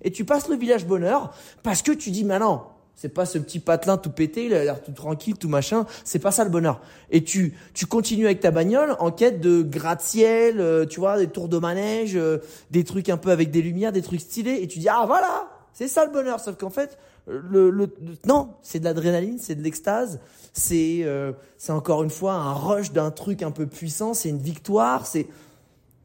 Et 0.01 0.11
tu 0.11 0.25
passes 0.25 0.47
le 0.47 0.55
village 0.55 0.87
bonheur 0.87 1.33
parce 1.61 1.81
que 1.81 1.91
tu 1.91 2.09
dis, 2.09 2.23
mais 2.23 2.39
non, 2.39 2.63
c'est 2.99 3.07
pas 3.07 3.25
ce 3.25 3.37
petit 3.37 3.59
patelin 3.59 3.95
tout 3.95 4.09
pété, 4.09 4.47
il 4.47 4.53
a 4.53 4.61
l'air 4.65 4.83
tout 4.83 4.91
tranquille, 4.91 5.37
tout 5.37 5.47
machin. 5.47 5.85
C'est 6.03 6.19
pas 6.19 6.31
ça 6.31 6.43
le 6.43 6.49
bonheur. 6.49 6.81
Et 7.11 7.23
tu, 7.23 7.53
tu 7.73 7.85
continues 7.85 8.25
avec 8.25 8.41
ta 8.41 8.51
bagnole 8.51 8.97
en 8.99 9.09
quête 9.09 9.39
de 9.39 9.61
gratte-ciel, 9.61 10.59
euh, 10.59 10.85
tu 10.85 10.99
vois, 10.99 11.17
des 11.17 11.27
tours 11.27 11.47
de 11.47 11.57
manège, 11.59 12.17
euh, 12.17 12.39
des 12.71 12.83
trucs 12.83 13.07
un 13.07 13.15
peu 13.15 13.31
avec 13.31 13.51
des 13.51 13.61
lumières, 13.61 13.93
des 13.93 14.01
trucs 14.01 14.19
stylés. 14.19 14.59
Et 14.61 14.67
tu 14.67 14.79
dis, 14.79 14.89
ah 14.89 15.05
voilà, 15.07 15.47
c'est 15.71 15.87
ça 15.87 16.03
le 16.03 16.11
bonheur. 16.11 16.41
Sauf 16.41 16.57
qu'en 16.57 16.69
fait, 16.69 16.97
le, 17.25 17.69
le, 17.69 17.87
non, 18.25 18.49
c'est 18.63 18.79
de 18.79 18.83
l'adrénaline, 18.83 19.37
c'est 19.39 19.55
de 19.55 19.63
l'extase, 19.63 20.19
c'est, 20.51 21.03
euh, 21.03 21.31
c'est 21.57 21.71
encore 21.71 22.03
une 22.03 22.09
fois 22.09 22.33
un 22.33 22.51
rush 22.51 22.91
d'un 22.91 23.11
truc 23.11 23.43
un 23.43 23.51
peu 23.51 23.65
puissant, 23.65 24.13
c'est 24.13 24.27
une 24.27 24.41
victoire, 24.41 25.05
c'est, 25.05 25.27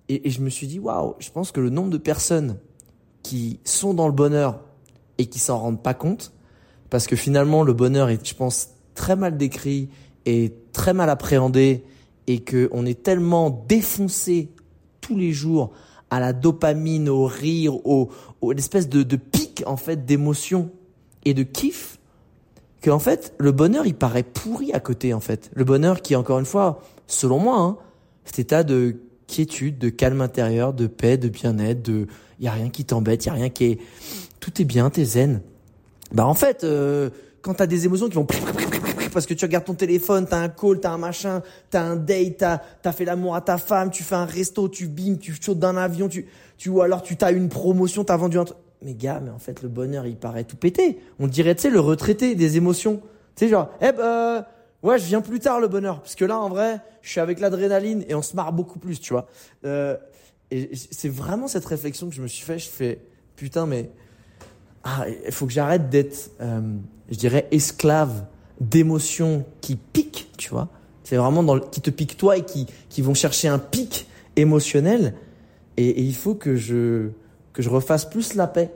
et, 0.08 0.28
et 0.28 0.30
je 0.30 0.40
me 0.40 0.48
suis 0.48 0.68
dit, 0.68 0.78
waouh, 0.78 1.16
je 1.18 1.32
pense 1.32 1.50
que 1.50 1.58
le 1.58 1.70
nombre 1.70 1.90
de 1.90 1.98
personnes 1.98 2.56
qui 3.24 3.58
sont 3.64 3.94
dans 3.94 4.06
le 4.06 4.12
bonheur 4.12 4.60
et 5.18 5.26
qui 5.26 5.40
s'en 5.40 5.58
rendent 5.58 5.82
pas 5.82 5.94
compte, 5.94 6.32
parce 6.94 7.08
que 7.08 7.16
finalement 7.16 7.64
le 7.64 7.72
bonheur 7.72 8.08
est, 8.08 8.24
je 8.24 8.36
pense, 8.36 8.68
très 8.94 9.16
mal 9.16 9.36
décrit 9.36 9.88
et 10.26 10.54
très 10.72 10.94
mal 10.94 11.10
appréhendé 11.10 11.82
et 12.28 12.38
que 12.38 12.68
on 12.70 12.86
est 12.86 13.02
tellement 13.02 13.50
défoncé 13.66 14.50
tous 15.00 15.16
les 15.16 15.32
jours 15.32 15.72
à 16.10 16.20
la 16.20 16.32
dopamine, 16.32 17.08
au 17.08 17.26
rire, 17.26 17.84
au, 17.84 18.10
au 18.40 18.52
l'espèce 18.52 18.88
de, 18.88 19.02
de 19.02 19.16
pic 19.16 19.64
en 19.66 19.76
fait 19.76 20.06
d'émotion 20.06 20.70
et 21.24 21.34
de 21.34 21.42
kiff 21.42 21.98
que 22.80 22.92
en 22.92 23.00
fait 23.00 23.34
le 23.38 23.50
bonheur 23.50 23.86
il 23.86 23.96
paraît 23.96 24.22
pourri 24.22 24.72
à 24.72 24.78
côté 24.78 25.14
en 25.14 25.20
fait. 25.20 25.50
Le 25.52 25.64
bonheur 25.64 26.00
qui 26.00 26.14
encore 26.14 26.38
une 26.38 26.46
fois, 26.46 26.80
selon 27.08 27.40
moi, 27.40 27.58
hein, 27.58 27.76
cet 28.24 28.38
état 28.38 28.62
de 28.62 28.98
quiétude, 29.26 29.78
de 29.78 29.88
calme 29.88 30.20
intérieur, 30.20 30.72
de 30.72 30.86
paix, 30.86 31.18
de 31.18 31.28
bien-être, 31.28 31.82
de 31.82 32.06
y 32.38 32.46
a 32.46 32.52
rien 32.52 32.70
qui 32.70 32.84
t'embête, 32.84 33.26
y 33.26 33.30
a 33.30 33.32
rien 33.32 33.48
qui 33.48 33.64
est 33.64 33.78
tout 34.38 34.62
est 34.62 34.64
bien, 34.64 34.90
t'es 34.90 35.04
zen. 35.04 35.40
Bah 36.14 36.26
en 36.26 36.34
fait, 36.34 36.62
euh, 36.62 37.10
quand 37.42 37.54
t'as 37.54 37.66
des 37.66 37.86
émotions 37.86 38.08
qui 38.08 38.14
vont 38.14 38.26
parce 39.12 39.26
que 39.26 39.34
tu 39.34 39.44
regardes 39.44 39.64
ton 39.64 39.74
téléphone, 39.74 40.26
t'as 40.28 40.38
un 40.38 40.48
call, 40.48 40.80
t'as 40.80 40.90
un 40.90 40.98
machin, 40.98 41.42
t'as 41.70 41.82
un 41.82 41.96
date, 41.96 42.38
t'as 42.38 42.60
as 42.84 42.92
fait 42.92 43.04
l'amour 43.04 43.34
à 43.34 43.40
ta 43.40 43.58
femme, 43.58 43.90
tu 43.90 44.02
fais 44.04 44.14
un 44.14 44.24
resto, 44.24 44.68
tu 44.68 44.86
bimes, 44.86 45.18
tu 45.18 45.34
sautes 45.40 45.58
d'un 45.58 45.76
avion, 45.76 46.08
tu 46.08 46.26
tu 46.56 46.68
ou 46.68 46.82
alors 46.82 47.02
tu 47.02 47.16
t'as 47.16 47.32
une 47.32 47.48
promotion, 47.48 48.04
t'as 48.04 48.16
vendu 48.16 48.38
un 48.38 48.44
truc. 48.44 48.58
Mais 48.82 48.94
gars, 48.94 49.20
mais 49.22 49.30
en 49.30 49.38
fait 49.38 49.62
le 49.62 49.68
bonheur 49.68 50.06
il 50.06 50.16
paraît 50.16 50.44
tout 50.44 50.56
pété. 50.56 51.00
On 51.18 51.26
dirait 51.26 51.56
tu 51.56 51.62
sais 51.62 51.70
le 51.70 51.80
retraité 51.80 52.36
des 52.36 52.56
émotions. 52.56 53.00
Tu 53.34 53.46
sais 53.46 53.48
genre, 53.48 53.70
eh 53.80 53.90
ben 53.90 54.46
ouais 54.84 54.98
je 55.00 55.06
viens 55.06 55.20
plus 55.20 55.40
tard 55.40 55.58
le 55.58 55.66
bonheur 55.66 56.00
parce 56.00 56.14
que 56.14 56.24
là 56.24 56.38
en 56.38 56.48
vrai 56.48 56.80
je 57.02 57.10
suis 57.10 57.20
avec 57.20 57.40
l'adrénaline 57.40 58.04
et 58.08 58.14
on 58.14 58.22
se 58.22 58.36
marre 58.36 58.52
beaucoup 58.52 58.78
plus, 58.78 59.00
tu 59.00 59.12
vois. 59.12 59.26
Euh, 59.64 59.96
et 60.52 60.70
c'est 60.74 61.08
vraiment 61.08 61.48
cette 61.48 61.64
réflexion 61.64 62.08
que 62.08 62.14
je 62.14 62.22
me 62.22 62.28
suis 62.28 62.44
fait. 62.44 62.60
Je 62.60 62.68
fais 62.68 63.00
putain 63.34 63.66
mais 63.66 63.90
ah, 64.84 65.06
il 65.26 65.32
faut 65.32 65.46
que 65.46 65.52
j'arrête 65.52 65.88
d'être, 65.88 66.30
euh, 66.40 66.60
je 67.10 67.16
dirais, 67.16 67.48
esclave 67.50 68.24
d'émotions 68.60 69.44
qui 69.60 69.76
piquent, 69.76 70.30
tu 70.36 70.50
vois. 70.50 70.68
C'est 71.04 71.16
vraiment 71.16 71.42
dans 71.42 71.54
le, 71.54 71.60
qui 71.60 71.80
te 71.80 71.90
piquent 71.90 72.16
toi 72.16 72.36
et 72.36 72.42
qui, 72.42 72.66
qui 72.90 73.02
vont 73.02 73.14
chercher 73.14 73.48
un 73.48 73.58
pic 73.58 74.06
émotionnel. 74.36 75.14
Et, 75.76 75.88
et, 75.88 76.02
il 76.02 76.14
faut 76.14 76.34
que 76.34 76.54
je, 76.54 77.08
que 77.52 77.62
je 77.62 77.70
refasse 77.70 78.04
plus 78.04 78.34
la 78.34 78.46
paix. 78.46 78.70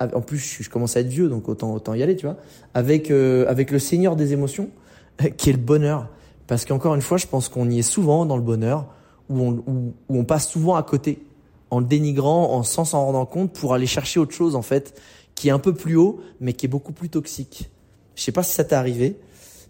En 0.00 0.20
plus, 0.20 0.38
je, 0.60 0.68
commence 0.68 0.96
à 0.96 1.00
être 1.00 1.08
vieux, 1.08 1.28
donc 1.28 1.48
autant, 1.48 1.72
autant 1.72 1.94
y 1.94 2.02
aller, 2.02 2.16
tu 2.16 2.26
vois. 2.26 2.36
Avec, 2.74 3.10
euh, 3.10 3.46
avec 3.48 3.70
le 3.70 3.78
Seigneur 3.78 4.16
des 4.16 4.32
émotions, 4.32 4.68
qui 5.36 5.48
est 5.48 5.54
le 5.54 5.58
bonheur. 5.58 6.08
Parce 6.46 6.66
qu'encore 6.66 6.94
une 6.94 7.02
fois, 7.02 7.16
je 7.16 7.26
pense 7.26 7.48
qu'on 7.48 7.70
y 7.70 7.78
est 7.78 7.82
souvent 7.82 8.26
dans 8.26 8.36
le 8.36 8.42
bonheur, 8.42 8.86
où 9.30 9.40
on, 9.40 9.50
où, 9.66 9.94
où 10.08 10.18
on 10.18 10.24
passe 10.24 10.48
souvent 10.48 10.74
à 10.74 10.82
côté, 10.82 11.24
en 11.70 11.78
le 11.80 11.86
dénigrant, 11.86 12.52
en 12.52 12.62
sans 12.62 12.84
s'en 12.84 13.06
rendant 13.06 13.24
compte, 13.24 13.52
pour 13.52 13.72
aller 13.72 13.86
chercher 13.86 14.20
autre 14.20 14.34
chose, 14.34 14.56
en 14.56 14.62
fait, 14.62 15.00
qui 15.34 15.48
est 15.48 15.50
un 15.50 15.58
peu 15.58 15.74
plus 15.74 15.96
haut, 15.96 16.20
mais 16.40 16.52
qui 16.52 16.66
est 16.66 16.68
beaucoup 16.68 16.92
plus 16.92 17.08
toxique. 17.08 17.70
Je 18.14 18.22
sais 18.22 18.32
pas 18.32 18.42
si 18.42 18.52
ça 18.52 18.64
t'est 18.64 18.74
arrivé, 18.74 19.16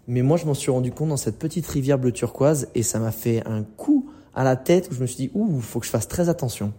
mais 0.07 0.21
moi 0.21 0.37
je 0.37 0.45
m'en 0.45 0.53
suis 0.53 0.71
rendu 0.71 0.91
compte 0.91 1.09
dans 1.09 1.17
cette 1.17 1.39
petite 1.39 1.65
rivière 1.67 1.97
bleu 1.97 2.11
turquoise 2.11 2.67
et 2.75 2.83
ça 2.83 2.99
m'a 2.99 3.11
fait 3.11 3.45
un 3.47 3.63
coup 3.63 4.09
à 4.35 4.43
la 4.43 4.55
tête 4.55 4.89
où 4.91 4.93
je 4.93 5.01
me 5.01 5.07
suis 5.07 5.17
dit 5.17 5.31
ouh, 5.33 5.59
faut 5.61 5.79
que 5.79 5.85
je 5.85 5.91
fasse 5.91 6.07
très 6.07 6.29
attention. 6.29 6.73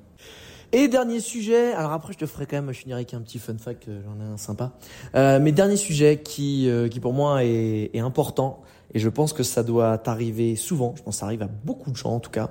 Et 0.73 0.89
dernier 0.89 1.21
sujet, 1.21 1.73
alors 1.73 1.93
après 1.93 2.13
je 2.13 2.19
te 2.19 2.27
ferai 2.27 2.47
quand 2.47 2.57
même, 2.57 2.73
je 2.73 2.81
finirai 2.81 2.99
avec 2.99 3.15
un 3.15 3.21
petit 3.21 3.39
fun 3.39 3.57
fact, 3.57 3.89
euh, 3.89 4.01
j'en 4.05 4.21
ai 4.21 4.29
un 4.29 4.37
sympa. 4.37 4.73
Euh, 5.15 5.39
mais 5.41 5.53
dernier 5.53 5.77
sujet 5.77 6.21
qui, 6.23 6.69
euh, 6.69 6.89
qui 6.89 7.01
pour 7.01 7.13
moi 7.13 7.45
est, 7.45 7.91
est, 7.95 8.01
important 8.01 8.63
et 8.95 8.99
je 8.99 9.09
pense 9.09 9.33
que 9.33 9.43
ça 9.43 9.63
doit 9.63 9.99
t'arriver 9.99 10.57
souvent, 10.57 10.95
je 10.97 11.03
pense 11.03 11.17
que 11.17 11.21
ça 11.21 11.27
arrive 11.27 11.43
à 11.43 11.49
beaucoup 11.49 11.91
de 11.91 11.97
gens 11.97 12.15
en 12.15 12.21
tout 12.21 12.31
cas, 12.31 12.51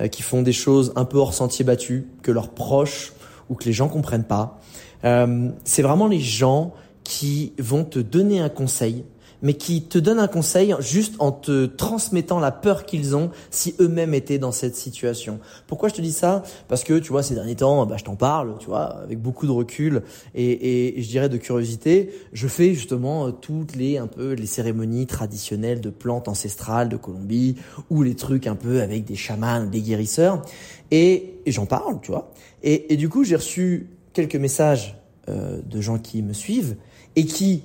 euh, 0.00 0.08
qui 0.08 0.22
font 0.22 0.42
des 0.42 0.52
choses 0.52 0.92
un 0.96 1.04
peu 1.04 1.18
hors 1.18 1.34
sentier 1.34 1.64
battu, 1.64 2.08
que 2.22 2.32
leurs 2.32 2.50
proches 2.50 3.12
ou 3.52 3.54
que 3.54 3.66
les 3.66 3.74
gens 3.74 3.88
comprennent 3.88 4.24
pas. 4.24 4.58
Euh, 5.04 5.50
c'est 5.64 5.82
vraiment 5.82 6.08
les 6.08 6.20
gens 6.20 6.72
qui 7.04 7.52
vont 7.58 7.84
te 7.84 7.98
donner 7.98 8.40
un 8.40 8.48
conseil, 8.48 9.04
mais 9.42 9.54
qui 9.54 9.82
te 9.82 9.98
donnent 9.98 10.18
un 10.18 10.28
conseil 10.28 10.74
juste 10.80 11.16
en 11.18 11.32
te 11.32 11.66
transmettant 11.66 12.40
la 12.40 12.50
peur 12.50 12.86
qu'ils 12.86 13.14
ont 13.16 13.30
si 13.50 13.74
eux-mêmes 13.80 14.14
étaient 14.14 14.38
dans 14.38 14.52
cette 14.52 14.76
situation. 14.76 15.40
Pourquoi 15.66 15.88
je 15.88 15.94
te 15.94 16.00
dis 16.00 16.12
ça? 16.12 16.42
Parce 16.68 16.84
que 16.84 16.98
tu 16.98 17.10
vois, 17.10 17.22
ces 17.22 17.34
derniers 17.34 17.56
temps, 17.56 17.84
bah, 17.86 17.96
je 17.98 18.04
t'en 18.04 18.16
parle, 18.16 18.56
tu 18.58 18.66
vois, 18.66 19.02
avec 19.02 19.20
beaucoup 19.20 19.46
de 19.46 19.52
recul 19.52 20.02
et, 20.34 20.96
et, 20.98 21.02
je 21.02 21.08
dirais 21.08 21.28
de 21.28 21.36
curiosité. 21.36 22.10
Je 22.32 22.48
fais 22.48 22.74
justement 22.74 23.26
euh, 23.26 23.30
toutes 23.32 23.76
les 23.76 23.98
un 23.98 24.06
peu 24.06 24.32
les 24.32 24.46
cérémonies 24.46 25.06
traditionnelles 25.06 25.80
de 25.80 25.90
plantes 25.90 26.28
ancestrales 26.28 26.88
de 26.88 26.96
Colombie 26.96 27.56
ou 27.90 28.02
les 28.02 28.14
trucs 28.14 28.46
un 28.46 28.54
peu 28.56 28.80
avec 28.80 29.04
des 29.04 29.16
chamans, 29.16 29.66
des 29.66 29.82
guérisseurs 29.82 30.42
et, 30.90 31.40
et 31.46 31.52
j'en 31.52 31.66
parle, 31.66 32.00
tu 32.00 32.10
vois. 32.10 32.30
Et, 32.62 32.92
et 32.92 32.96
du 32.96 33.08
coup, 33.08 33.24
j'ai 33.24 33.36
reçu 33.36 33.88
quelques 34.12 34.36
messages 34.36 34.96
euh, 35.28 35.60
de 35.64 35.80
gens 35.80 35.98
qui 35.98 36.22
me 36.22 36.32
suivent 36.32 36.76
et 37.16 37.24
qui, 37.24 37.62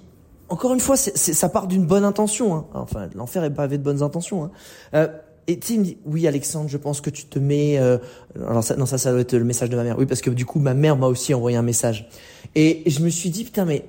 encore 0.49 0.73
une 0.73 0.79
fois, 0.79 0.97
c'est, 0.97 1.15
ça 1.15 1.49
part 1.49 1.67
d'une 1.67 1.85
bonne 1.85 2.03
intention. 2.03 2.55
Hein. 2.55 2.65
Enfin, 2.73 3.09
l'enfer 3.15 3.43
est 3.43 3.53
pavé 3.53 3.77
de 3.77 3.83
bonnes 3.83 4.03
intentions. 4.03 4.45
Hein. 4.45 4.51
Euh, 4.93 5.07
et 5.47 5.59
tu 5.59 5.77
me 5.77 5.83
dit, 5.83 5.97
oui 6.05 6.27
Alexandre, 6.27 6.69
je 6.69 6.77
pense 6.77 7.01
que 7.01 7.09
tu 7.09 7.25
te 7.25 7.39
mets... 7.39 7.77
Euh... 7.79 7.97
Alors 8.35 8.63
ça, 8.63 8.75
non, 8.75 8.85
ça, 8.85 8.97
ça 8.97 9.11
doit 9.11 9.21
être 9.21 9.33
le 9.33 9.45
message 9.45 9.69
de 9.69 9.75
ma 9.77 9.83
mère. 9.83 9.97
Oui, 9.97 10.05
parce 10.05 10.21
que 10.21 10.29
du 10.29 10.45
coup, 10.45 10.59
ma 10.59 10.73
mère 10.73 10.97
m'a 10.97 11.07
aussi 11.07 11.33
envoyé 11.33 11.57
un 11.57 11.61
message. 11.61 12.09
Et, 12.55 12.83
je 12.85 12.99
me 13.01 13.09
suis 13.09 13.29
dit, 13.29 13.43
putain, 13.43 13.65
mais... 13.65 13.85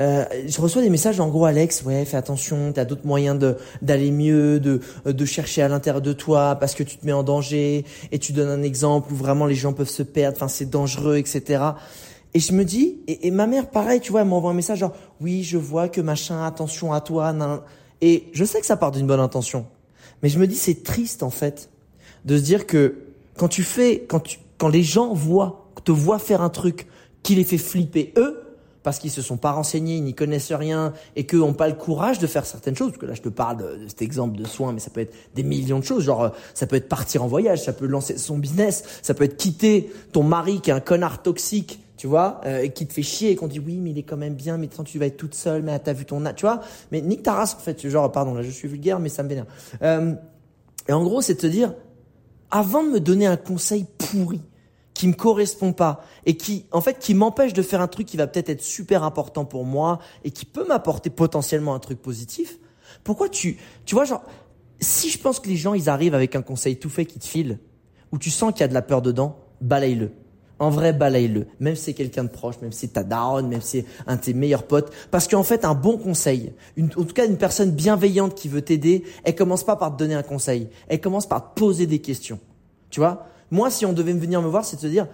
Euh, 0.00 0.24
je 0.46 0.60
reçois 0.60 0.80
des 0.80 0.90
messages 0.90 1.18
en 1.18 1.26
gros 1.26 1.44
Alex 1.44 1.82
ouais 1.82 2.04
fais 2.04 2.16
attention 2.16 2.70
t'as 2.72 2.84
d'autres 2.84 3.04
moyens 3.04 3.36
de 3.36 3.56
d'aller 3.82 4.12
mieux 4.12 4.60
de 4.60 4.80
de 5.04 5.24
chercher 5.24 5.62
à 5.62 5.66
l'intérieur 5.66 6.00
de 6.00 6.12
toi 6.12 6.54
parce 6.54 6.76
que 6.76 6.84
tu 6.84 6.98
te 6.98 7.04
mets 7.04 7.12
en 7.12 7.24
danger 7.24 7.84
et 8.12 8.20
tu 8.20 8.32
donnes 8.32 8.50
un 8.50 8.62
exemple 8.62 9.12
où 9.12 9.16
vraiment 9.16 9.44
les 9.44 9.56
gens 9.56 9.72
peuvent 9.72 9.88
se 9.88 10.04
perdre 10.04 10.36
enfin 10.36 10.46
c'est 10.46 10.70
dangereux 10.70 11.16
etc 11.16 11.70
et 12.34 12.40
je 12.40 12.52
me 12.52 12.64
dis, 12.64 12.98
et, 13.06 13.30
ma 13.30 13.46
mère, 13.46 13.70
pareil, 13.70 14.00
tu 14.00 14.12
vois, 14.12 14.20
elle 14.20 14.28
m'envoie 14.28 14.50
un 14.50 14.54
message 14.54 14.78
genre, 14.78 14.94
oui, 15.20 15.42
je 15.42 15.56
vois 15.56 15.88
que 15.88 16.00
machin, 16.00 16.44
attention 16.44 16.92
à 16.92 17.00
toi, 17.00 17.32
nan. 17.32 17.60
Et 18.00 18.28
je 18.32 18.44
sais 18.44 18.60
que 18.60 18.66
ça 18.66 18.76
part 18.76 18.90
d'une 18.90 19.06
bonne 19.06 19.20
intention. 19.20 19.66
Mais 20.22 20.28
je 20.28 20.38
me 20.38 20.46
dis, 20.46 20.56
c'est 20.56 20.82
triste, 20.82 21.22
en 21.22 21.30
fait, 21.30 21.70
de 22.24 22.36
se 22.36 22.42
dire 22.42 22.66
que 22.66 22.96
quand 23.36 23.48
tu 23.48 23.62
fais, 23.62 24.04
quand 24.08 24.20
tu, 24.20 24.38
quand 24.58 24.68
les 24.68 24.82
gens 24.82 25.14
voient, 25.14 25.70
te 25.84 25.92
voient 25.92 26.18
faire 26.18 26.42
un 26.42 26.50
truc 26.50 26.86
qui 27.22 27.34
les 27.34 27.44
fait 27.44 27.58
flipper 27.58 28.12
eux, 28.16 28.42
parce 28.82 28.98
qu'ils 28.98 29.10
se 29.10 29.22
sont 29.22 29.36
pas 29.36 29.52
renseignés, 29.52 29.96
ils 29.96 30.04
n'y 30.04 30.14
connaissent 30.14 30.52
rien 30.52 30.92
et 31.16 31.26
qu'eux 31.26 31.38
n'ont 31.38 31.52
pas 31.52 31.68
le 31.68 31.74
courage 31.74 32.18
de 32.18 32.26
faire 32.26 32.46
certaines 32.46 32.76
choses. 32.76 32.88
Parce 32.92 33.00
que 33.00 33.06
là, 33.06 33.14
je 33.14 33.22
te 33.22 33.28
parle 33.28 33.58
de, 33.58 33.88
cet 33.88 34.02
exemple 34.02 34.38
de 34.38 34.46
soins, 34.46 34.72
mais 34.72 34.80
ça 34.80 34.90
peut 34.90 35.00
être 35.00 35.14
des 35.34 35.42
millions 35.42 35.78
de 35.78 35.84
choses. 35.84 36.04
Genre, 36.04 36.22
euh, 36.22 36.28
ça 36.54 36.66
peut 36.66 36.76
être 36.76 36.88
partir 36.88 37.24
en 37.24 37.26
voyage, 37.26 37.64
ça 37.64 37.72
peut 37.72 37.86
lancer 37.86 38.16
son 38.18 38.38
business, 38.38 38.84
ça 39.02 39.14
peut 39.14 39.24
être 39.24 39.36
quitter 39.36 39.90
ton 40.12 40.22
mari 40.22 40.60
qui 40.60 40.70
est 40.70 40.72
un 40.72 40.80
connard 40.80 41.22
toxique 41.22 41.80
tu 41.98 42.06
vois, 42.06 42.40
euh, 42.46 42.68
qui 42.68 42.86
te 42.86 42.92
fait 42.92 43.02
chier 43.02 43.32
et 43.32 43.36
qu'on 43.36 43.48
dit 43.48 43.58
oui, 43.58 43.78
mais 43.80 43.90
il 43.90 43.98
est 43.98 44.04
quand 44.04 44.16
même 44.16 44.34
bien, 44.34 44.56
mais 44.56 44.68
quand 44.68 44.84
tu 44.84 44.98
vas 44.98 45.06
être 45.06 45.16
toute 45.16 45.34
seule, 45.34 45.62
mais 45.62 45.76
t'as 45.80 45.92
vu 45.92 46.04
ton 46.04 46.22
tu 46.34 46.46
vois, 46.46 46.60
mais 46.92 47.02
nique 47.02 47.24
ta 47.24 47.34
race 47.34 47.54
en 47.54 47.58
fait, 47.58 47.86
genre 47.88 48.10
pardon, 48.10 48.34
là 48.34 48.42
je 48.42 48.50
suis 48.50 48.68
vulgaire, 48.68 49.00
mais 49.00 49.08
ça 49.08 49.24
me 49.24 49.28
vénère. 49.28 49.46
Euh, 49.82 50.14
et 50.88 50.92
en 50.92 51.02
gros, 51.02 51.20
c'est 51.20 51.34
de 51.34 51.40
te 51.40 51.46
dire, 51.46 51.74
avant 52.50 52.84
de 52.84 52.88
me 52.88 53.00
donner 53.00 53.26
un 53.26 53.36
conseil 53.36 53.84
pourri 53.98 54.40
qui 54.94 55.08
me 55.08 55.12
correspond 55.12 55.72
pas 55.72 56.04
et 56.24 56.36
qui, 56.36 56.66
en 56.72 56.80
fait, 56.80 56.98
qui 56.98 57.14
m'empêche 57.14 57.52
de 57.52 57.62
faire 57.62 57.80
un 57.80 57.88
truc 57.88 58.06
qui 58.06 58.16
va 58.16 58.28
peut-être 58.28 58.48
être 58.48 58.62
super 58.62 59.02
important 59.02 59.44
pour 59.44 59.64
moi 59.64 59.98
et 60.24 60.30
qui 60.30 60.44
peut 60.44 60.66
m'apporter 60.66 61.10
potentiellement 61.10 61.74
un 61.74 61.78
truc 61.80 62.00
positif, 62.00 62.58
pourquoi 63.02 63.28
tu, 63.28 63.58
tu 63.84 63.96
vois, 63.96 64.04
genre, 64.04 64.22
si 64.80 65.10
je 65.10 65.18
pense 65.18 65.40
que 65.40 65.48
les 65.48 65.56
gens 65.56 65.74
ils 65.74 65.88
arrivent 65.88 66.14
avec 66.14 66.36
un 66.36 66.42
conseil 66.42 66.78
tout 66.78 66.90
fait 66.90 67.06
qui 67.06 67.18
te 67.18 67.26
file, 67.26 67.58
où 68.12 68.18
tu 68.18 68.30
sens 68.30 68.52
qu'il 68.52 68.60
y 68.60 68.64
a 68.64 68.68
de 68.68 68.74
la 68.74 68.82
peur 68.82 69.02
dedans, 69.02 69.36
balaye-le 69.60 70.12
En 70.58 70.70
vrai, 70.70 70.92
balaye-le. 70.92 71.46
Même 71.60 71.76
si 71.76 71.84
c'est 71.84 71.94
quelqu'un 71.94 72.24
de 72.24 72.28
proche, 72.28 72.56
même 72.60 72.72
si 72.72 72.80
c'est 72.80 72.94
ta 72.94 73.04
daronne, 73.04 73.48
même 73.48 73.60
si 73.60 73.80
c'est 73.80 73.84
un 74.06 74.16
de 74.16 74.20
tes 74.20 74.34
meilleurs 74.34 74.64
potes. 74.64 74.92
Parce 75.10 75.28
qu'en 75.28 75.44
fait, 75.44 75.64
un 75.64 75.74
bon 75.74 75.98
conseil, 75.98 76.52
une, 76.76 76.86
en 76.96 77.04
tout 77.04 77.14
cas 77.14 77.26
une 77.26 77.36
personne 77.36 77.70
bienveillante 77.70 78.34
qui 78.34 78.48
veut 78.48 78.62
t'aider, 78.62 79.04
elle 79.24 79.36
commence 79.36 79.64
pas 79.64 79.76
par 79.76 79.92
te 79.92 79.98
donner 79.98 80.14
un 80.14 80.22
conseil. 80.22 80.68
Elle 80.88 81.00
commence 81.00 81.26
par 81.26 81.54
te 81.54 81.60
poser 81.60 81.86
des 81.86 82.00
questions. 82.00 82.40
Tu 82.90 82.98
vois? 83.00 83.26
Moi, 83.50 83.70
si 83.70 83.86
on 83.86 83.92
devait 83.92 84.12
venir 84.12 84.42
me 84.42 84.48
voir, 84.48 84.64
c'est 84.64 84.76
de 84.76 84.80
se 84.80 84.86
dire, 84.88 85.06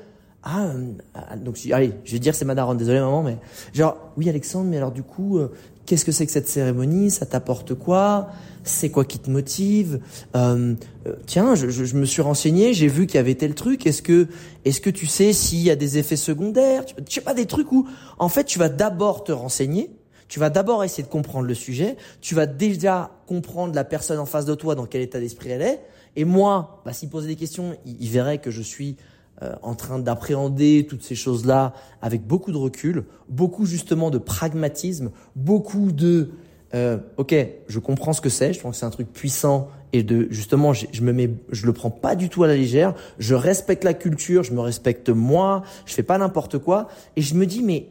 ah, 0.43 0.65
euh, 0.65 1.37
donc 1.37 1.59
allez, 1.73 1.93
je 2.05 2.13
vais 2.13 2.19
dire 2.19 2.35
c'est 2.35 2.45
ma 2.45 2.55
daronne, 2.55 2.77
désolé 2.77 3.01
maman, 3.01 3.23
mais 3.23 3.39
genre, 3.73 3.97
oui 4.17 4.29
Alexandre, 4.29 4.67
mais 4.69 4.77
alors 4.77 4.93
du 4.93 5.03
coup, 5.03 5.39
euh, 5.39 5.51
qu'est-ce 5.87 6.05
que 6.05 6.13
c'est 6.13 6.27
que 6.27 6.33
cette 6.33 6.49
cérémonie? 6.49 7.11
Ça 7.11 7.27
t'apporte 7.27 7.75
quoi? 7.75 8.29
C'est 8.65 8.91
quoi 8.91 9.05
qui 9.05 9.19
te 9.19 9.31
motive 9.31 10.01
euh, 10.35 10.75
euh, 11.07 11.15
Tiens, 11.27 11.55
je, 11.55 11.69
je, 11.69 11.97
me 11.97 12.05
suis 12.05 12.23
renseigné, 12.23 12.73
j'ai 12.73 12.89
vu 12.89 13.07
qu'il 13.07 13.17
y 13.17 13.19
avait 13.19 13.35
tel 13.35 13.55
truc. 13.55 13.87
Est-ce 13.87 14.03
que, 14.03 14.27
est-ce 14.65 14.81
que 14.81 14.91
tu 14.91 15.07
sais 15.07 15.33
s'il 15.33 15.61
y 15.61 15.71
a 15.71 15.77
des 15.77 15.99
effets 15.99 16.17
secondaires 16.17 16.85
Je 17.07 17.15
sais 17.15 17.21
pas 17.21 17.35
des 17.35 17.47
trucs 17.47 17.71
où, 17.73 17.87
en 18.19 18.29
fait, 18.29 18.45
tu 18.45 18.59
vas 18.59 18.69
d'abord 18.69 19.23
te 19.23 19.33
renseigner. 19.33 19.91
Tu 20.29 20.41
vas 20.41 20.51
d'abord 20.51 20.83
essayer 20.83 21.03
de 21.03 21.09
comprendre 21.09 21.47
le 21.47 21.55
sujet. 21.55 21.97
Tu 22.21 22.35
vas 22.35 22.47
déjà 22.47 23.11
comprendre 23.27 23.75
la 23.75 23.85
personne 23.85 24.19
en 24.19 24.27
face 24.27 24.47
de 24.47 24.55
toi, 24.55 24.75
dans 24.75 24.87
quel 24.87 25.03
état 25.03 25.21
d'esprit 25.21 25.51
elle 25.51 25.63
est. 25.63 25.81
Et 26.17 26.25
moi, 26.25 26.83
bah, 26.85 26.93
s'il 26.93 27.11
posait 27.11 27.29
des 27.29 27.37
questions, 27.37 27.77
il, 27.85 27.97
il 28.01 28.09
verrait 28.09 28.39
que 28.39 28.51
je 28.51 28.63
suis 28.63 28.97
euh, 29.43 29.53
en 29.63 29.75
train 29.75 29.99
d'appréhender 29.99 30.87
toutes 30.89 31.03
ces 31.03 31.17
choses-là 31.17 31.73
avec 32.01 32.25
beaucoup 32.25 32.53
de 32.53 32.57
recul, 32.57 33.05
beaucoup 33.29 33.67
justement 33.67 34.11
de 34.11 34.19
pragmatisme, 34.19 35.11
beaucoup 35.35 35.91
de 35.91 36.31
euh, 36.75 36.99
ok, 37.17 37.35
je 37.69 37.79
comprends 37.79 38.13
ce 38.13 38.21
que 38.21 38.29
c'est, 38.29 38.53
je 38.53 38.61
pense 38.61 38.73
que 38.73 38.81
c'est 38.81 38.87
un 38.87 38.91
truc 38.91 39.13
puissant 39.13 39.69
et 39.93 40.03
de 40.03 40.27
justement, 40.31 40.73
je, 40.73 40.87
je, 40.93 41.03
me 41.03 41.13
mets, 41.13 41.31
je 41.51 41.67
le 41.67 41.73
prends 41.73 41.91
pas 41.91 42.17
du 42.17 42.29
tout 42.29 42.43
à 42.43 42.49
la 42.49 42.57
légère. 42.57 42.95
Je 43.19 43.35
respecte 43.35 43.85
la 43.85 43.95
culture, 43.95 44.43
je 44.43 44.53
me 44.53 44.61
respecte 44.61 45.09
moi, 45.09 45.63
je 45.87 45.95
fais 45.95 46.03
pas 46.03 46.19
n'importe 46.19 46.59
quoi 46.59 46.89
et 47.17 47.23
je 47.23 47.35
me 47.35 47.47
dis 47.47 47.63
mais 47.63 47.87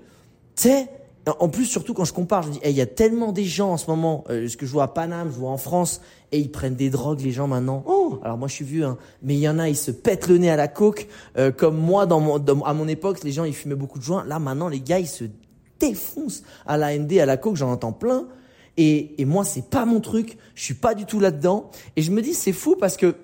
tu 0.55 0.63
sais 0.63 0.89
en 1.39 1.47
plus, 1.47 1.65
surtout 1.65 1.93
quand 1.93 2.03
je 2.03 2.11
compare, 2.11 2.43
je 2.43 2.49
me 2.49 2.53
dis, 2.53 2.59
il 2.65 2.71
y 2.71 2.81
a 2.81 2.85
tellement 2.85 3.31
des 3.31 3.45
gens 3.45 3.71
en 3.71 3.77
ce 3.77 3.89
moment, 3.89 4.25
euh, 4.29 4.47
ce 4.49 4.57
que 4.57 4.65
je 4.65 4.71
vois 4.71 4.83
à 4.83 4.87
Paname, 4.89 5.29
je 5.31 5.37
vois 5.37 5.51
en 5.51 5.57
France, 5.57 6.01
et 6.33 6.39
ils 6.39 6.51
prennent 6.51 6.75
des 6.75 6.89
drogues, 6.89 7.21
les 7.21 7.31
gens 7.31 7.47
maintenant. 7.47 7.83
Oh, 7.87 8.19
alors 8.23 8.37
moi 8.37 8.49
je 8.49 8.55
suis 8.55 8.65
vieux, 8.65 8.83
hein, 8.83 8.97
mais 9.21 9.35
il 9.35 9.39
y 9.39 9.47
en 9.47 9.57
a, 9.57 9.69
ils 9.69 9.77
se 9.77 9.91
pètent 9.91 10.27
le 10.27 10.37
nez 10.37 10.49
à 10.49 10.57
la 10.57 10.67
coke, 10.67 11.07
euh, 11.37 11.51
comme 11.51 11.77
moi 11.77 12.05
dans 12.05 12.19
mon, 12.19 12.43
à 12.65 12.73
mon 12.73 12.87
époque, 12.89 13.23
les 13.23 13.31
gens 13.31 13.45
ils 13.45 13.55
fumaient 13.55 13.75
beaucoup 13.75 13.99
de 13.99 14.03
joints. 14.03 14.25
Là 14.25 14.39
maintenant, 14.39 14.67
les 14.67 14.81
gars 14.81 14.99
ils 14.99 15.07
se 15.07 15.23
défoncent 15.79 16.43
à 16.65 16.75
la 16.75 16.97
ND, 16.97 17.19
à 17.19 17.25
la 17.25 17.37
coke, 17.37 17.55
j'en 17.55 17.71
entends 17.71 17.93
plein. 17.93 18.27
Et, 18.77 19.21
et 19.21 19.25
moi 19.25 19.43
c'est 19.43 19.69
pas 19.69 19.85
mon 19.85 19.99
truc, 19.99 20.37
je 20.55 20.63
suis 20.63 20.73
pas 20.73 20.95
du 20.95 21.05
tout 21.05 21.19
là-dedans. 21.19 21.69
Et 21.95 22.01
je 22.01 22.11
me 22.11 22.21
dis 22.21 22.33
c'est 22.33 22.53
fou 22.53 22.75
parce 22.79 22.97
que 22.97 23.15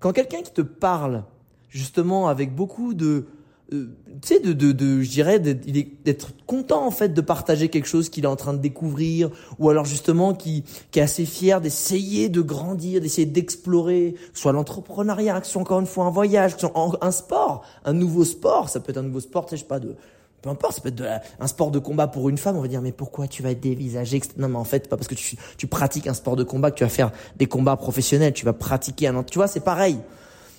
quand 0.00 0.12
quelqu'un 0.12 0.42
qui 0.42 0.52
te 0.52 0.62
parle 0.62 1.24
justement 1.68 2.28
avec 2.28 2.54
beaucoup 2.54 2.92
de 2.94 3.26
euh, 3.72 3.96
tu 4.20 4.28
sais, 4.28 4.40
de, 4.40 4.52
de, 4.52 4.72
de, 4.72 5.00
je 5.00 5.10
dirais, 5.10 5.40
d'être 5.40 6.32
content 6.46 6.86
en 6.86 6.90
fait 6.90 7.14
de 7.14 7.20
partager 7.20 7.68
quelque 7.68 7.86
chose 7.86 8.10
qu'il 8.10 8.24
est 8.24 8.28
en 8.28 8.36
train 8.36 8.52
de 8.52 8.58
découvrir, 8.58 9.30
ou 9.58 9.70
alors 9.70 9.84
justement 9.84 10.34
qui, 10.34 10.64
qui 10.90 10.98
est 10.98 11.02
assez 11.02 11.24
fier 11.24 11.60
d'essayer 11.60 12.28
de 12.28 12.42
grandir, 12.42 13.00
d'essayer 13.00 13.26
d'explorer, 13.26 14.14
soit 14.34 14.52
l'entrepreneuriat, 14.52 15.40
que 15.40 15.46
soit 15.46 15.62
encore 15.62 15.80
une 15.80 15.86
fois 15.86 16.04
un 16.04 16.10
voyage, 16.10 16.54
que 16.54 16.60
soit 16.60 16.98
un 17.00 17.10
sport, 17.10 17.64
un 17.84 17.94
nouveau 17.94 18.24
sport, 18.24 18.68
ça 18.68 18.80
peut 18.80 18.90
être 18.90 18.98
un 18.98 19.02
nouveau 19.02 19.20
sport, 19.20 19.46
tu 19.46 19.50
sais, 19.50 19.56
je 19.56 19.62
sais 19.62 19.68
pas 19.68 19.80
de, 19.80 19.96
peu 20.42 20.50
importe, 20.50 20.74
ça 20.74 20.80
peut 20.80 20.88
être 20.88 21.04
un 21.38 21.46
sport 21.46 21.70
de 21.70 21.78
combat 21.78 22.08
pour 22.08 22.28
une 22.28 22.36
femme, 22.36 22.56
on 22.56 22.60
va 22.60 22.68
dire 22.68 22.82
mais 22.82 22.92
pourquoi 22.92 23.28
tu 23.28 23.42
vas 23.42 23.52
être 23.52 23.60
dévisagé 23.60 24.20
Non 24.36 24.48
mais 24.48 24.58
en 24.58 24.64
fait, 24.64 24.88
pas 24.88 24.96
parce 24.96 25.08
que 25.08 25.14
tu, 25.14 25.66
pratiques 25.68 26.08
un 26.08 26.14
sport 26.14 26.34
de 26.34 26.42
combat 26.42 26.72
que 26.72 26.78
tu 26.78 26.84
vas 26.84 26.90
faire 26.90 27.12
des 27.36 27.46
combats 27.46 27.76
professionnels, 27.76 28.32
tu 28.32 28.44
vas 28.44 28.52
pratiquer 28.52 29.06
un 29.06 29.22
tu 29.22 29.38
vois, 29.38 29.46
c'est 29.46 29.60
pareil. 29.60 29.98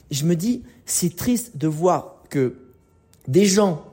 Je 0.10 0.26
me 0.26 0.36
dis, 0.36 0.64
c'est 0.86 1.16
triste 1.16 1.58
de 1.58 1.68
voir 1.68 2.16
que 2.30 2.56
des 3.28 3.46
gens, 3.46 3.84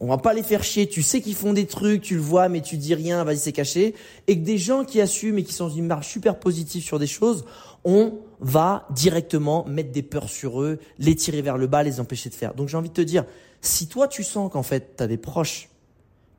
on 0.00 0.06
va 0.06 0.18
pas 0.18 0.34
les 0.34 0.42
faire 0.42 0.62
chier, 0.62 0.86
tu 0.86 1.02
sais 1.02 1.22
qu'ils 1.22 1.34
font 1.34 1.52
des 1.52 1.66
trucs, 1.66 2.02
tu 2.02 2.14
le 2.14 2.20
vois, 2.20 2.48
mais 2.48 2.60
tu 2.60 2.76
dis 2.76 2.94
rien, 2.94 3.24
vas-y, 3.24 3.38
c'est 3.38 3.52
caché, 3.52 3.94
et 4.26 4.38
que 4.38 4.44
des 4.44 4.58
gens 4.58 4.84
qui 4.84 5.00
assument 5.00 5.38
et 5.38 5.44
qui 5.44 5.52
sont 5.52 5.68
dans 5.68 5.74
une 5.74 5.86
marche 5.86 6.08
super 6.08 6.38
positive 6.38 6.82
sur 6.82 6.98
des 6.98 7.06
choses, 7.06 7.44
on 7.84 8.18
va 8.40 8.86
directement 8.90 9.64
mettre 9.66 9.92
des 9.92 10.02
peurs 10.02 10.28
sur 10.28 10.62
eux, 10.62 10.78
les 10.98 11.14
tirer 11.14 11.42
vers 11.42 11.56
le 11.56 11.66
bas, 11.66 11.82
les 11.82 12.00
empêcher 12.00 12.28
de 12.28 12.34
faire. 12.34 12.54
Donc 12.54 12.68
j'ai 12.68 12.76
envie 12.76 12.90
de 12.90 12.94
te 12.94 13.00
dire, 13.00 13.24
si 13.60 13.88
toi 13.88 14.08
tu 14.08 14.22
sens 14.22 14.50
qu'en 14.52 14.62
fait 14.62 14.96
tu 14.96 15.02
as 15.02 15.06
des 15.06 15.16
proches 15.16 15.68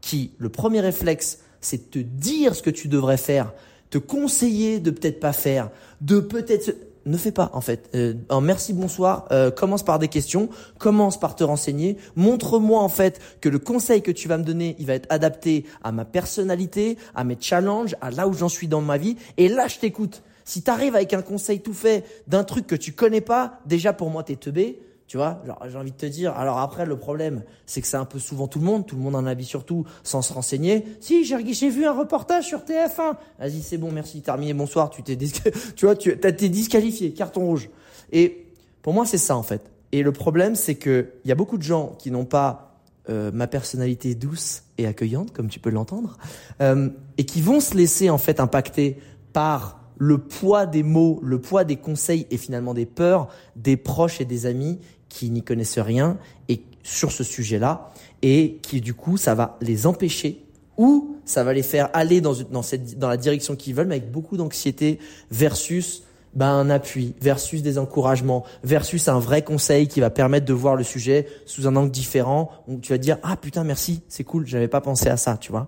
qui, 0.01 0.31
le 0.37 0.49
premier 0.49 0.79
réflexe, 0.79 1.39
c'est 1.61 1.89
de 1.89 1.99
te 1.99 1.99
dire 1.99 2.55
ce 2.55 2.61
que 2.61 2.69
tu 2.69 2.87
devrais 2.87 3.17
faire, 3.17 3.53
te 3.89 3.97
conseiller 3.97 4.79
de 4.79 4.91
peut-être 4.91 5.19
pas 5.19 5.33
faire, 5.33 5.69
de 6.01 6.19
peut-être 6.19 6.75
ne 7.05 7.17
fais 7.17 7.31
pas 7.31 7.49
en 7.53 7.61
fait. 7.61 7.89
Euh, 7.95 8.13
merci, 8.41 8.73
bonsoir. 8.73 9.25
Euh, 9.31 9.51
commence 9.51 9.83
par 9.83 9.99
des 9.99 10.07
questions, 10.07 10.49
commence 10.77 11.19
par 11.19 11.35
te 11.35 11.43
renseigner. 11.43 11.97
Montre-moi 12.15 12.81
en 12.81 12.89
fait 12.89 13.19
que 13.41 13.49
le 13.49 13.59
conseil 13.59 14.01
que 14.01 14.11
tu 14.11 14.27
vas 14.27 14.37
me 14.37 14.43
donner, 14.43 14.75
il 14.79 14.85
va 14.85 14.93
être 14.93 15.07
adapté 15.09 15.65
à 15.83 15.91
ma 15.91 16.05
personnalité, 16.05 16.97
à 17.15 17.23
mes 17.23 17.37
challenges, 17.39 17.95
à 18.01 18.11
là 18.11 18.27
où 18.27 18.33
j'en 18.33 18.49
suis 18.49 18.67
dans 18.67 18.81
ma 18.81 18.97
vie. 18.97 19.15
Et 19.37 19.49
là, 19.49 19.67
je 19.67 19.77
t'écoute. 19.79 20.21
Si 20.45 20.63
tu 20.63 20.71
arrives 20.71 20.95
avec 20.95 21.13
un 21.13 21.21
conseil 21.21 21.61
tout 21.61 21.73
fait 21.73 22.03
d'un 22.27 22.43
truc 22.43 22.65
que 22.65 22.75
tu 22.75 22.93
connais 22.93 23.21
pas, 23.21 23.59
déjà 23.65 23.93
pour 23.93 24.09
moi 24.09 24.23
t'es 24.23 24.35
teubé. 24.35 24.79
Tu 25.09 25.17
vois, 25.17 25.41
j'ai 25.67 25.75
envie 25.75 25.91
de 25.91 25.97
te 25.97 26.05
dire. 26.05 26.33
Alors 26.37 26.59
après, 26.59 26.85
le 26.85 26.95
problème, 26.95 27.41
c'est 27.65 27.81
que 27.81 27.87
c'est 27.87 27.97
un 27.97 28.05
peu 28.05 28.19
souvent 28.19 28.47
tout 28.47 28.59
le 28.59 28.65
monde. 28.65 28.85
Tout 28.85 28.95
le 28.95 29.01
monde 29.01 29.15
en 29.15 29.25
a 29.25 29.33
vie 29.33 29.43
surtout 29.43 29.83
sans 30.03 30.21
se 30.21 30.31
renseigner. 30.31 30.85
Si, 30.99 31.25
j'ai 31.25 31.69
vu 31.71 31.83
un 31.83 31.93
reportage 31.93 32.45
sur 32.45 32.59
TF1. 32.59 33.15
Vas-y, 33.39 33.63
c'est 33.63 33.79
bon, 33.79 33.91
merci, 33.91 34.21
terminé, 34.21 34.53
bonsoir. 34.53 34.91
Tu 34.91 35.01
t'es, 35.01 35.17
tu 35.75 35.85
vois, 35.85 35.95
tu 35.95 36.15
t'es 36.19 36.49
disqualifié, 36.49 37.11
carton 37.11 37.43
rouge. 37.43 37.71
Et 38.11 38.45
pour 38.83 38.93
moi, 38.93 39.07
c'est 39.07 39.17
ça 39.17 39.35
en 39.35 39.41
fait. 39.41 39.63
Et 39.91 40.03
le 40.03 40.11
problème, 40.11 40.53
c'est 40.53 40.75
que 40.75 41.13
il 41.25 41.29
y 41.29 41.31
a 41.31 41.35
beaucoup 41.35 41.57
de 41.57 41.63
gens 41.63 41.95
qui 41.97 42.11
n'ont 42.11 42.25
pas 42.25 42.79
euh, 43.09 43.31
ma 43.33 43.47
personnalité 43.47 44.13
douce 44.13 44.61
et 44.77 44.85
accueillante, 44.85 45.33
comme 45.33 45.49
tu 45.49 45.59
peux 45.59 45.71
l'entendre, 45.71 46.19
euh, 46.61 46.87
et 47.17 47.25
qui 47.25 47.41
vont 47.41 47.61
se 47.61 47.73
laisser 47.73 48.11
en 48.11 48.19
fait 48.19 48.39
impacter 48.39 48.99
par 49.33 49.79
le 49.99 50.17
poids 50.17 50.65
des 50.65 50.81
mots, 50.81 51.19
le 51.23 51.39
poids 51.39 51.63
des 51.63 51.75
conseils 51.75 52.25
et 52.31 52.37
finalement 52.37 52.73
des 52.73 52.85
peurs 52.85 53.27
des 53.55 53.77
proches 53.77 54.21
et 54.21 54.25
des 54.25 54.45
amis 54.45 54.79
qui 55.09 55.29
n'y 55.31 55.43
connaissent 55.43 55.79
rien 55.79 56.17
et 56.47 56.61
sur 56.83 57.11
ce 57.11 57.23
sujet-là 57.23 57.91
et 58.21 58.59
qui 58.61 58.81
du 58.81 58.93
coup 58.93 59.17
ça 59.17 59.35
va 59.35 59.57
les 59.61 59.85
empêcher 59.87 60.45
ou 60.77 61.17
ça 61.25 61.43
va 61.43 61.53
les 61.53 61.63
faire 61.63 61.89
aller 61.93 62.21
dans, 62.21 62.33
dans, 62.49 62.61
cette, 62.61 62.97
dans 62.97 63.09
la 63.09 63.17
direction 63.17 63.55
qu'ils 63.55 63.75
veulent 63.75 63.87
mais 63.87 63.97
avec 63.97 64.11
beaucoup 64.11 64.37
d'anxiété 64.37 64.99
versus 65.29 66.03
ben, 66.35 66.47
un 66.47 66.69
appui, 66.69 67.15
versus 67.19 67.63
des 67.63 67.79
encouragements, 67.79 68.45
versus 68.63 69.07
un 69.07 69.19
vrai 69.19 69.41
conseil 69.41 69.87
qui 69.87 69.99
va 69.99 70.11
permettre 70.11 70.45
de 70.45 70.53
voir 70.53 70.75
le 70.75 70.83
sujet 70.83 71.27
sous 71.45 71.67
un 71.67 71.75
angle 71.75 71.91
différent 71.91 72.51
où 72.67 72.79
tu 72.79 72.91
vas 72.91 72.99
dire 72.99 73.17
ah 73.23 73.35
putain 73.35 73.63
merci 73.63 74.01
c'est 74.07 74.23
cool 74.23 74.45
j'avais 74.45 74.67
pas 74.67 74.81
pensé 74.81 75.09
à 75.09 75.17
ça 75.17 75.37
tu 75.37 75.51
vois. 75.51 75.67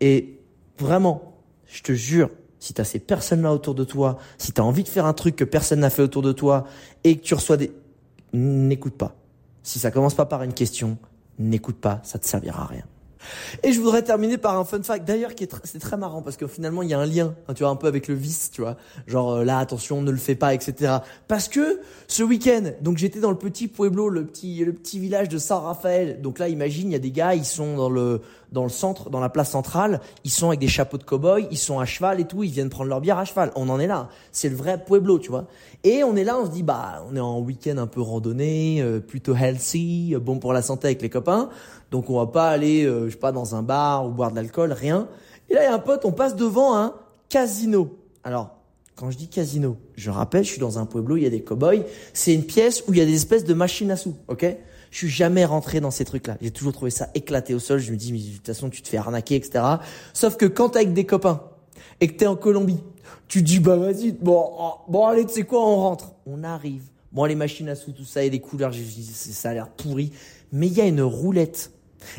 Et 0.00 0.40
vraiment 0.78 1.34
je 1.66 1.82
te 1.82 1.92
jure 1.92 2.30
si 2.58 2.72
tu 2.72 2.80
as 2.80 2.84
ces 2.84 2.98
personnes-là 2.98 3.52
autour 3.52 3.74
de 3.74 3.84
toi, 3.84 4.18
si 4.38 4.52
tu 4.52 4.60
as 4.60 4.64
envie 4.64 4.82
de 4.82 4.88
faire 4.88 5.06
un 5.06 5.12
truc 5.12 5.36
que 5.36 5.44
personne 5.44 5.80
n'a 5.80 5.90
fait 5.90 6.02
autour 6.02 6.22
de 6.22 6.32
toi 6.32 6.66
et 7.04 7.16
que 7.16 7.22
tu 7.22 7.34
reçois 7.34 7.56
des 7.56 7.70
n'écoute 8.32 8.96
pas. 8.96 9.14
Si 9.62 9.78
ça 9.78 9.90
commence 9.90 10.14
pas 10.14 10.26
par 10.26 10.42
une 10.42 10.54
question, 10.54 10.98
n'écoute 11.38 11.76
pas, 11.76 12.00
ça 12.04 12.18
te 12.18 12.26
servira 12.26 12.62
à 12.62 12.66
rien. 12.66 12.84
Et 13.62 13.72
je 13.72 13.80
voudrais 13.80 14.02
terminer 14.02 14.38
par 14.38 14.56
un 14.56 14.64
fun 14.64 14.82
fact, 14.82 15.06
d'ailleurs, 15.06 15.34
qui 15.34 15.44
est 15.44 15.54
c'est 15.64 15.78
très 15.78 15.96
marrant 15.96 16.22
parce 16.22 16.36
que 16.36 16.46
finalement 16.46 16.82
il 16.82 16.90
y 16.90 16.94
a 16.94 16.98
un 16.98 17.06
lien, 17.06 17.34
hein, 17.48 17.54
tu 17.54 17.62
vois, 17.62 17.70
un 17.70 17.76
peu 17.76 17.86
avec 17.86 18.08
le 18.08 18.14
vice, 18.14 18.50
tu 18.52 18.60
vois, 18.60 18.76
genre 19.06 19.32
euh, 19.32 19.44
là 19.44 19.58
attention, 19.58 20.02
ne 20.02 20.10
le 20.10 20.16
fais 20.16 20.34
pas, 20.34 20.54
etc. 20.54 20.98
Parce 21.28 21.48
que 21.48 21.80
ce 22.08 22.22
week-end, 22.22 22.70
donc 22.80 22.98
j'étais 22.98 23.20
dans 23.20 23.30
le 23.30 23.38
petit 23.38 23.68
pueblo, 23.68 24.08
le 24.08 24.26
petit 24.26 24.64
le 24.64 24.72
petit 24.72 24.98
village 24.98 25.28
de 25.28 25.38
San 25.38 25.62
Rafael. 25.62 26.20
Donc 26.20 26.38
là, 26.38 26.48
imagine, 26.48 26.90
il 26.90 26.92
y 26.92 26.96
a 26.96 27.00
des 27.00 27.12
gars, 27.12 27.34
ils 27.34 27.44
sont 27.44 27.76
dans 27.76 27.90
le 27.90 28.20
dans 28.52 28.62
le 28.62 28.68
centre, 28.68 29.10
dans 29.10 29.20
la 29.20 29.28
place 29.28 29.50
centrale, 29.50 30.00
ils 30.24 30.30
sont 30.30 30.48
avec 30.48 30.60
des 30.60 30.68
chapeaux 30.68 30.98
de 30.98 31.04
cow-boy, 31.04 31.48
ils 31.50 31.58
sont 31.58 31.78
à 31.78 31.84
cheval 31.84 32.20
et 32.20 32.24
tout, 32.24 32.42
ils 32.42 32.50
viennent 32.50 32.70
prendre 32.70 32.88
leur 32.88 33.00
bière 33.00 33.18
à 33.18 33.24
cheval. 33.24 33.52
On 33.56 33.68
en 33.68 33.80
est 33.80 33.86
là, 33.86 34.08
c'est 34.32 34.48
le 34.48 34.56
vrai 34.56 34.82
pueblo, 34.82 35.18
tu 35.18 35.30
vois. 35.30 35.46
Et 35.84 36.04
on 36.04 36.16
est 36.16 36.24
là, 36.24 36.38
on 36.38 36.46
se 36.46 36.50
dit 36.50 36.62
bah 36.62 37.04
on 37.10 37.16
est 37.16 37.20
en 37.20 37.40
week-end 37.40 37.78
un 37.78 37.86
peu 37.86 38.00
randonnée, 38.00 38.80
euh, 38.80 39.00
plutôt 39.00 39.34
healthy, 39.34 40.14
bon 40.20 40.38
pour 40.38 40.52
la 40.52 40.62
santé 40.62 40.88
avec 40.88 41.02
les 41.02 41.10
copains. 41.10 41.50
Donc 41.90 42.10
on 42.10 42.18
va 42.18 42.26
pas 42.26 42.48
aller, 42.48 42.84
euh, 42.84 43.06
je 43.06 43.12
sais 43.12 43.18
pas, 43.18 43.32
dans 43.32 43.54
un 43.54 43.62
bar 43.62 44.06
ou 44.06 44.10
boire 44.10 44.30
de 44.30 44.36
l'alcool, 44.36 44.72
rien. 44.72 45.08
Et 45.48 45.54
là, 45.54 45.62
il 45.62 45.64
y 45.64 45.68
a 45.68 45.74
un 45.74 45.78
pote, 45.78 46.04
on 46.04 46.12
passe 46.12 46.36
devant 46.36 46.76
un 46.76 46.94
casino. 47.28 47.96
Alors, 48.24 48.56
quand 48.96 49.10
je 49.10 49.18
dis 49.18 49.28
casino, 49.28 49.76
je 49.94 50.10
rappelle, 50.10 50.42
je 50.42 50.50
suis 50.50 50.60
dans 50.60 50.78
un 50.78 50.86
pueblo, 50.86 51.16
il 51.16 51.22
y 51.22 51.26
a 51.26 51.30
des 51.30 51.42
cow-boys. 51.42 51.84
C'est 52.14 52.34
une 52.34 52.44
pièce 52.44 52.82
où 52.88 52.92
il 52.92 52.98
y 52.98 53.02
a 53.02 53.04
des 53.04 53.14
espèces 53.14 53.44
de 53.44 53.54
machines 53.54 53.90
à 53.90 53.96
sous, 53.96 54.16
ok? 54.28 54.56
Je 54.96 55.00
suis 55.00 55.14
jamais 55.14 55.44
rentré 55.44 55.80
dans 55.80 55.90
ces 55.90 56.06
trucs-là. 56.06 56.38
J'ai 56.40 56.50
toujours 56.50 56.72
trouvé 56.72 56.90
ça 56.90 57.10
éclaté 57.14 57.52
au 57.52 57.58
sol. 57.58 57.80
Je 57.80 57.92
me 57.92 57.98
dis, 57.98 58.14
mais 58.14 58.18
de 58.18 58.36
toute 58.36 58.46
façon, 58.46 58.70
tu 58.70 58.80
te 58.80 58.88
fais 58.88 58.96
arnaquer, 58.96 59.34
etc. 59.34 59.62
Sauf 60.14 60.38
que 60.38 60.46
quand 60.46 60.70
t'es 60.70 60.78
avec 60.78 60.94
des 60.94 61.04
copains 61.04 61.42
et 62.00 62.08
que 62.08 62.14
t'es 62.14 62.26
en 62.26 62.34
Colombie, 62.34 62.82
tu 63.28 63.42
dis, 63.42 63.60
bah 63.60 63.76
vas-y, 63.76 64.12
bon, 64.12 64.42
oh, 64.58 64.72
bon 64.88 65.04
allez, 65.04 65.26
tu 65.26 65.34
sais 65.34 65.42
quoi, 65.42 65.60
on 65.60 65.76
rentre. 65.76 66.14
On 66.24 66.42
arrive. 66.42 66.84
Bon, 67.12 67.26
les 67.26 67.34
machines 67.34 67.68
à 67.68 67.74
sous, 67.74 67.92
tout 67.92 68.06
ça, 68.06 68.24
et 68.24 68.30
les 68.30 68.40
couleurs, 68.40 68.72
ça 68.72 69.50
a 69.50 69.52
l'air 69.52 69.68
pourri. 69.68 70.12
Mais 70.50 70.66
il 70.66 70.72
y 70.72 70.80
a 70.80 70.86
une 70.86 71.02
roulette 71.02 71.72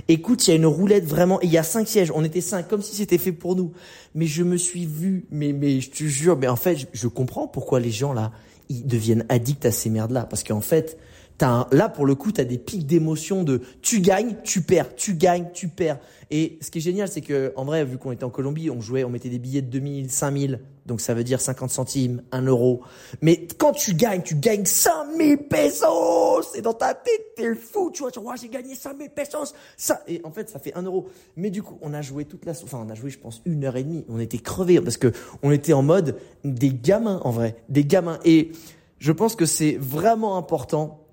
Écoute, 0.07 0.45
il 0.45 0.51
y 0.51 0.53
a 0.53 0.57
une 0.57 0.67
roulette 0.67 1.05
vraiment, 1.05 1.41
il 1.41 1.49
y 1.49 1.57
a 1.57 1.63
cinq 1.63 1.87
sièges. 1.87 2.11
On 2.13 2.23
était 2.23 2.41
cinq, 2.41 2.67
comme 2.67 2.83
si 2.83 2.95
c'était 2.95 3.17
fait 3.17 3.31
pour 3.31 3.55
nous. 3.55 3.71
Mais 4.13 4.27
je 4.27 4.43
me 4.43 4.55
suis 4.55 4.85
vu, 4.85 5.25
mais, 5.31 5.51
mais 5.51 5.81
je 5.81 5.89
te 5.89 6.03
jure, 6.03 6.37
mais 6.37 6.47
en 6.47 6.55
fait, 6.55 6.87
je, 6.93 7.07
comprends 7.07 7.47
pourquoi 7.47 7.79
les 7.79 7.89
gens 7.89 8.13
là, 8.13 8.31
ils 8.69 8.85
deviennent 8.85 9.25
addicts 9.29 9.65
à 9.65 9.71
ces 9.71 9.89
merdes 9.89 10.11
là. 10.11 10.25
Parce 10.25 10.43
qu'en 10.43 10.61
fait, 10.61 10.99
là, 11.41 11.89
pour 11.89 12.05
le 12.05 12.15
coup, 12.15 12.31
tu 12.31 12.41
as 12.41 12.45
des 12.45 12.57
pics 12.57 12.85
d'émotion 12.85 13.43
de 13.43 13.61
tu 13.81 14.01
gagnes, 14.01 14.35
tu 14.43 14.61
perds, 14.61 14.95
tu 14.95 15.13
gagnes, 15.15 15.47
tu 15.53 15.67
perds. 15.67 15.99
Et 16.31 16.57
ce 16.61 16.71
qui 16.71 16.79
est 16.79 16.81
génial, 16.81 17.07
c'est 17.07 17.21
que 17.21 17.53
en 17.55 17.65
vrai, 17.65 17.85
vu 17.85 17.97
qu'on 17.97 18.11
était 18.11 18.23
en 18.23 18.29
Colombie, 18.29 18.69
on 18.69 18.81
jouait, 18.81 19.03
on 19.03 19.09
mettait 19.09 19.29
des 19.29 19.39
billets 19.39 19.61
de 19.61 19.69
2000, 19.69 20.09
5000, 20.09 20.59
donc 20.85 21.01
ça 21.01 21.13
veut 21.13 21.23
dire 21.23 21.39
50 21.39 21.69
centimes, 21.69 22.23
1 22.31 22.43
euro. 22.43 22.81
Mais 23.21 23.47
quand 23.57 23.73
tu 23.73 23.93
gagnes, 23.93 24.21
tu 24.23 24.35
gagnes 24.35 24.65
5000 24.65 25.37
pesos 25.49 26.49
C'est 26.53 26.61
dans 26.61 26.73
ta 26.73 26.93
tête, 26.93 27.35
t'es 27.35 27.55
fou, 27.55 27.91
tu 27.93 28.01
vois, 28.01 28.11
tu 28.11 28.19
vois, 28.19 28.35
j'ai 28.35 28.49
gagné 28.49 28.73
5000 28.75 29.09
pesos 29.09 29.53
ça, 29.75 30.01
Et 30.07 30.21
en 30.23 30.31
fait, 30.31 30.49
ça 30.49 30.59
fait 30.59 30.73
1 30.75 30.83
euro. 30.83 31.07
Mais 31.35 31.49
du 31.49 31.61
coup, 31.61 31.77
on 31.81 31.93
a 31.93 32.01
joué 32.01 32.25
toute 32.25 32.45
la... 32.45 32.51
Enfin, 32.51 32.83
on 32.85 32.89
a 32.89 32.95
joué, 32.95 33.09
je 33.09 33.19
pense, 33.19 33.41
une 33.45 33.63
heure 33.65 33.75
et 33.75 33.83
demie. 33.83 34.05
On 34.09 34.19
était 34.19 34.37
crevés 34.37 34.81
parce 34.81 34.97
que 34.97 35.11
on 35.43 35.51
était 35.51 35.73
en 35.73 35.83
mode 35.83 36.17
des 36.43 36.73
gamins, 36.73 37.21
en 37.23 37.31
vrai. 37.31 37.57
Des 37.69 37.85
gamins. 37.85 38.19
Et 38.25 38.51
je 38.99 39.11
pense 39.11 39.35
que 39.35 39.45
c'est 39.45 39.77
vraiment 39.79 40.37
important 40.37 41.06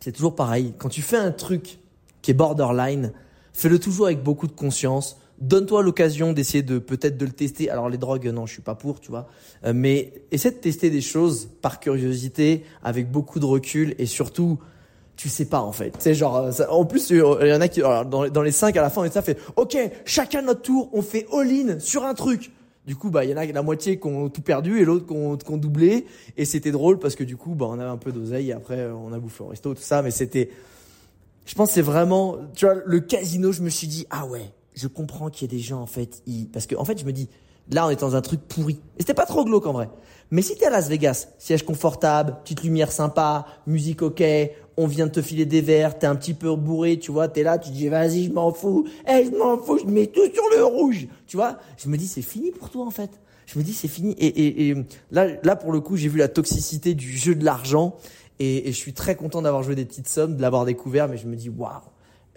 c'est 0.00 0.12
toujours 0.12 0.34
pareil. 0.34 0.74
Quand 0.78 0.88
tu 0.88 1.02
fais 1.02 1.16
un 1.16 1.32
truc 1.32 1.78
qui 2.22 2.30
est 2.30 2.34
borderline, 2.34 3.12
fais-le 3.52 3.78
toujours 3.78 4.06
avec 4.06 4.22
beaucoup 4.22 4.46
de 4.46 4.52
conscience. 4.52 5.18
Donne-toi 5.40 5.82
l'occasion 5.82 6.32
d'essayer 6.32 6.62
de 6.62 6.78
peut-être 6.78 7.16
de 7.16 7.24
le 7.24 7.32
tester. 7.32 7.70
Alors 7.70 7.88
les 7.88 7.98
drogues, 7.98 8.26
non, 8.26 8.46
je 8.46 8.54
suis 8.54 8.62
pas 8.62 8.74
pour, 8.74 9.00
tu 9.00 9.10
vois. 9.10 9.28
Euh, 9.64 9.72
mais 9.74 10.12
essaie 10.30 10.50
de 10.50 10.56
tester 10.56 10.90
des 10.90 11.00
choses 11.00 11.48
par 11.62 11.80
curiosité, 11.80 12.64
avec 12.82 13.10
beaucoup 13.10 13.38
de 13.38 13.44
recul 13.44 13.94
et 13.98 14.06
surtout, 14.06 14.58
tu 15.16 15.28
sais 15.28 15.44
pas 15.44 15.60
en 15.60 15.72
fait. 15.72 15.94
C'est 15.98 16.14
genre, 16.14 16.36
euh, 16.36 16.64
en 16.70 16.84
plus, 16.84 17.10
il 17.10 17.18
y 17.18 17.52
en 17.52 17.60
a 17.60 17.68
qui, 17.68 17.80
dans, 17.80 18.42
les 18.42 18.52
cinq 18.52 18.76
à 18.76 18.82
la 18.82 18.90
fin, 18.90 19.06
on 19.06 19.10
ça 19.10 19.22
fait, 19.22 19.38
ok, 19.56 19.76
chacun 20.04 20.42
notre 20.42 20.62
tour, 20.62 20.90
on 20.92 21.02
fait 21.02 21.26
all-in 21.32 21.78
sur 21.78 22.04
un 22.04 22.14
truc. 22.14 22.50
Du 22.88 22.96
coup, 22.96 23.10
bah, 23.10 23.22
il 23.22 23.30
y 23.30 23.34
en 23.34 23.36
a 23.36 23.44
la 23.44 23.62
moitié 23.62 24.00
qui 24.00 24.06
ont 24.06 24.30
tout 24.30 24.40
perdu 24.40 24.80
et 24.80 24.84
l'autre 24.86 25.04
qui 25.04 25.12
ont, 25.12 25.56
doublé. 25.58 26.06
Et 26.38 26.46
c'était 26.46 26.70
drôle 26.70 26.98
parce 26.98 27.16
que 27.16 27.22
du 27.22 27.36
coup, 27.36 27.54
bah, 27.54 27.66
on 27.68 27.78
avait 27.78 27.90
un 27.90 27.98
peu 27.98 28.12
d'oseille 28.12 28.48
et 28.48 28.54
après, 28.54 28.86
on 28.86 29.12
a 29.12 29.18
bouffé 29.18 29.44
au 29.44 29.48
resto, 29.48 29.74
tout 29.74 29.82
ça. 29.82 30.00
Mais 30.00 30.10
c'était, 30.10 30.48
je 31.44 31.54
pense, 31.54 31.72
c'est 31.72 31.82
vraiment, 31.82 32.38
tu 32.54 32.64
vois, 32.64 32.76
le 32.86 33.00
casino, 33.00 33.52
je 33.52 33.60
me 33.60 33.68
suis 33.68 33.88
dit, 33.88 34.06
ah 34.08 34.24
ouais, 34.24 34.54
je 34.74 34.86
comprends 34.86 35.28
qu'il 35.28 35.52
y 35.52 35.54
ait 35.54 35.58
des 35.58 35.62
gens, 35.62 35.82
en 35.82 35.86
fait, 35.86 36.22
parce 36.50 36.66
que, 36.66 36.76
en 36.76 36.86
fait, 36.86 36.98
je 36.98 37.04
me 37.04 37.12
dis, 37.12 37.28
là, 37.70 37.86
on 37.86 37.90
est 37.90 38.00
dans 38.00 38.16
un 38.16 38.22
truc 38.22 38.40
pourri. 38.40 38.80
Et 38.96 39.00
c'était 39.00 39.12
pas 39.12 39.26
trop 39.26 39.44
glauque, 39.44 39.66
en 39.66 39.74
vrai. 39.74 39.90
Mais 40.30 40.40
si 40.40 40.56
t'es 40.56 40.64
à 40.64 40.70
Las 40.70 40.88
Vegas, 40.88 41.28
siège 41.36 41.66
confortable, 41.66 42.38
petite 42.42 42.62
lumière 42.62 42.90
sympa, 42.90 43.44
musique 43.66 44.00
ok, 44.00 44.22
on 44.78 44.86
vient 44.86 45.06
de 45.06 45.12
te 45.12 45.20
filer 45.20 45.44
des 45.44 45.60
verres, 45.60 45.98
t'es 45.98 46.06
un 46.06 46.14
petit 46.14 46.34
peu 46.34 46.54
bourré, 46.54 46.98
tu 46.98 47.10
vois, 47.10 47.26
t'es 47.26 47.42
là, 47.42 47.58
tu 47.58 47.70
dis 47.70 47.88
vas-y, 47.88 48.26
je 48.26 48.32
m'en 48.32 48.52
fous, 48.52 48.86
eh, 49.08 49.24
je 49.24 49.36
m'en 49.36 49.58
fous, 49.58 49.78
je 49.78 49.84
mets 49.84 50.06
tout 50.06 50.24
sur 50.32 50.44
le 50.56 50.64
rouge, 50.64 51.08
tu 51.26 51.36
vois. 51.36 51.58
Je 51.76 51.88
me 51.88 51.96
dis 51.96 52.06
c'est 52.06 52.22
fini 52.22 52.52
pour 52.52 52.70
toi 52.70 52.86
en 52.86 52.90
fait. 52.90 53.10
Je 53.46 53.58
me 53.58 53.64
dis 53.64 53.72
c'est 53.72 53.88
fini. 53.88 54.12
Et, 54.12 54.26
et, 54.26 54.68
et, 54.68 54.74
là, 55.10 55.26
là 55.42 55.56
pour 55.56 55.72
le 55.72 55.80
coup, 55.80 55.96
j'ai 55.96 56.08
vu 56.08 56.18
la 56.18 56.28
toxicité 56.28 56.94
du 56.94 57.16
jeu 57.16 57.34
de 57.34 57.44
l'argent 57.44 57.96
et, 58.38 58.68
et, 58.68 58.72
je 58.72 58.76
suis 58.76 58.92
très 58.92 59.16
content 59.16 59.42
d'avoir 59.42 59.64
joué 59.64 59.74
des 59.74 59.84
petites 59.84 60.08
sommes, 60.08 60.36
de 60.36 60.42
l'avoir 60.42 60.64
découvert, 60.64 61.08
mais 61.08 61.16
je 61.16 61.26
me 61.26 61.34
dis 61.34 61.48
waouh. 61.48 61.82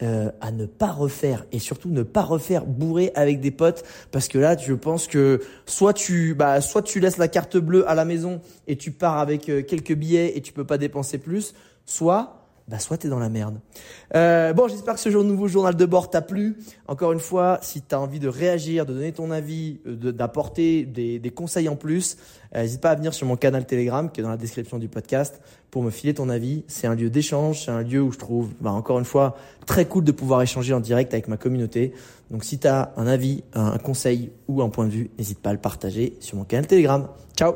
Euh, 0.04 0.32
à 0.42 0.52
ne 0.52 0.66
pas 0.66 0.92
refaire 0.92 1.46
et 1.52 1.60
surtout 1.60 1.90
ne 1.90 2.02
pas 2.02 2.24
refaire 2.24 2.66
bourré 2.66 3.12
avec 3.14 3.40
des 3.40 3.52
potes 3.52 3.84
parce 4.10 4.28
que 4.28 4.40
là 4.40 4.58
je 4.58 4.74
pense 4.74 5.06
que 5.06 5.42
soit 5.68 5.94
tu 5.94 6.34
bah 6.34 6.60
soit 6.60 6.82
tu 6.82 7.00
laisses 7.00 7.18
la 7.18 7.28
carte 7.28 7.58
bleue 7.58 7.88
à 7.88 7.94
la 7.94 8.04
maison 8.04 8.42
et 8.66 8.78
tu 8.78 8.90
pars 8.90 9.20
avec 9.20 9.48
euh, 9.48 9.62
quelques 9.62 9.94
billets 9.94 10.36
et 10.36 10.42
tu 10.42 10.54
peux 10.54 10.64
pas 10.64 10.80
dépenser 10.80 11.20
plus 11.20 11.54
soit 11.92 12.42
bah 12.72 12.80
soit 12.80 12.98
t'es 12.98 13.10
dans 13.10 13.20
la 13.20 13.28
merde. 13.28 13.60
Euh, 14.16 14.54
bon, 14.54 14.70
j'espère 14.70 14.94
que 14.94 15.02
ce 15.02 15.10
nouveau 15.10 15.50
journal 15.50 15.76
de 15.76 15.86
bord 15.86 16.10
t'a 16.10 16.22
plu. 16.22 16.58
Encore 16.88 17.12
une 17.12 17.20
fois, 17.20 17.60
si 17.62 17.82
tu 17.82 17.94
as 17.94 18.00
envie 18.00 18.20
de 18.20 18.30
réagir, 18.30 18.86
de 18.86 18.94
donner 18.94 19.12
ton 19.12 19.30
avis, 19.30 19.82
euh, 19.86 20.14
d'apporter 20.14 20.86
des, 20.86 21.20
des, 21.20 21.30
conseils 21.32 21.68
en 21.68 21.76
plus, 21.76 22.16
euh, 22.56 22.62
n'hésite 22.62 22.80
pas 22.80 22.92
à 22.92 22.96
venir 22.96 23.14
sur 23.14 23.28
mon 23.28 23.36
canal 23.36 23.66
Telegram 23.66 24.10
qui 24.10 24.22
est 24.22 24.24
dans 24.24 24.30
la 24.30 24.38
description 24.38 24.78
du 24.78 24.88
podcast 24.88 25.42
pour 25.70 25.84
me 25.84 25.90
filer 25.90 26.14
ton 26.14 26.30
avis. 26.30 26.64
C'est 26.68 26.88
un 26.88 26.96
lieu 26.96 27.10
d'échange, 27.10 27.66
c'est 27.66 27.72
un 27.72 27.82
lieu 27.82 28.02
où 28.02 28.14
je 28.14 28.20
trouve, 28.20 28.52
bah, 28.62 28.72
encore 28.72 29.00
une 29.00 29.06
fois, 29.06 29.36
très 29.66 29.86
cool 29.86 30.06
de 30.06 30.14
pouvoir 30.14 30.42
échanger 30.42 30.74
en 30.74 30.80
direct 30.80 31.14
avec 31.14 31.28
ma 31.28 31.36
communauté. 31.36 31.94
Donc 32.30 32.46
si 32.46 32.58
tu 32.58 32.68
as 32.68 32.94
un 32.96 33.08
avis, 33.08 33.44
un 33.54 33.78
conseil 33.80 34.32
ou 34.48 34.62
un 34.62 34.70
point 34.70 34.86
de 34.86 34.92
vue, 34.92 35.12
n'hésite 35.18 35.40
pas 35.40 35.50
à 35.50 35.54
le 35.54 35.60
partager 35.60 36.16
sur 36.22 36.38
mon 36.38 36.46
canal 36.46 36.68
Telegram. 36.68 37.08
Ciao 37.36 37.56